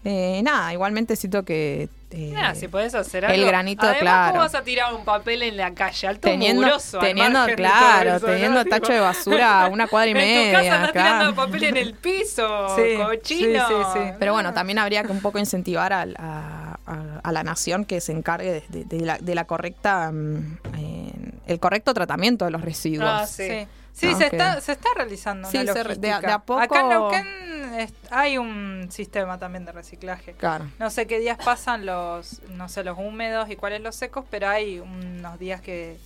[0.05, 1.89] Eh, nada, igualmente siento que.
[2.12, 3.47] eh, Nada, si podés hacer el algo.
[3.48, 4.32] granito, Además, claro.
[4.32, 6.06] ¿cómo vas a tirar un papel en la calle?
[6.06, 10.47] Alto teniendo, mugroso, teniendo claro, teniendo tacho de basura a una cuadra y En media.
[10.60, 10.93] tu casa claro.
[10.93, 13.66] tirando papel en el piso, Sí, cochino.
[13.66, 14.01] sí, sí.
[14.18, 16.78] Pero bueno, también habría que un poco incentivar a, a-
[17.24, 21.12] a la nación que se encargue de, de- de la, de la correcta, mm, eh,
[21.48, 23.09] el correcto tratamiento de los residuos.
[23.10, 23.66] Ah, sí.
[23.98, 26.27] Sí, No, se, está, se está realizando Sí, una se re- de a- logística.
[26.28, 30.32] de a poco- Acá en Neuquén hay un sistema también de reciclaje.
[30.35, 30.70] Claro.
[30.78, 34.48] No sé qué días pasan los, no sé, los húmedos y cuáles los secos, pero
[34.48, 35.97] hay unos días que,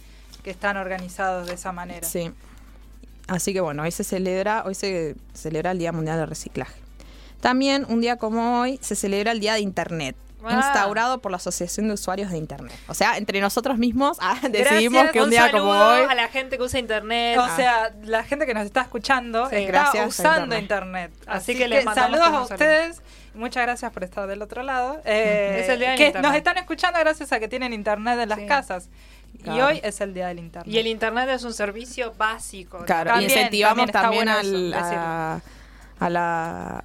[0.44, 2.06] que están organizados de esa manera.
[2.06, 2.30] Sí.
[3.26, 6.74] Así que bueno, hoy se celebra, hoy se celebra el Día Mundial del Reciclaje.
[7.40, 10.14] También un día como hoy se celebra el Día de Internet,
[10.44, 10.54] Ah.
[10.54, 12.72] instaurado por la Asociación de Usuarios de Internet.
[12.88, 16.14] O sea, entre nosotros mismos ah, decidimos Gracias, que un Un día como hoy a
[16.14, 17.38] la gente que usa internet.
[17.38, 21.10] O sea, la gente que nos está escuchando Sí, está usando Internet.
[21.10, 21.12] internet.
[21.26, 23.02] Así Así, que que, les saludos a ustedes.
[23.34, 25.00] y Muchas gracias por estar del otro lado.
[25.04, 26.28] Eh, Es el día del que internet.
[26.28, 28.46] nos están escuchando gracias a que tienen internet en las Sí.
[28.46, 28.88] casas.
[29.44, 30.72] Y hoy es el día del internet.
[30.74, 32.78] y el internet es un servicio básico.
[32.84, 35.40] Claro, También, y incentivamos también también, está bueno al- eso, a,
[36.00, 36.84] a la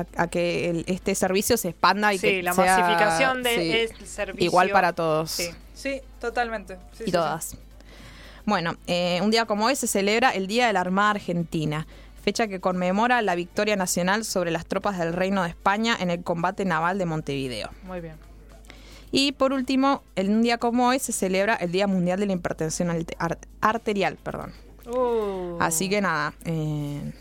[0.00, 3.88] a, a que el- este servicio se expanda y Sí, que la sea, masificación de
[3.98, 4.44] sí, servicio.
[4.46, 5.50] igual para todos Sí.
[5.74, 6.76] Sí, totalmente.
[6.92, 7.12] Sí, y sí.
[7.12, 7.56] todas.
[8.44, 11.86] Bueno, eh, un día como hoy se celebra el Día de la Armada Argentina,
[12.24, 16.22] fecha que conmemora la victoria nacional sobre las tropas del Reino de España en el
[16.22, 17.70] combate naval de Montevideo.
[17.84, 18.16] Muy bien.
[19.10, 22.32] Y por último, en un día como hoy se celebra el Día Mundial de la
[22.32, 22.90] Hipertensión
[23.60, 24.16] Arterial.
[24.22, 24.52] Perdón.
[24.86, 25.58] Uh.
[25.60, 27.12] Así que nada, eh,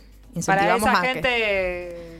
[0.45, 2.10] Para esa a gente que,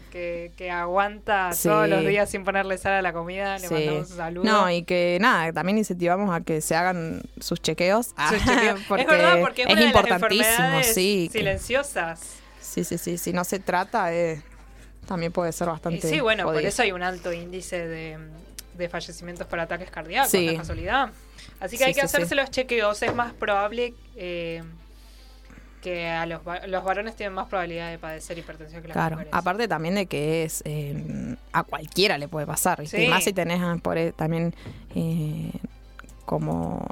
[0.58, 1.68] que aguanta Sí.
[1.70, 3.74] todos los días sin ponerle sal a la comida, le Sí.
[3.74, 4.44] mandamos un saludo.
[4.46, 8.08] No, y que nada, también incentivamos a que se hagan sus chequeos.
[8.30, 8.80] Sus chequeos.
[8.88, 11.30] porque es verdad, porque es, es una de las importantísimo, enfermedades sí.
[11.32, 12.20] que- silenciosas.
[12.60, 13.18] sí, sí, sí.
[13.18, 14.42] Si no se trata, eh,
[15.08, 16.10] también puede ser Y bastante.
[16.10, 18.18] sí, bueno, por eso hay un alto índice de,
[18.78, 20.56] de fallecimientos por ataques cardíacos, Sí.
[20.56, 21.10] casualidad.
[21.60, 23.02] Así que Sí, hay que sí, hacerse los chequeos.
[23.04, 24.64] Es más probable eh,
[25.82, 29.34] que a los, los varones tienen más probabilidad de padecer hipertensión que las Claro, mujeres.
[29.34, 32.86] aparte también de que es eh, a cualquiera le puede pasar.
[32.88, 32.98] Sí.
[33.04, 34.54] Y más si tenés ah, por, eh, también
[34.96, 35.52] eh,
[36.26, 36.88] como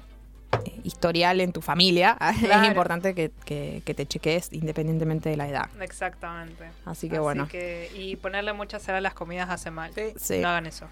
[0.84, 2.64] historial en tu familia, Claro.
[2.64, 5.70] es importante que, que- que te cheques independientemente de la edad.
[5.80, 6.66] Exactamente.
[6.86, 7.48] Así que bueno.
[7.48, 9.92] que- y ponerle mucha sal a las comidas hace mal.
[10.18, 10.40] Sí.
[10.40, 10.88] No hagan eso.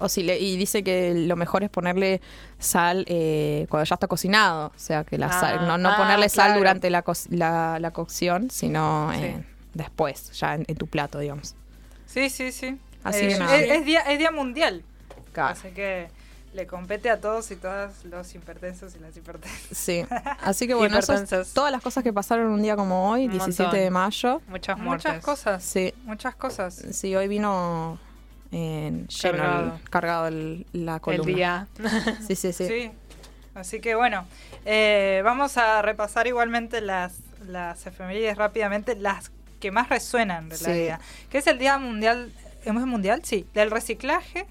[0.00, 2.20] O si le, y dice que lo mejor es ponerle
[2.58, 4.68] sal eh, cuando ya está cocinado.
[4.68, 6.58] O sea, que la Ah, sal, no, no ah, ponerle sal claro.
[6.60, 9.20] durante la, co- la, la cocción, sino Sí.
[9.22, 9.44] eh,
[9.74, 11.54] después, ya en, en tu plato, digamos.
[12.06, 12.78] Sí, sí, sí.
[13.04, 14.82] Así Eh, es, es día, es día mundial.
[15.32, 15.50] Claro.
[15.52, 16.08] Así que
[16.52, 19.60] le compete a todos y todas los hipertensos y las hipertensas.
[19.70, 20.04] Sí.
[20.42, 23.30] Así que bueno, eso es todas las cosas que pasaron un día como hoy, Un
[23.30, 23.80] 17 montón.
[23.80, 24.42] de mayo.
[24.48, 25.62] Muchas Muchas cosas.
[25.62, 25.94] Sí.
[26.04, 26.74] Muchas cosas.
[26.90, 27.98] Sí, hoy vino
[28.50, 30.28] lleno el- Cargado.
[30.28, 31.34] el- la columna.
[31.34, 31.66] día.
[32.26, 32.66] Sí, sí, sí.
[32.66, 32.90] Sí.
[33.54, 34.24] Así que bueno,
[34.64, 37.14] eh, vamos a repasar igualmente las,
[37.46, 41.00] las efemérides rápidamente, las que más resuenan de la vida.
[41.30, 42.32] Que es el Día Mundial,
[42.64, 43.22] ¿es mundial?
[43.24, 44.46] Sí, del reciclaje,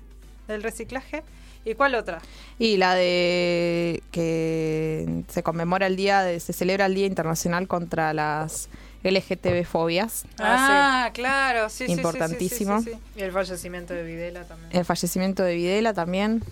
[0.47, 1.23] del reciclaje.
[1.65, 2.19] ¿Y cuál otra?
[2.57, 8.13] Y la de que se conmemora el día, de, se celebra el Día Internacional contra
[8.13, 8.69] las
[9.03, 10.25] LGTB fobias.
[10.39, 12.81] Ah, claro, sí, sí, sí, sí, Importantísimo.
[12.81, 14.69] sí, sí, Y el fallecimiento de Videla también.
[14.75, 16.43] El fallecimiento de Videla también.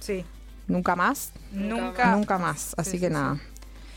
[0.00, 0.24] Sí.
[0.66, 1.32] Nunca más.
[1.52, 2.74] Nunca, Nunca más.
[2.78, 3.36] Así Sí, que sí, nada.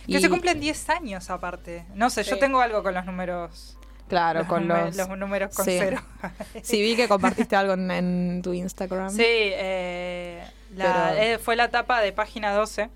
[0.05, 1.85] Que Y- se cumplen 10 años aparte.
[1.95, 3.77] No sé, yo tengo algo con los números.
[4.09, 5.77] Claro, con nume- los- números con sí.
[5.79, 6.01] cero.
[6.61, 9.09] Sí, vi que compartiste algo en, en tu Instagram.
[9.11, 10.43] Sí, eh,
[10.75, 12.89] la- Pero- eh, fue la tapa de página 12,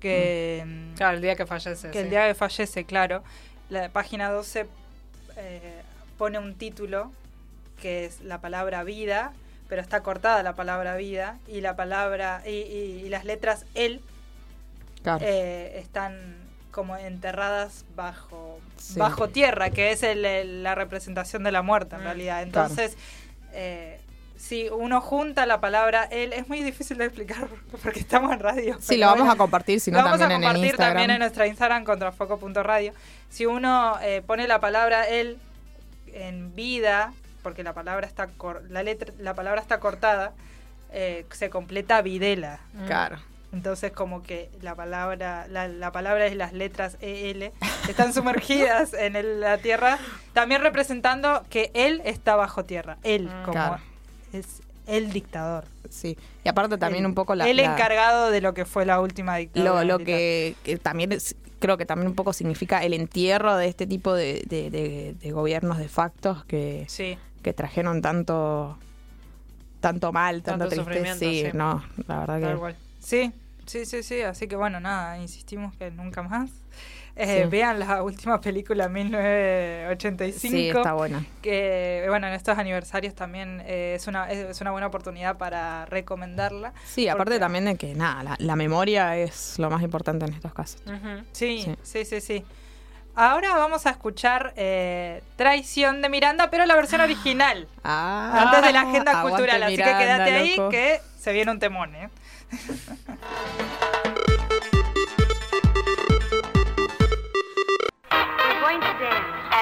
[0.00, 1.88] que, mm, Claro, el día que fallece.
[1.88, 1.98] que sí.
[2.04, 3.22] el día que fallece, claro,
[3.70, 4.66] la página 12
[5.36, 5.82] eh,
[6.18, 7.10] pone un título
[7.80, 9.32] que es la palabra vida,
[9.68, 14.00] pero está cortada la palabra vida y la palabra y, y- y las letras él
[15.02, 15.24] Claro.
[15.26, 16.36] eh, están
[16.70, 18.98] como enterradas bajo Sí.
[18.98, 22.44] bajo tierra, que es el- el- la representación de la muerte en realidad.
[22.46, 22.50] Mm.
[22.50, 22.68] Claro.
[22.70, 22.96] Entonces,
[23.52, 24.00] eh,
[24.36, 27.48] si uno junta la palabra él, es muy difícil de explicar
[27.82, 28.76] porque estamos en radio.
[28.80, 31.18] Sí, lo vamos a compartir, si no Lo vamos a también en compartir también en
[31.20, 32.92] nuestra Instagram contrafoco.radio.
[33.30, 35.38] Si uno eh, pone la palabra él
[36.12, 37.12] en vida,
[37.42, 40.32] porque la palabra está cor- la letra, la palabra está cortada,
[40.92, 42.60] eh, se completa videla.
[42.86, 43.18] Claro.
[43.52, 47.52] Entonces como que la palabra, la, la palabra y las letras EL
[47.88, 49.98] están sumergidas en el- la tierra,
[50.32, 52.96] también representando que él está bajo tierra.
[53.02, 53.80] Él, como Claro.
[54.34, 55.64] Es el dictador.
[55.88, 56.18] Sí.
[56.44, 57.48] Y aparte también El- un poco la...
[57.48, 59.82] El la- encargado de lo que fue la última dictadura.
[59.84, 63.68] lo, lo que, que también es- creo que también un poco significa el entierro de
[63.68, 67.16] este tipo de, de- de- de gobiernos de factos que, Sí.
[67.42, 68.76] que trajeron tanto
[69.80, 71.14] tanto mal, tanto, Tanto tristeza.
[71.14, 71.56] sufrimiento, Sí, sí.
[71.56, 72.74] no, la verdad que.
[73.00, 73.32] Sí,
[73.66, 74.22] sí, sí, sí.
[74.22, 76.50] Así que bueno, nada, insistimos que nunca más.
[77.16, 77.48] Eh, Sí.
[77.48, 80.38] Vean la última película 1985.
[80.40, 81.24] Sí, está buena.
[81.42, 86.72] Que bueno, en estos aniversarios también eh, es, una, es, una buena oportunidad para recomendarla.
[86.84, 90.52] Sí, aparte también de que nada, la, la memoria es lo más importante en estos
[90.52, 90.82] casos.
[91.32, 91.76] Sí, Sí.
[91.82, 92.44] sí, sí, sí.
[93.16, 97.68] Ahora vamos a escuchar eh, Traición de Miranda, pero la versión original.
[97.84, 99.62] Ah, antes de la agenda cultural.
[99.62, 100.70] Así que quédate ahí loco.
[100.70, 101.92] que se viene un temón,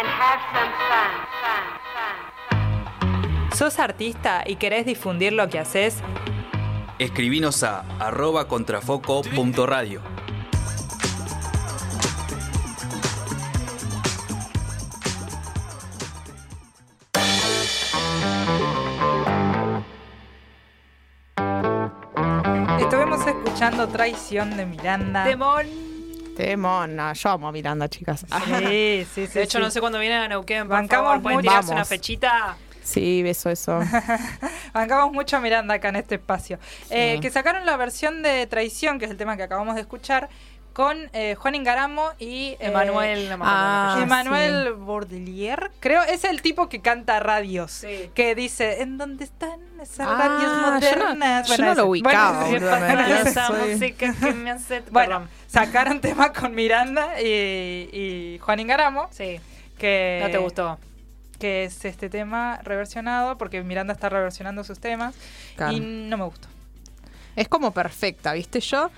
[0.03, 1.11] and have some fun,
[1.43, 1.65] fun,
[1.95, 3.57] fun.
[3.57, 6.03] ¿Sos artista y querés difundir lo que haces?
[6.99, 10.03] Escribinos a arroba contrafoco.radio.
[22.81, 25.25] Estuvimos escuchando Traición de Miranda.
[26.37, 28.25] Temón, no, yo amo a Miranda, chicas.
[28.47, 29.33] Sí, sí, sí.
[29.35, 29.65] De hecho, sí.
[29.65, 30.63] no sé cuándo vienen a Neuquén.
[30.63, 31.49] Por Bancamos favor, ¿pueden mucho.
[31.51, 31.81] tirarse Vamos.
[31.81, 32.57] una fechita?
[32.83, 33.81] Sí, beso eso.
[34.73, 36.59] Bancamos mucho a Miranda acá en este espacio.
[36.91, 40.29] Eh, que sacaron la versión de Traición, que es el tema que acabamos de escuchar,
[40.73, 46.41] con eh, Juan Ingaramo y eh, Emanuel, no me acuerdo ah, Bordelier, creo, es el
[46.43, 48.11] tipo que canta radios, Sí.
[48.15, 51.49] que dice, ¿en dónde están esas Ah, radios yo no- modernas?
[51.49, 51.83] yo no lo ese.
[51.83, 52.49] ubicaba.
[52.49, 54.83] Esa soy- música que me hace...
[54.91, 55.29] Bueno, Perdón.
[55.47, 57.27] sacaron tema con Miranda y,
[57.93, 59.41] y Juan Ingaramo, Sí,
[59.79, 60.79] que no te gustó.
[61.39, 65.15] que es este tema reversionado, porque Miranda está reversionando sus temas,
[65.57, 65.73] Claro.
[65.73, 66.49] y no me gustó.
[67.35, 68.61] Es como perfecta, ¿viste?
[68.61, 68.91] Yo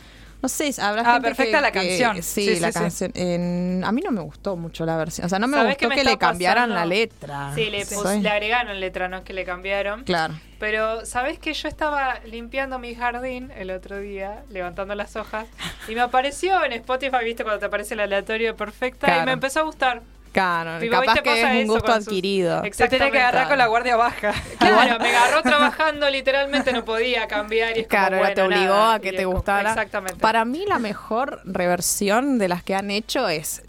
[0.45, 2.23] no sé, habrá Ah, gente perfecta que- la que- canción.
[2.23, 2.79] Sí, Sí, la sí, sí.
[2.81, 3.13] canción.
[3.15, 5.25] En- a mí no me gustó mucho la versión.
[5.25, 6.75] O sea, no me ¿Sabés gustó qué me que le cambiaran pasando?
[6.75, 7.53] la letra.
[7.55, 7.97] Sí, le, Sí.
[8.21, 10.05] le agregaron letra, no es que le cambiaron.
[10.05, 10.35] Claro.
[10.59, 15.47] Pero, ¿sabes que Yo estaba limpiando mi jardín el otro día, levantando las hojas,
[15.89, 17.43] y me apareció en Spotify, ¿viste?
[17.43, 19.25] Cuando te aparece el aleatorio perfecta, y Claro.
[19.27, 20.03] me empezó a gustar.
[20.35, 22.63] Claro, Tipo, capaz que es un gusto con sus- adquirido.
[22.73, 24.33] Se tiene que agarrar con la guardia baja.
[24.59, 27.77] Claro, me agarró trabajando, literalmente no podía cambiar.
[27.77, 29.71] Y es como, Claro, bueno, te obligó nada, a que te como- gustara.
[29.71, 30.19] Exactamente.
[30.21, 33.63] Para mí la mejor reversión de las que han hecho es,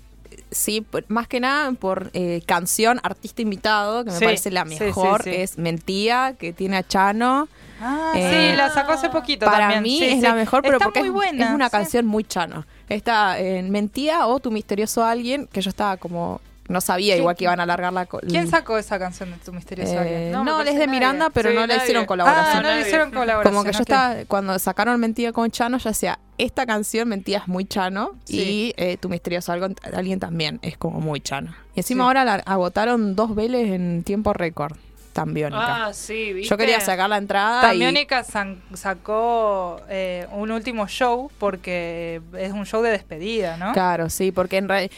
[0.51, 4.75] sí, más que nada por eh, canción artista invitado, que me Sí, parece la sí,
[4.77, 5.31] sí, mejor, sí.
[5.35, 7.47] es Mentía, que tiene a Chano.
[7.81, 9.83] Ah, Eh, sí, la sacó hace poquito Para también.
[9.83, 10.21] mí Sí, es sí.
[10.21, 11.45] la mejor, pero Está porque muy es, buena.
[11.45, 11.71] es una sí.
[11.71, 12.65] canción muy Chano.
[12.89, 16.39] Está en Mentía o Tu misterioso alguien, que yo estaba como...
[16.67, 18.05] No sabía ¿Quién- igual que iban a alargar la...
[18.07, 20.31] ¿Quién sacó esa canción de tu misterioso Eh, alguien?
[20.31, 20.87] no, me es de nadie.
[20.87, 22.57] Miranda, pero Sí, no le hicieron colaboración.
[22.57, 23.53] Ah, no le hicieron colaboración.
[23.53, 23.81] Como que yo ok.
[23.81, 28.39] estaba, cuando sacaron Mentira con Chano, ya sea esta canción, Mentira es muy Chano, Sí.
[28.39, 31.53] y eh, Tu misterioso algo, alguien también es como muy Chano.
[31.75, 32.07] Y encima Sí.
[32.07, 34.75] ahora la agotaron dos veles en tiempo récord,
[35.15, 35.85] tan biónica.
[35.85, 36.49] Ah, sí, ¿viste?
[36.49, 37.79] yo quería sacar la entrada y...
[38.25, 43.71] San- sacó eh, un último show porque es un show de despedida, ¿no?
[43.71, 44.91] Claro, sí, porque en realidad,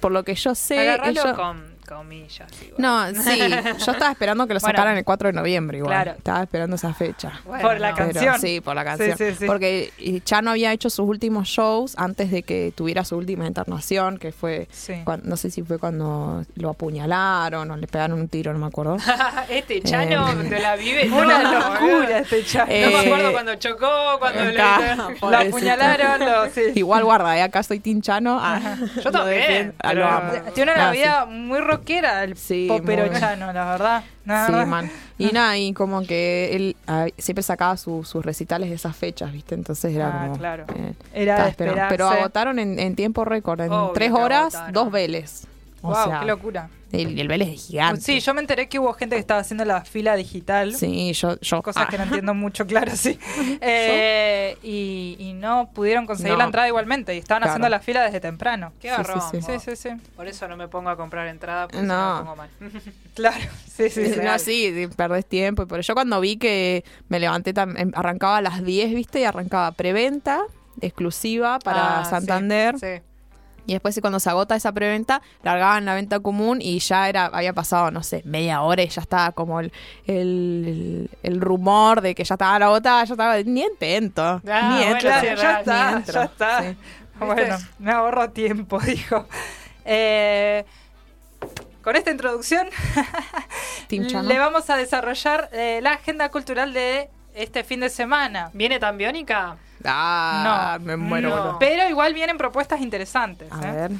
[0.00, 0.78] por lo que yo sé...
[0.78, 2.50] Agarralo ellos- con comillas.
[2.62, 2.74] igual.
[3.14, 3.38] No, sí,
[3.84, 5.92] yo estaba esperando que lo Bueno, sacaran el 4 de noviembre igual.
[5.92, 6.12] claro.
[6.18, 7.32] Estaba esperando esa fecha.
[7.44, 7.96] Bueno, por la no.
[7.96, 8.40] Pero- canción.
[8.40, 9.16] sí, por la canción.
[9.18, 9.46] Sí, sí, sí.
[9.46, 14.18] Porque eh, Chano había hecho sus últimos shows antes de que tuviera su última internación,
[14.18, 14.94] que fue, Sí.
[15.04, 18.66] cuan- no sé si fue cuando lo apuñalaron o le pegaron un tiro, no me
[18.66, 18.96] acuerdo.
[19.48, 21.08] este Chano Eh, te la vive.
[21.12, 22.66] Una locura este chat.
[22.68, 23.86] No me Eh, acuerdo cuando chocó,
[24.18, 24.54] cuando le...
[24.54, 26.62] Claro, Lo apuñalaron, lo, sí.
[26.74, 27.42] Igual guarda, ¿eh?
[27.42, 28.38] acá soy Tin Chano.
[28.40, 30.52] ah, Yo también, ah, lo pero- amo.
[30.54, 30.98] Tiene una sí.
[30.98, 33.18] vida muy rockera el Sí, popero muy.
[33.20, 34.04] chano, la verdad.
[34.24, 34.66] La Sí, verdad.
[34.66, 34.90] man.
[35.18, 39.32] Y nada, y como que él ah, siempre sacaba su- sus recitales de esas fechas,
[39.32, 39.54] ¿viste?
[39.54, 40.38] Entonces era Ah, como.
[40.38, 40.64] claro.
[40.74, 41.54] eh, Era.
[41.88, 43.60] Pero agotaron en, en tiempo récord.
[43.60, 44.72] En Obvio tres horas, agotaron.
[44.72, 45.46] dos Vélez.
[45.86, 46.68] O Wow, sea, qué locura.
[46.92, 48.00] El, el Vélez es gigante.
[48.00, 50.74] Sí, yo me enteré que hubo gente que estaba haciendo la fila digital.
[50.74, 51.38] Sí, yo.
[51.40, 51.90] yo Cosas ah.
[51.90, 53.18] que no entiendo mucho, claro, sí.
[53.60, 56.38] Eh, y, y no pudieron conseguir No.
[56.38, 57.14] la entrada igualmente.
[57.14, 57.50] Y estaban Claro.
[57.52, 58.72] haciendo la fila desde temprano.
[58.80, 59.22] Qué Sí, sí, garrón.
[59.30, 59.42] sí.
[59.42, 59.88] Sí, sí, sí.
[60.16, 62.14] Por eso no me pongo a comprar entrada porque No.
[62.14, 62.48] me pongo mal.
[63.14, 64.20] Claro, sí, sí, sí.
[64.22, 65.64] no, sí, sí, perdés tiempo.
[65.64, 69.20] Y por eso cuando vi que me levanté, em, arrancaba a las 10, ¿viste?
[69.20, 70.42] Y arrancaba preventa
[70.80, 72.78] exclusiva para Ah, sí, Santander.
[72.78, 73.02] Sí.
[73.66, 77.52] Y después cuando se agota esa preventa, largaban la venta común y ya era había
[77.52, 79.72] pasado, no sé, media hora y ya estaba como el,
[80.06, 84.84] el, el rumor de que ya estaba la agotada, ya estaba, ni intento, Ah, ni
[84.84, 86.14] bueno, entro, sí, ya está, ni entro.
[86.14, 86.62] ya está.
[86.62, 86.76] Sí.
[87.20, 89.26] Bueno, me ahorro tiempo, dijo.
[89.84, 90.64] Eh,
[91.82, 92.66] con esta introducción
[93.90, 98.50] le vamos a desarrollar eh, la agenda cultural de este fin de semana.
[98.54, 99.56] ¿Viene tan biónica?
[99.84, 101.28] Ah, no, me muero.
[101.52, 101.58] no.
[101.58, 103.50] pero igual vienen propuestas interesantes.
[103.52, 103.72] A ¿eh?
[103.72, 103.90] ver.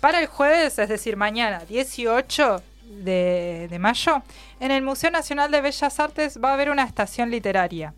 [0.00, 2.62] Para el jueves, es decir, mañana, 18
[3.04, 4.22] de, de mayo,
[4.60, 7.94] en el Museo Nacional de Bellas Artes va a haber una estación literaria,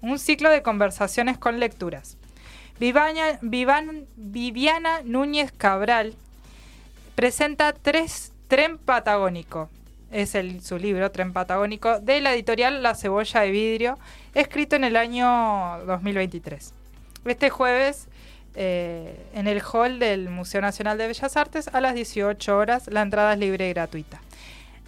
[0.00, 2.16] un ciclo de conversaciones con lecturas.
[2.78, 6.14] Vivaña- Vivan- Viviana Núñez Cabral
[7.16, 9.68] presenta tres Tren Patagónico.
[10.10, 13.98] Es su libro, Tren Patagónico, de la editorial La Cebolla de Vidrio,
[14.34, 15.26] escrito en el año
[15.86, 16.72] 2023.
[17.26, 18.08] Este jueves,
[18.54, 23.02] eh, en el hall del Museo Nacional de Bellas Artes, a las 18 horas, la
[23.02, 24.20] entrada es libre y gratuita.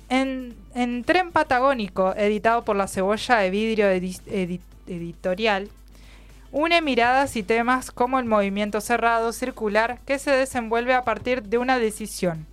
[0.09, 5.69] En, en Tren Patagónico, editado por La Cebolla de Vidrio edi- edi- Editorial,
[6.51, 11.59] une miradas y temas como el movimiento cerrado circular que se desenvuelve a partir de
[11.59, 12.47] una decisión,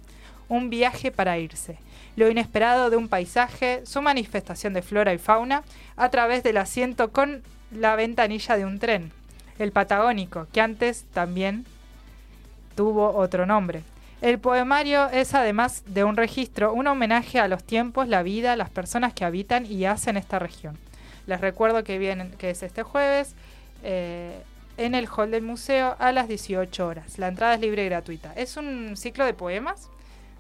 [0.50, 1.80] un viaje para irse,
[2.18, 5.64] lo inesperado de un paisaje, su manifestación de flora y fauna
[5.96, 9.12] a través del asiento con la ventanilla de un tren,
[9.60, 11.66] el Patagónico, que antes también
[12.76, 13.84] tuvo otro nombre.
[14.22, 18.72] El poemario es además de un registro, un homenaje a los tiempos, la vida, las
[18.72, 20.76] personas que habitan y hacen esta región.
[21.28, 23.36] Les recuerdo que vienen, que es este jueves,
[23.84, 24.42] eh,
[24.78, 27.20] en el hall del museo a las 18 horas.
[27.20, 28.34] La entrada es libre y gratuita.
[28.36, 29.88] Es un ciclo de poemas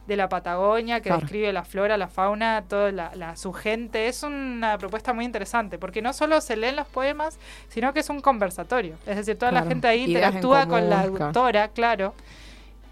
[0.07, 1.21] de la Patagonia que Claro.
[1.21, 4.07] describe la flora, la fauna, toda la, la- su gente.
[4.07, 7.37] Es una propuesta muy interesante porque no solo se leen los poemas,
[7.69, 8.95] sino que es un conversatorio.
[9.05, 12.13] Es decir, toda la gente ahí interactúa con la autora, claro,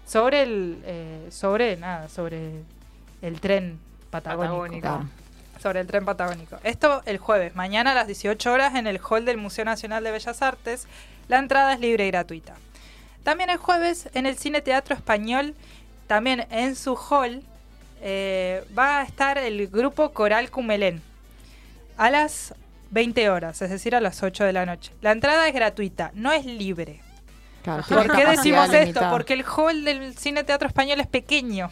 [0.06, 2.62] sobre el, eh, sobre nada, sobre
[3.22, 3.78] el tren
[4.10, 4.48] patagónico.
[4.52, 4.80] Patagónico.
[4.82, 5.04] Claro.
[5.60, 6.58] Sobre el tren patagónico.
[6.64, 10.10] Esto el jueves, mañana a las 18 horas en el hall del Museo Nacional de
[10.12, 10.86] Bellas Artes.
[11.28, 12.54] La entrada es libre y gratuita.
[13.24, 15.54] También el jueves en el Cine Teatro Español,
[16.06, 17.42] también en su hall,
[18.00, 21.02] eh, va a estar el grupo Coral Cumelén
[21.96, 22.54] a las
[22.90, 24.92] 20 horas, es decir, a las 8 de la noche.
[25.00, 27.00] La entrada es gratuita, no es libre.
[27.62, 28.78] Claro, ¿Por qué decimos esto?
[28.78, 29.10] limitada.
[29.10, 31.70] Porque el hall del Cine Teatro Español es pequeño.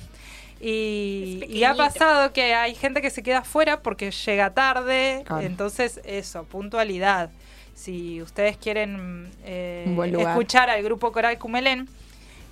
[0.60, 5.22] Y, Es y ha pasado que hay gente que se queda afuera porque llega tarde.
[5.24, 5.46] Claro.
[5.46, 7.30] Entonces, eso, puntualidad.
[7.74, 9.84] Si ustedes quieren eh,
[10.18, 11.88] escuchar al grupo Coral Cumelén,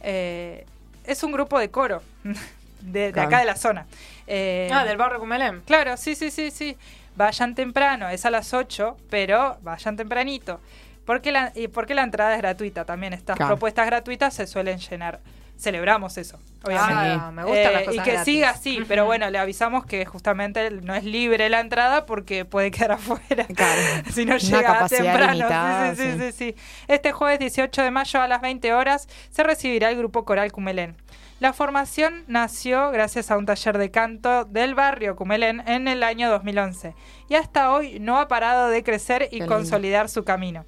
[0.03, 0.67] eh,
[1.07, 2.03] es un grupo de coro
[2.81, 3.29] de, de Claro.
[3.29, 3.87] acá de la zona.
[4.27, 5.61] Eh, Ah, del barrio Cumelén.
[5.67, 6.77] Claro, sí, sí, sí, sí.
[7.17, 10.61] Vayan temprano, es a las 8, pero vayan tempranito.
[11.05, 13.13] Porque la, y porque la entrada es gratuita también.
[13.13, 13.51] Estas Claro.
[13.55, 15.21] propuestas gratuitas se suelen llenar.
[15.59, 16.95] Celebramos eso, obviamente.
[17.21, 18.25] Ah, me gustan las Eh, cosas y que gratis.
[18.35, 22.71] siga así, pero bueno, le avisamos que justamente no es libre la entrada porque puede
[22.73, 23.81] quedar afuera Claro.
[24.13, 25.33] si no llega temprano.
[25.33, 26.57] limitada, sí, sí, sí, sí.
[26.89, 30.97] Este jueves 18 de mayo a las 20 horas se recibirá el grupo Coral Cumelén.
[31.39, 36.29] La formación nació gracias a un taller de canto del barrio Cumelén en el año
[36.31, 36.95] 2011
[37.29, 39.55] y hasta hoy no ha parado de crecer y Qué lindo.
[39.55, 40.65] consolidar su camino.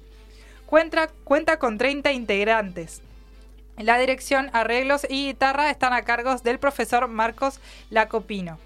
[0.65, 3.01] Cuenta, cuenta con 30 integrantes.
[3.77, 8.57] La dirección, arreglos y guitarra están a cargos del profesor Marcos Lacopino.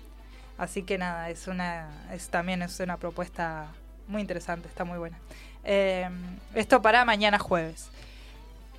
[0.57, 1.89] Así que nada, es una,
[2.29, 3.67] también es una propuesta
[4.07, 5.17] muy interesante, está muy buena.
[5.63, 6.07] Eh,
[6.53, 7.89] esto para mañana jueves.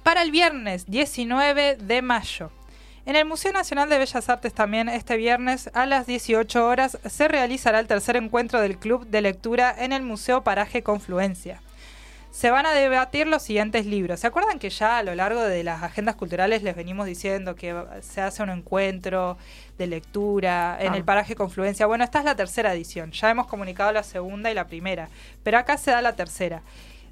[0.02, 2.50] Para el viernes 19 de mayo.
[3.06, 7.28] En el Museo Nacional de Bellas Artes también este viernes a las 18 horas se
[7.28, 11.60] realizará el tercer encuentro del Club de Lectura en el Museo Paraje Confluencia.
[12.30, 14.20] Se van a debatir los siguientes libros.
[14.20, 17.74] ¿Se acuerdan que ya a lo largo de las agendas culturales les venimos diciendo que
[18.02, 19.36] se hace un encuentro
[19.78, 20.96] de lectura en Ah.
[20.96, 21.86] el paraje Confluencia?
[21.86, 23.10] Bueno, esta es la tercera edición.
[23.10, 25.08] Ya hemos comunicado la segunda y la primera,
[25.42, 26.62] pero acá se da la tercera.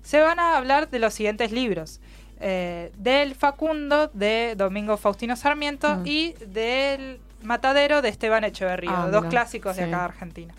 [0.03, 2.01] Se van a hablar de los siguientes libros.
[2.41, 6.03] eh, del Facundo de Domingo Faustino Sarmiento Mm.
[6.07, 10.55] y del Matadero de Esteban Echeverría, Ah, dos clásicos de acá de Argentina.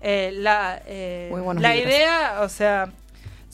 [0.00, 1.86] Eh, la eh, la libros.
[1.94, 2.88] idea, o sea,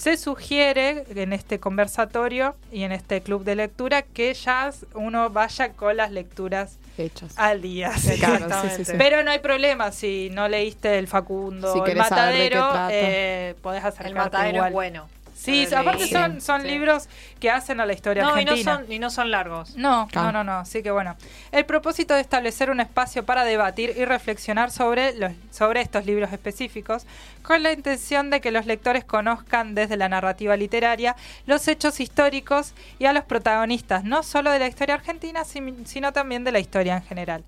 [0.01, 5.75] se sugiere en este conversatorio y en este club de lectura que ya uno vaya
[5.75, 7.35] con las lecturas Hechas.
[7.37, 7.93] al día.
[7.99, 8.93] Sí, claro, sí, sí, sí.
[8.97, 13.85] Pero no hay problema si no leíste el Facundo Si o el Matadero, eh, podés
[13.85, 14.69] acercarte El matadero igual.
[14.69, 15.09] es bueno.
[15.41, 16.69] Sí, aparte son, son Sí.
[16.69, 17.09] libros
[17.41, 18.77] que hacen a la historia No, y no, argentina.
[18.77, 19.75] son, y no son largos.
[19.77, 20.33] No, Claro.
[20.33, 20.59] no, no, no.
[20.61, 21.17] Así que bueno.
[21.51, 26.33] El propósito de establecer un espacio para debatir y reflexionar sobre, los, sobre estos libros
[26.33, 27.07] específicos,
[27.43, 32.75] con la intención de que los lectores conozcan desde la narrativa literaria los hechos históricos
[32.99, 36.97] y a los protagonistas, no solo de la historia argentina, sino también de la historia
[36.97, 37.45] en general.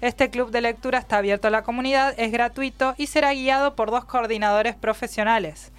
[0.00, 3.90] Este club de lectura está abierto a la comunidad, es gratuito y será guiado por
[3.90, 5.72] dos coordinadores profesionales.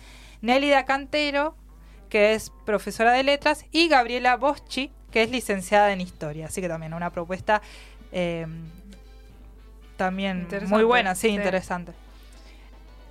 [0.45, 1.55] Nélida Cantero,
[2.09, 6.45] que es profesora de letras, y Gabriela Boschi, que es licenciada en historia.
[6.45, 7.61] Así que también una propuesta
[8.11, 8.45] eh,
[9.97, 11.34] también muy buena, sí, sí.
[11.34, 11.93] interesante.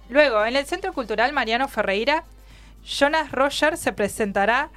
[0.09, 2.25] Luego, en el Centro Cultural Mariano Ferreira,
[2.85, 4.71] Jonas Roger se presentará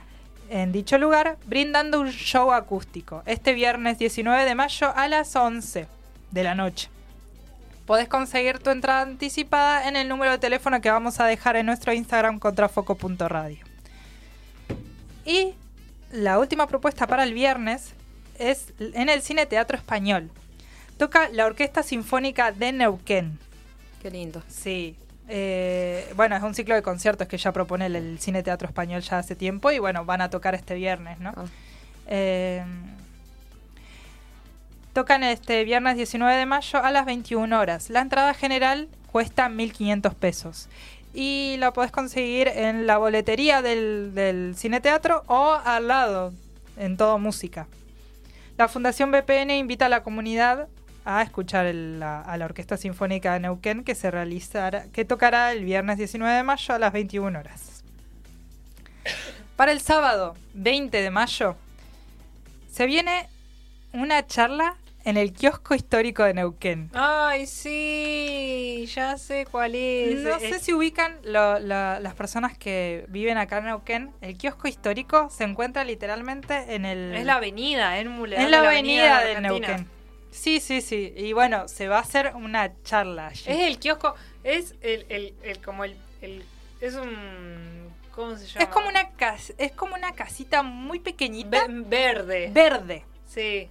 [0.49, 5.88] en dicho lugar brindando un show acústico este viernes 19 de mayo a las 11
[6.31, 6.89] de la noche.
[7.88, 11.65] Podés conseguir tu entrada anticipada en el número de teléfono que vamos a dejar en
[11.65, 13.59] nuestro Instagram contrafoco.radio.
[15.26, 15.53] Y
[16.11, 17.93] la última propuesta para el viernes
[18.38, 20.30] es en el Cine Teatro Español.
[20.97, 23.39] Toca la Orquesta Sinfónica de Neuquén.
[24.01, 24.43] Qué lindo.
[24.49, 24.97] Sí.
[25.30, 29.01] Eh, bueno, es un ciclo de conciertos que ya propone el, el Cine Teatro Español
[29.01, 31.34] ya hace tiempo y bueno, van a tocar este viernes, ¿no?
[32.07, 32.65] Eh,
[34.98, 37.91] tocan este viernes 19 de mayo a las 21 horas.
[37.91, 40.69] La entrada general cuesta 1.500 pesos.
[41.14, 46.34] Y la podés conseguir en la boletería del, del Cine Teatro o al lado,
[46.78, 47.68] en Todo Música.
[48.57, 50.68] La Fundación BPN invita a la comunidad
[51.06, 55.99] a escuchar a la Orquesta Sinfónica de Neuquén que se realizará, que tocará el viernes
[55.99, 57.84] 19 de mayo a las 21 horas.
[59.56, 61.56] Para el sábado 20 de mayo
[62.72, 63.30] se viene
[63.94, 64.76] una charla
[65.07, 66.89] en el kiosco histórico de Neuquén.
[66.93, 70.19] Ay, sí, ya sé cuál es.
[70.19, 74.11] No Eh, sé si ubican lo- la- las personas que viven acá en Neuquén.
[74.19, 77.15] El kiosco histórico se encuentra literalmente en el...
[77.15, 79.39] Es la avenida, en Muledón en la avenida de.
[79.41, 79.88] Neuquén.
[80.31, 81.13] Sí, sí, sí.
[81.15, 83.43] Y bueno, se va a hacer una charla allí.
[83.47, 84.13] Es el kiosco,
[84.43, 86.43] es el, el, el como el, el-
[86.81, 88.63] es un ¿cómo se llama?
[88.63, 92.49] Es como una cas- es como una casita muy pequeñita, Ve- verde.
[92.51, 93.05] verde.
[93.25, 93.69] Sí.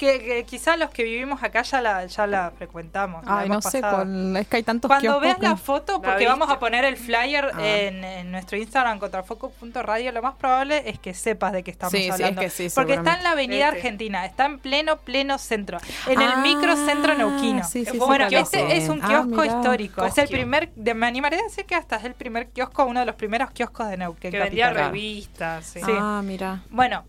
[0.00, 3.22] Que, que quizá los que vivimos acá ya la, ya la frecuentamos.
[3.26, 6.00] la Ay, no hemos sé, cuál- es que hay tantos Cuando veas que- la foto,
[6.02, 7.60] La porque vamos a poner el flyer Ah.
[7.66, 11.98] en, en nuestro Instagram contrafoco.radio, lo más probable es que sepas de qué estamos Sí,
[11.98, 12.40] sí, es hablando.
[12.40, 13.76] que sí, porque está en la avenida Este.
[13.76, 17.62] Argentina, está en pleno, pleno centro, en el Ah, microcentro neuquino.
[17.64, 19.46] sí, sí, sí, bueno, sí, este es un Ah, kiosco mirá.
[19.46, 20.04] histórico.
[20.06, 23.00] Es el primer, de, me animaría a decir que hasta es el primer kiosco, uno
[23.00, 24.30] de los primeros kioscos de Neuquén.
[24.32, 24.86] Que vendía capital.
[24.86, 25.80] revistas, sí.
[25.84, 25.92] Sí.
[25.94, 26.62] Ah, mira.
[26.70, 27.04] Bueno,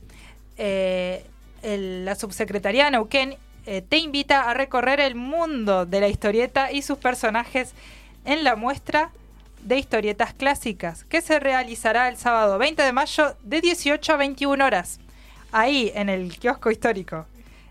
[0.58, 1.26] eh,
[1.64, 3.36] el- la subsecretaría de Neuquén
[3.66, 7.74] eh, te invita a recorrer el mundo de la historieta y sus personajes
[8.26, 9.12] en la muestra
[9.62, 14.66] de historietas clásicas, que se realizará el sábado 20 de mayo de 18 a 21
[14.66, 15.00] horas,
[15.52, 17.28] ahí en el kiosco histórico,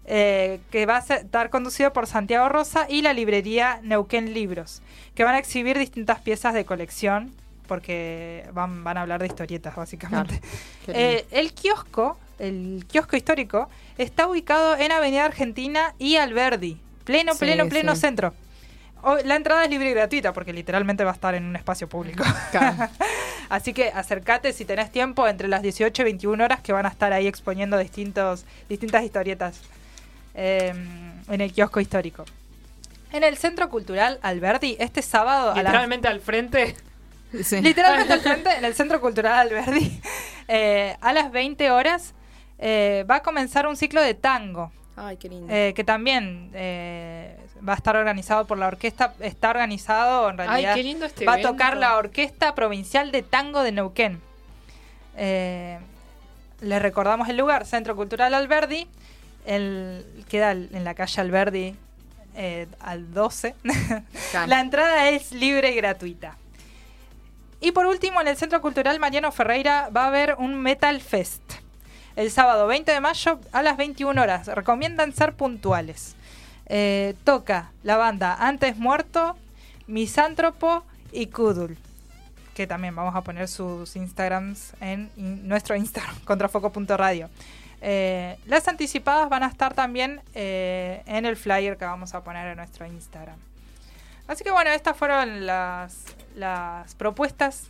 [0.06, 4.82] eh, que va a estar conducido por Santiago Rosa y la librería Neuquén Libros,
[5.16, 7.32] que van a exhibir distintas piezas de colección,
[7.66, 10.40] porque van, van a hablar de historietas, básicamente.
[10.88, 13.68] Eh, el kiosco, el kiosco histórico,
[13.98, 16.78] está ubicado en Avenida Argentina y Alberdi.
[17.04, 18.00] Pleno, Sí, pleno, pleno sí.
[18.02, 18.34] centro.
[19.02, 21.88] O- la entrada es libre y gratuita porque literalmente va a estar en un espacio
[21.88, 22.22] público.
[22.50, 22.88] Claro.
[23.48, 26.88] Así que acércate si tenés tiempo entre las 18 y 21 horas que van a
[26.90, 29.60] estar ahí exponiendo distintos, distintas historietas
[30.34, 30.72] eh,
[31.28, 32.24] en el kiosco histórico.
[33.12, 36.76] En el Centro Cultural Alberdi, este sábado a Literalmente al frente.
[37.42, 37.60] Sí.
[37.60, 40.00] Literalmente al frente, en el Centro Cultural Alberdi,
[40.48, 42.12] eh, a las 20 horas
[42.62, 45.47] eh, va a comenzar un ciclo de tango, Ay, qué lindo.
[45.53, 47.35] eh, que también eh,
[47.66, 50.73] va a estar organizado por la orquesta, está organizado en realidad.
[50.73, 54.20] Ay, qué lindo este va a tocar la Orquesta Provincial de Tango de Neuquén.
[55.16, 58.87] Les recordamos el lugar, Centro Cultural Alberdi,
[59.47, 61.77] el, queda en la calle Alberdi
[62.81, 63.55] al 12.
[64.31, 64.47] Claro.
[64.49, 66.37] La entrada es libre y gratuita.
[67.62, 71.60] Y por último, en el Centro Cultural Mariano Ferreira va a haber un Metal Fest.
[72.16, 74.49] El sábado 20 de mayo a las 21 horas.
[74.49, 76.16] Recomiendan ser puntuales.
[76.66, 79.37] Eh, toca la banda Antes Muerto,
[79.87, 81.77] Misántropo y Kudul.
[82.55, 87.31] Que también vamos a poner sus Instagrams en nuestro Instagram, contrafoco.radio.
[87.82, 92.47] Eh, las anticipadas van a estar también eh, en el flyer que vamos a poner
[92.49, 93.39] en nuestro Instagram.
[94.28, 96.05] Así que bueno, estas fueron las,
[96.37, 97.69] las propuestas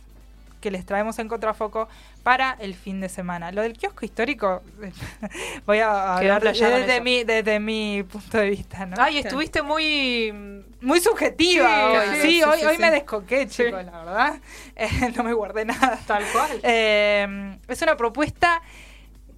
[0.61, 1.89] que les traemos en Contrafoco
[2.23, 3.51] para el fin de semana.
[3.51, 4.61] Lo del kiosco histórico,
[5.65, 8.85] voy a hablar playado desde mi, desde mi punto de vista.
[8.85, 8.95] ¿no?
[8.99, 10.63] Ay, estuviste muy.
[10.81, 12.15] Muy subjetiva Sí, hoy.
[12.15, 12.81] sí, Sí, sí, hoy, sí, hoy sí.
[12.81, 14.39] me descoqué, chicos, la verdad.
[14.75, 15.99] Eh, no me guardé nada.
[16.07, 16.59] Tal cual.
[16.63, 18.61] Eh, es una propuesta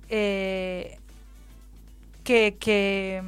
[0.10, 1.00] eh,
[2.24, 3.22] que, que,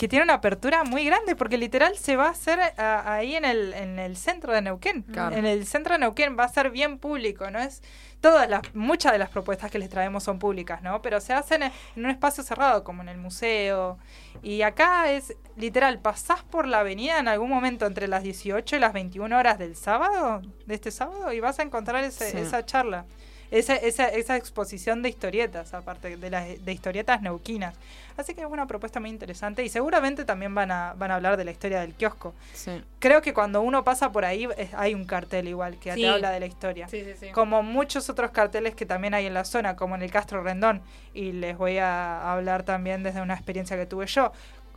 [0.00, 3.44] que tiene una apertura muy grande, porque literal se va a hacer a- ahí en
[3.44, 5.02] el, en el centro de Neuquén.
[5.02, 5.36] Claro.
[5.36, 7.58] En el centro de Neuquén va a ser bien público, ¿no?
[7.58, 7.82] Es
[8.22, 11.02] todas las, muchas de las propuestas que les traemos son públicas, ¿no?
[11.02, 13.98] Pero se hacen en, en un espacio cerrado, como en el museo.
[14.42, 18.78] Y acá es literal, pasás por la avenida en algún momento entre las 18 y
[18.78, 22.38] las 21 horas del sábado, de este sábado, y vas a encontrar ese- Sí.
[22.38, 23.04] esa charla.
[23.50, 27.74] Esa, esa, esa exposición de historietas, aparte de las de historietas neuquinas.
[28.20, 31.36] Así que es una propuesta muy interesante y seguramente también van a, van a hablar
[31.36, 32.34] de la historia del kiosco.
[32.52, 32.82] Sí.
[32.98, 36.02] Creo que cuando uno pasa por ahí es- hay un cartel igual que Sí.
[36.02, 36.88] te habla de la historia.
[36.88, 37.04] Sí.
[37.32, 40.82] Como muchos otros carteles que también hay en la zona, como en el Castro Rendón.
[41.14, 44.32] Y les voy a hablar también desde una experiencia que tuve yo.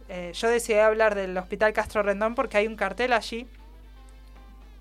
[0.09, 3.47] Eh, yo decidí hablar del Hospital Castro Rendón porque hay un cartel allí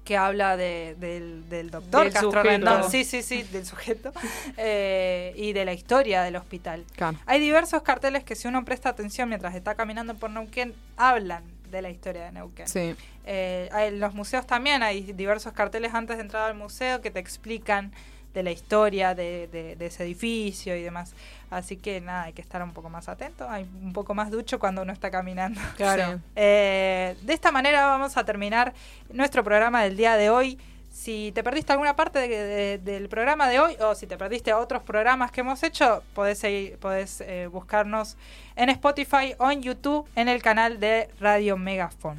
[0.05, 2.43] que habla de- del, del doctor Del Castro.
[2.43, 2.91] Rendón.
[2.91, 4.13] Sí, sí, sí, del sujeto.
[4.57, 6.85] Eh, y de la historia del hospital.
[6.97, 7.19] Claro.
[7.27, 11.83] Hay diversos carteles que si uno presta atención mientras está caminando por Neuquén, hablan de
[11.83, 12.69] la historia de Neuquén.
[12.69, 12.95] Sí.
[13.25, 17.19] Eh, en los museos también hay diversos carteles antes de entrar al museo que te
[17.21, 17.93] explican
[18.35, 21.15] de la historia de, de- de ese edificio y demás.
[21.51, 24.59] Así que nada, hay que estar un poco más atento, hay un poco más ducho
[24.59, 25.61] cuando uno está caminando.
[25.77, 26.21] Claro.
[26.37, 28.73] Eh, de esta manera vamos a terminar
[29.13, 30.59] nuestro programa del día de hoy.
[30.91, 34.53] Si te perdiste alguna parte de- de- del programa de hoy o si te perdiste
[34.53, 38.17] otros programas que hemos hecho, podés, seguir- podés eh, buscarnos
[38.57, 42.19] en Spotify o en YouTube en el canal de Radio Megafon.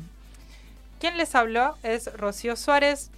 [1.00, 3.12] Quien les habló es Rocío Suárez.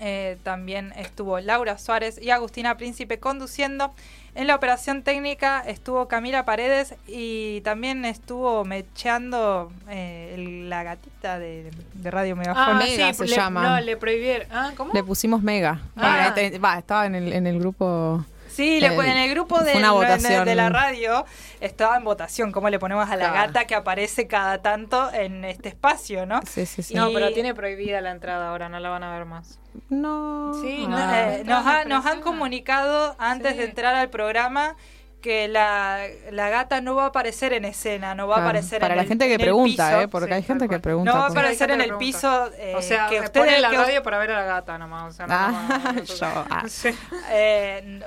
[0.00, 3.92] Eh, también estuvo Laura Suárez y Agustina Príncipe conduciendo.
[4.34, 11.38] En la operación técnica estuvo Camila Paredes y también estuvo mecheando eh, el- la gatita
[11.38, 12.62] de, de Radio Megafon.
[12.76, 13.62] Ah, Mega sí, se le- llama.
[13.62, 14.46] No, le prohibieron.
[14.52, 14.92] Ah, ¿cómo?
[14.94, 15.80] Le pusimos mega.
[15.96, 16.32] Ah.
[16.36, 18.24] Eh, te- Va, estaba en el, en el grupo.
[18.58, 20.44] Sí, le- El- en el grupo de, una votación.
[20.44, 21.24] de la radio
[21.60, 23.46] estaba en votación cómo le ponemos a la Claro.
[23.52, 26.40] gata que aparece cada tanto en este espacio, ¿no?
[26.44, 26.92] Sí, sí, sí.
[26.94, 29.60] No, pero tiene prohibida la entrada ahora, no la van a ver más.
[29.90, 30.54] No.
[30.60, 33.58] Sí, No, eh, no, nos, ha- nos han comunicado antes Sí.
[33.58, 34.74] de entrar al programa
[35.20, 38.94] que la, la gata no va a aparecer en escena, no va a aparecer Para
[38.94, 40.00] en la el- gente que pregunta, piso.
[40.02, 40.08] ¿eh?
[40.08, 41.10] Porque Sí, hay gente que pregunta.
[41.12, 41.38] No va a pues.
[41.38, 44.40] aparecer en el piso eh, o sea, que ponen la que- radio para ver a
[44.40, 45.12] la gata nomás.
[45.12, 46.16] O sea, no, Ah, no, no, no, yo,
[46.50, 46.64] ah.
[46.68, 46.90] Sí.
[47.30, 48.00] Eh,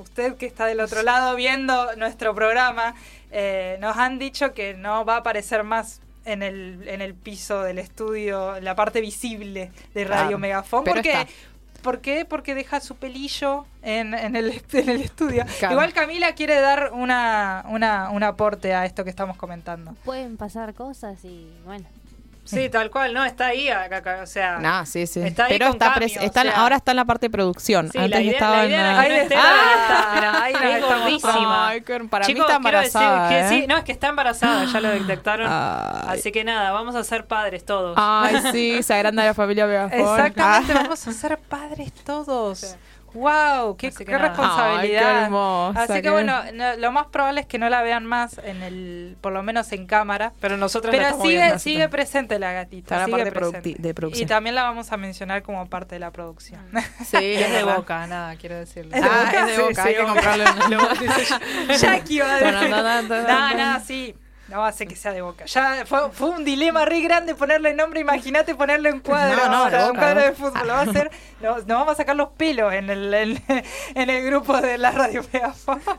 [0.00, 2.94] usted que está del otro lado viendo nuestro programa,
[3.30, 7.62] eh, nos han dicho que no va a aparecer más en el, en el piso
[7.62, 10.82] del estudio, la parte visible de Radio Megafon.
[10.82, 11.26] pero Porque, está.
[11.86, 12.24] ¿Por qué?
[12.24, 15.44] Porque deja su pelillo en, en el, en el estudio.
[15.70, 19.94] Igual Camila quiere dar una, una, un aporte a esto que estamos comentando.
[20.04, 21.86] Pueden pasar cosas y bueno.
[22.46, 24.58] Sí, tal cual, no, está ahí, acá, acá, o sea.
[24.58, 25.20] No, sí, sí.
[25.20, 26.56] Está ahí Pero con está, o está en- sea.
[26.60, 27.90] ahora está en la parte de producción.
[27.90, 29.40] Sí, Antes la idea, estaba la en idea la- era que no
[30.58, 31.68] pero ya está, gordísima.
[31.68, 33.48] Ay, para mí Chicos, está quiero decir embarazada, que ¿eh?
[33.48, 35.46] sí, no, es que está embarazada, ya lo detectaron.
[35.50, 36.18] Ay.
[36.18, 37.94] Así que nada, vamos a ser padres todos.
[38.00, 39.98] Ay, sí, se agranda la familia Megafon.
[40.00, 40.82] Exactamente, Ah.
[40.82, 42.76] vamos a ser padres todos.
[43.16, 43.76] ¡Wow!
[43.76, 44.28] ¡Qué, que qué nada.
[44.28, 44.78] responsabilidad!
[45.08, 48.04] Ay, qué hermosa, Así que bueno, no- lo más probable es que no la vean
[48.06, 50.32] más en el, por lo menos en cámara.
[50.40, 51.58] Pero nosotros la Pero estamos sigue, viendo.
[51.58, 52.98] sigue presente la gatita.
[52.98, 53.74] La sigue parte presente.
[53.78, 54.24] de producción.
[54.24, 56.60] Y también la vamos a mencionar como parte de la producción.
[57.06, 58.96] Sí, Y es de boca, nada, quiero decirle.
[58.96, 59.40] ¿Es de Ah, Boca?
[59.40, 60.12] es de Sí, boca, sí, hay que obvio.
[60.14, 62.70] comprarlo en Jackie va a decir.
[63.26, 63.56] Tan.
[63.56, 64.14] no, sí.
[64.48, 65.44] No hace que sea de boca.
[65.46, 68.00] Ya fue, fue un dilema re grande ponerle nombre.
[68.00, 69.36] Imagínate ponerlo en cuadro.
[69.48, 70.66] No, no, de un cuadro de de fútbol.
[70.68, 71.10] Lo va a hacer.
[71.40, 73.42] Nos, nos vamos a sacar los pelos en el, en,
[73.94, 75.80] en el grupo de la radio Megafon.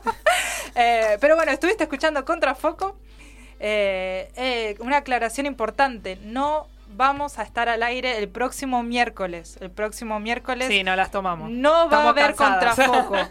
[0.74, 2.96] Eh, pero bueno, estuviste escuchando Contrafoco.
[3.58, 6.16] Eh, eh, una aclaración importante.
[6.22, 9.58] No vamos a estar al aire el próximo miércoles.
[9.60, 11.50] El próximo miércoles Sí, no las tomamos.
[11.50, 12.76] no va a haber cansadas.
[12.76, 13.16] contrafoco.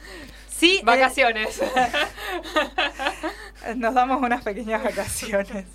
[0.57, 1.61] Sí, eh, Vacaciones.
[3.75, 5.65] nos damos unas pequeñas vacaciones.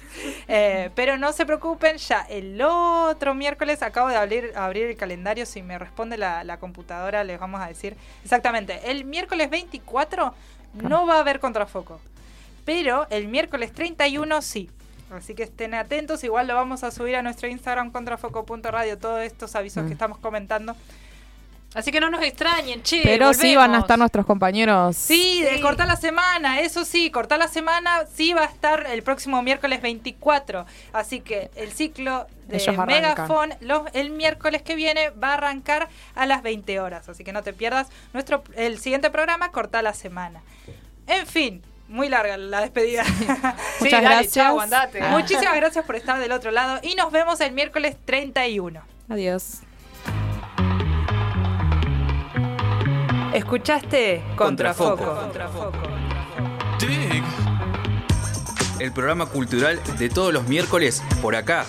[0.49, 5.47] Eh, pero no se preocupen, ya el otro miércoles acabo de abrir, abrir el calendario.
[5.47, 8.91] Si me responde la, la computadora, les vamos a decir exactamente.
[8.91, 10.35] El miércoles 24
[10.75, 12.01] no va a haber contrafoco.
[12.65, 14.71] Pero el miércoles 31 sí.
[15.11, 16.25] Así que estén atentos.
[16.25, 18.99] Igual lo vamos a subir a nuestro Instagram contrafoco.radio.
[18.99, 19.87] Todos estos avisos Mm.
[19.89, 20.75] que estamos comentando.
[21.75, 23.01] Así que no nos extrañen, che.
[23.03, 24.97] Pero sí van a estar nuestros compañeros.
[24.97, 29.03] Sí, de cortar la semana, eso sí, cortar la semana sí va a estar el
[29.03, 30.67] próximo miércoles 24.
[30.93, 32.87] Así que el ciclo de Ellos.
[32.87, 37.09] Megafon los, el miércoles que viene va a arrancar a las 20 horas.
[37.09, 40.43] Así que no te pierdas nuestro el siguiente programa, corta la semana.
[41.07, 41.63] En fin.
[41.89, 43.05] Muy larga la despedida.
[43.81, 44.33] Muchas dale, gracias.
[44.33, 45.03] chau, andate.
[45.03, 45.11] Ah.
[45.11, 48.81] Muchísimas gracias por estar del otro lado y nos vemos el miércoles 31.
[49.11, 49.61] Adiós.
[53.33, 54.23] ¿Escuchaste?
[54.37, 55.15] Contrafoco.
[55.15, 55.79] Contrafoco.
[58.79, 61.65] El programa cultural de todos los miércoles por acá.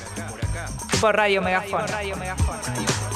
[0.99, 1.87] Por Radio Megafon.
[1.87, 3.12] Radio Megafon.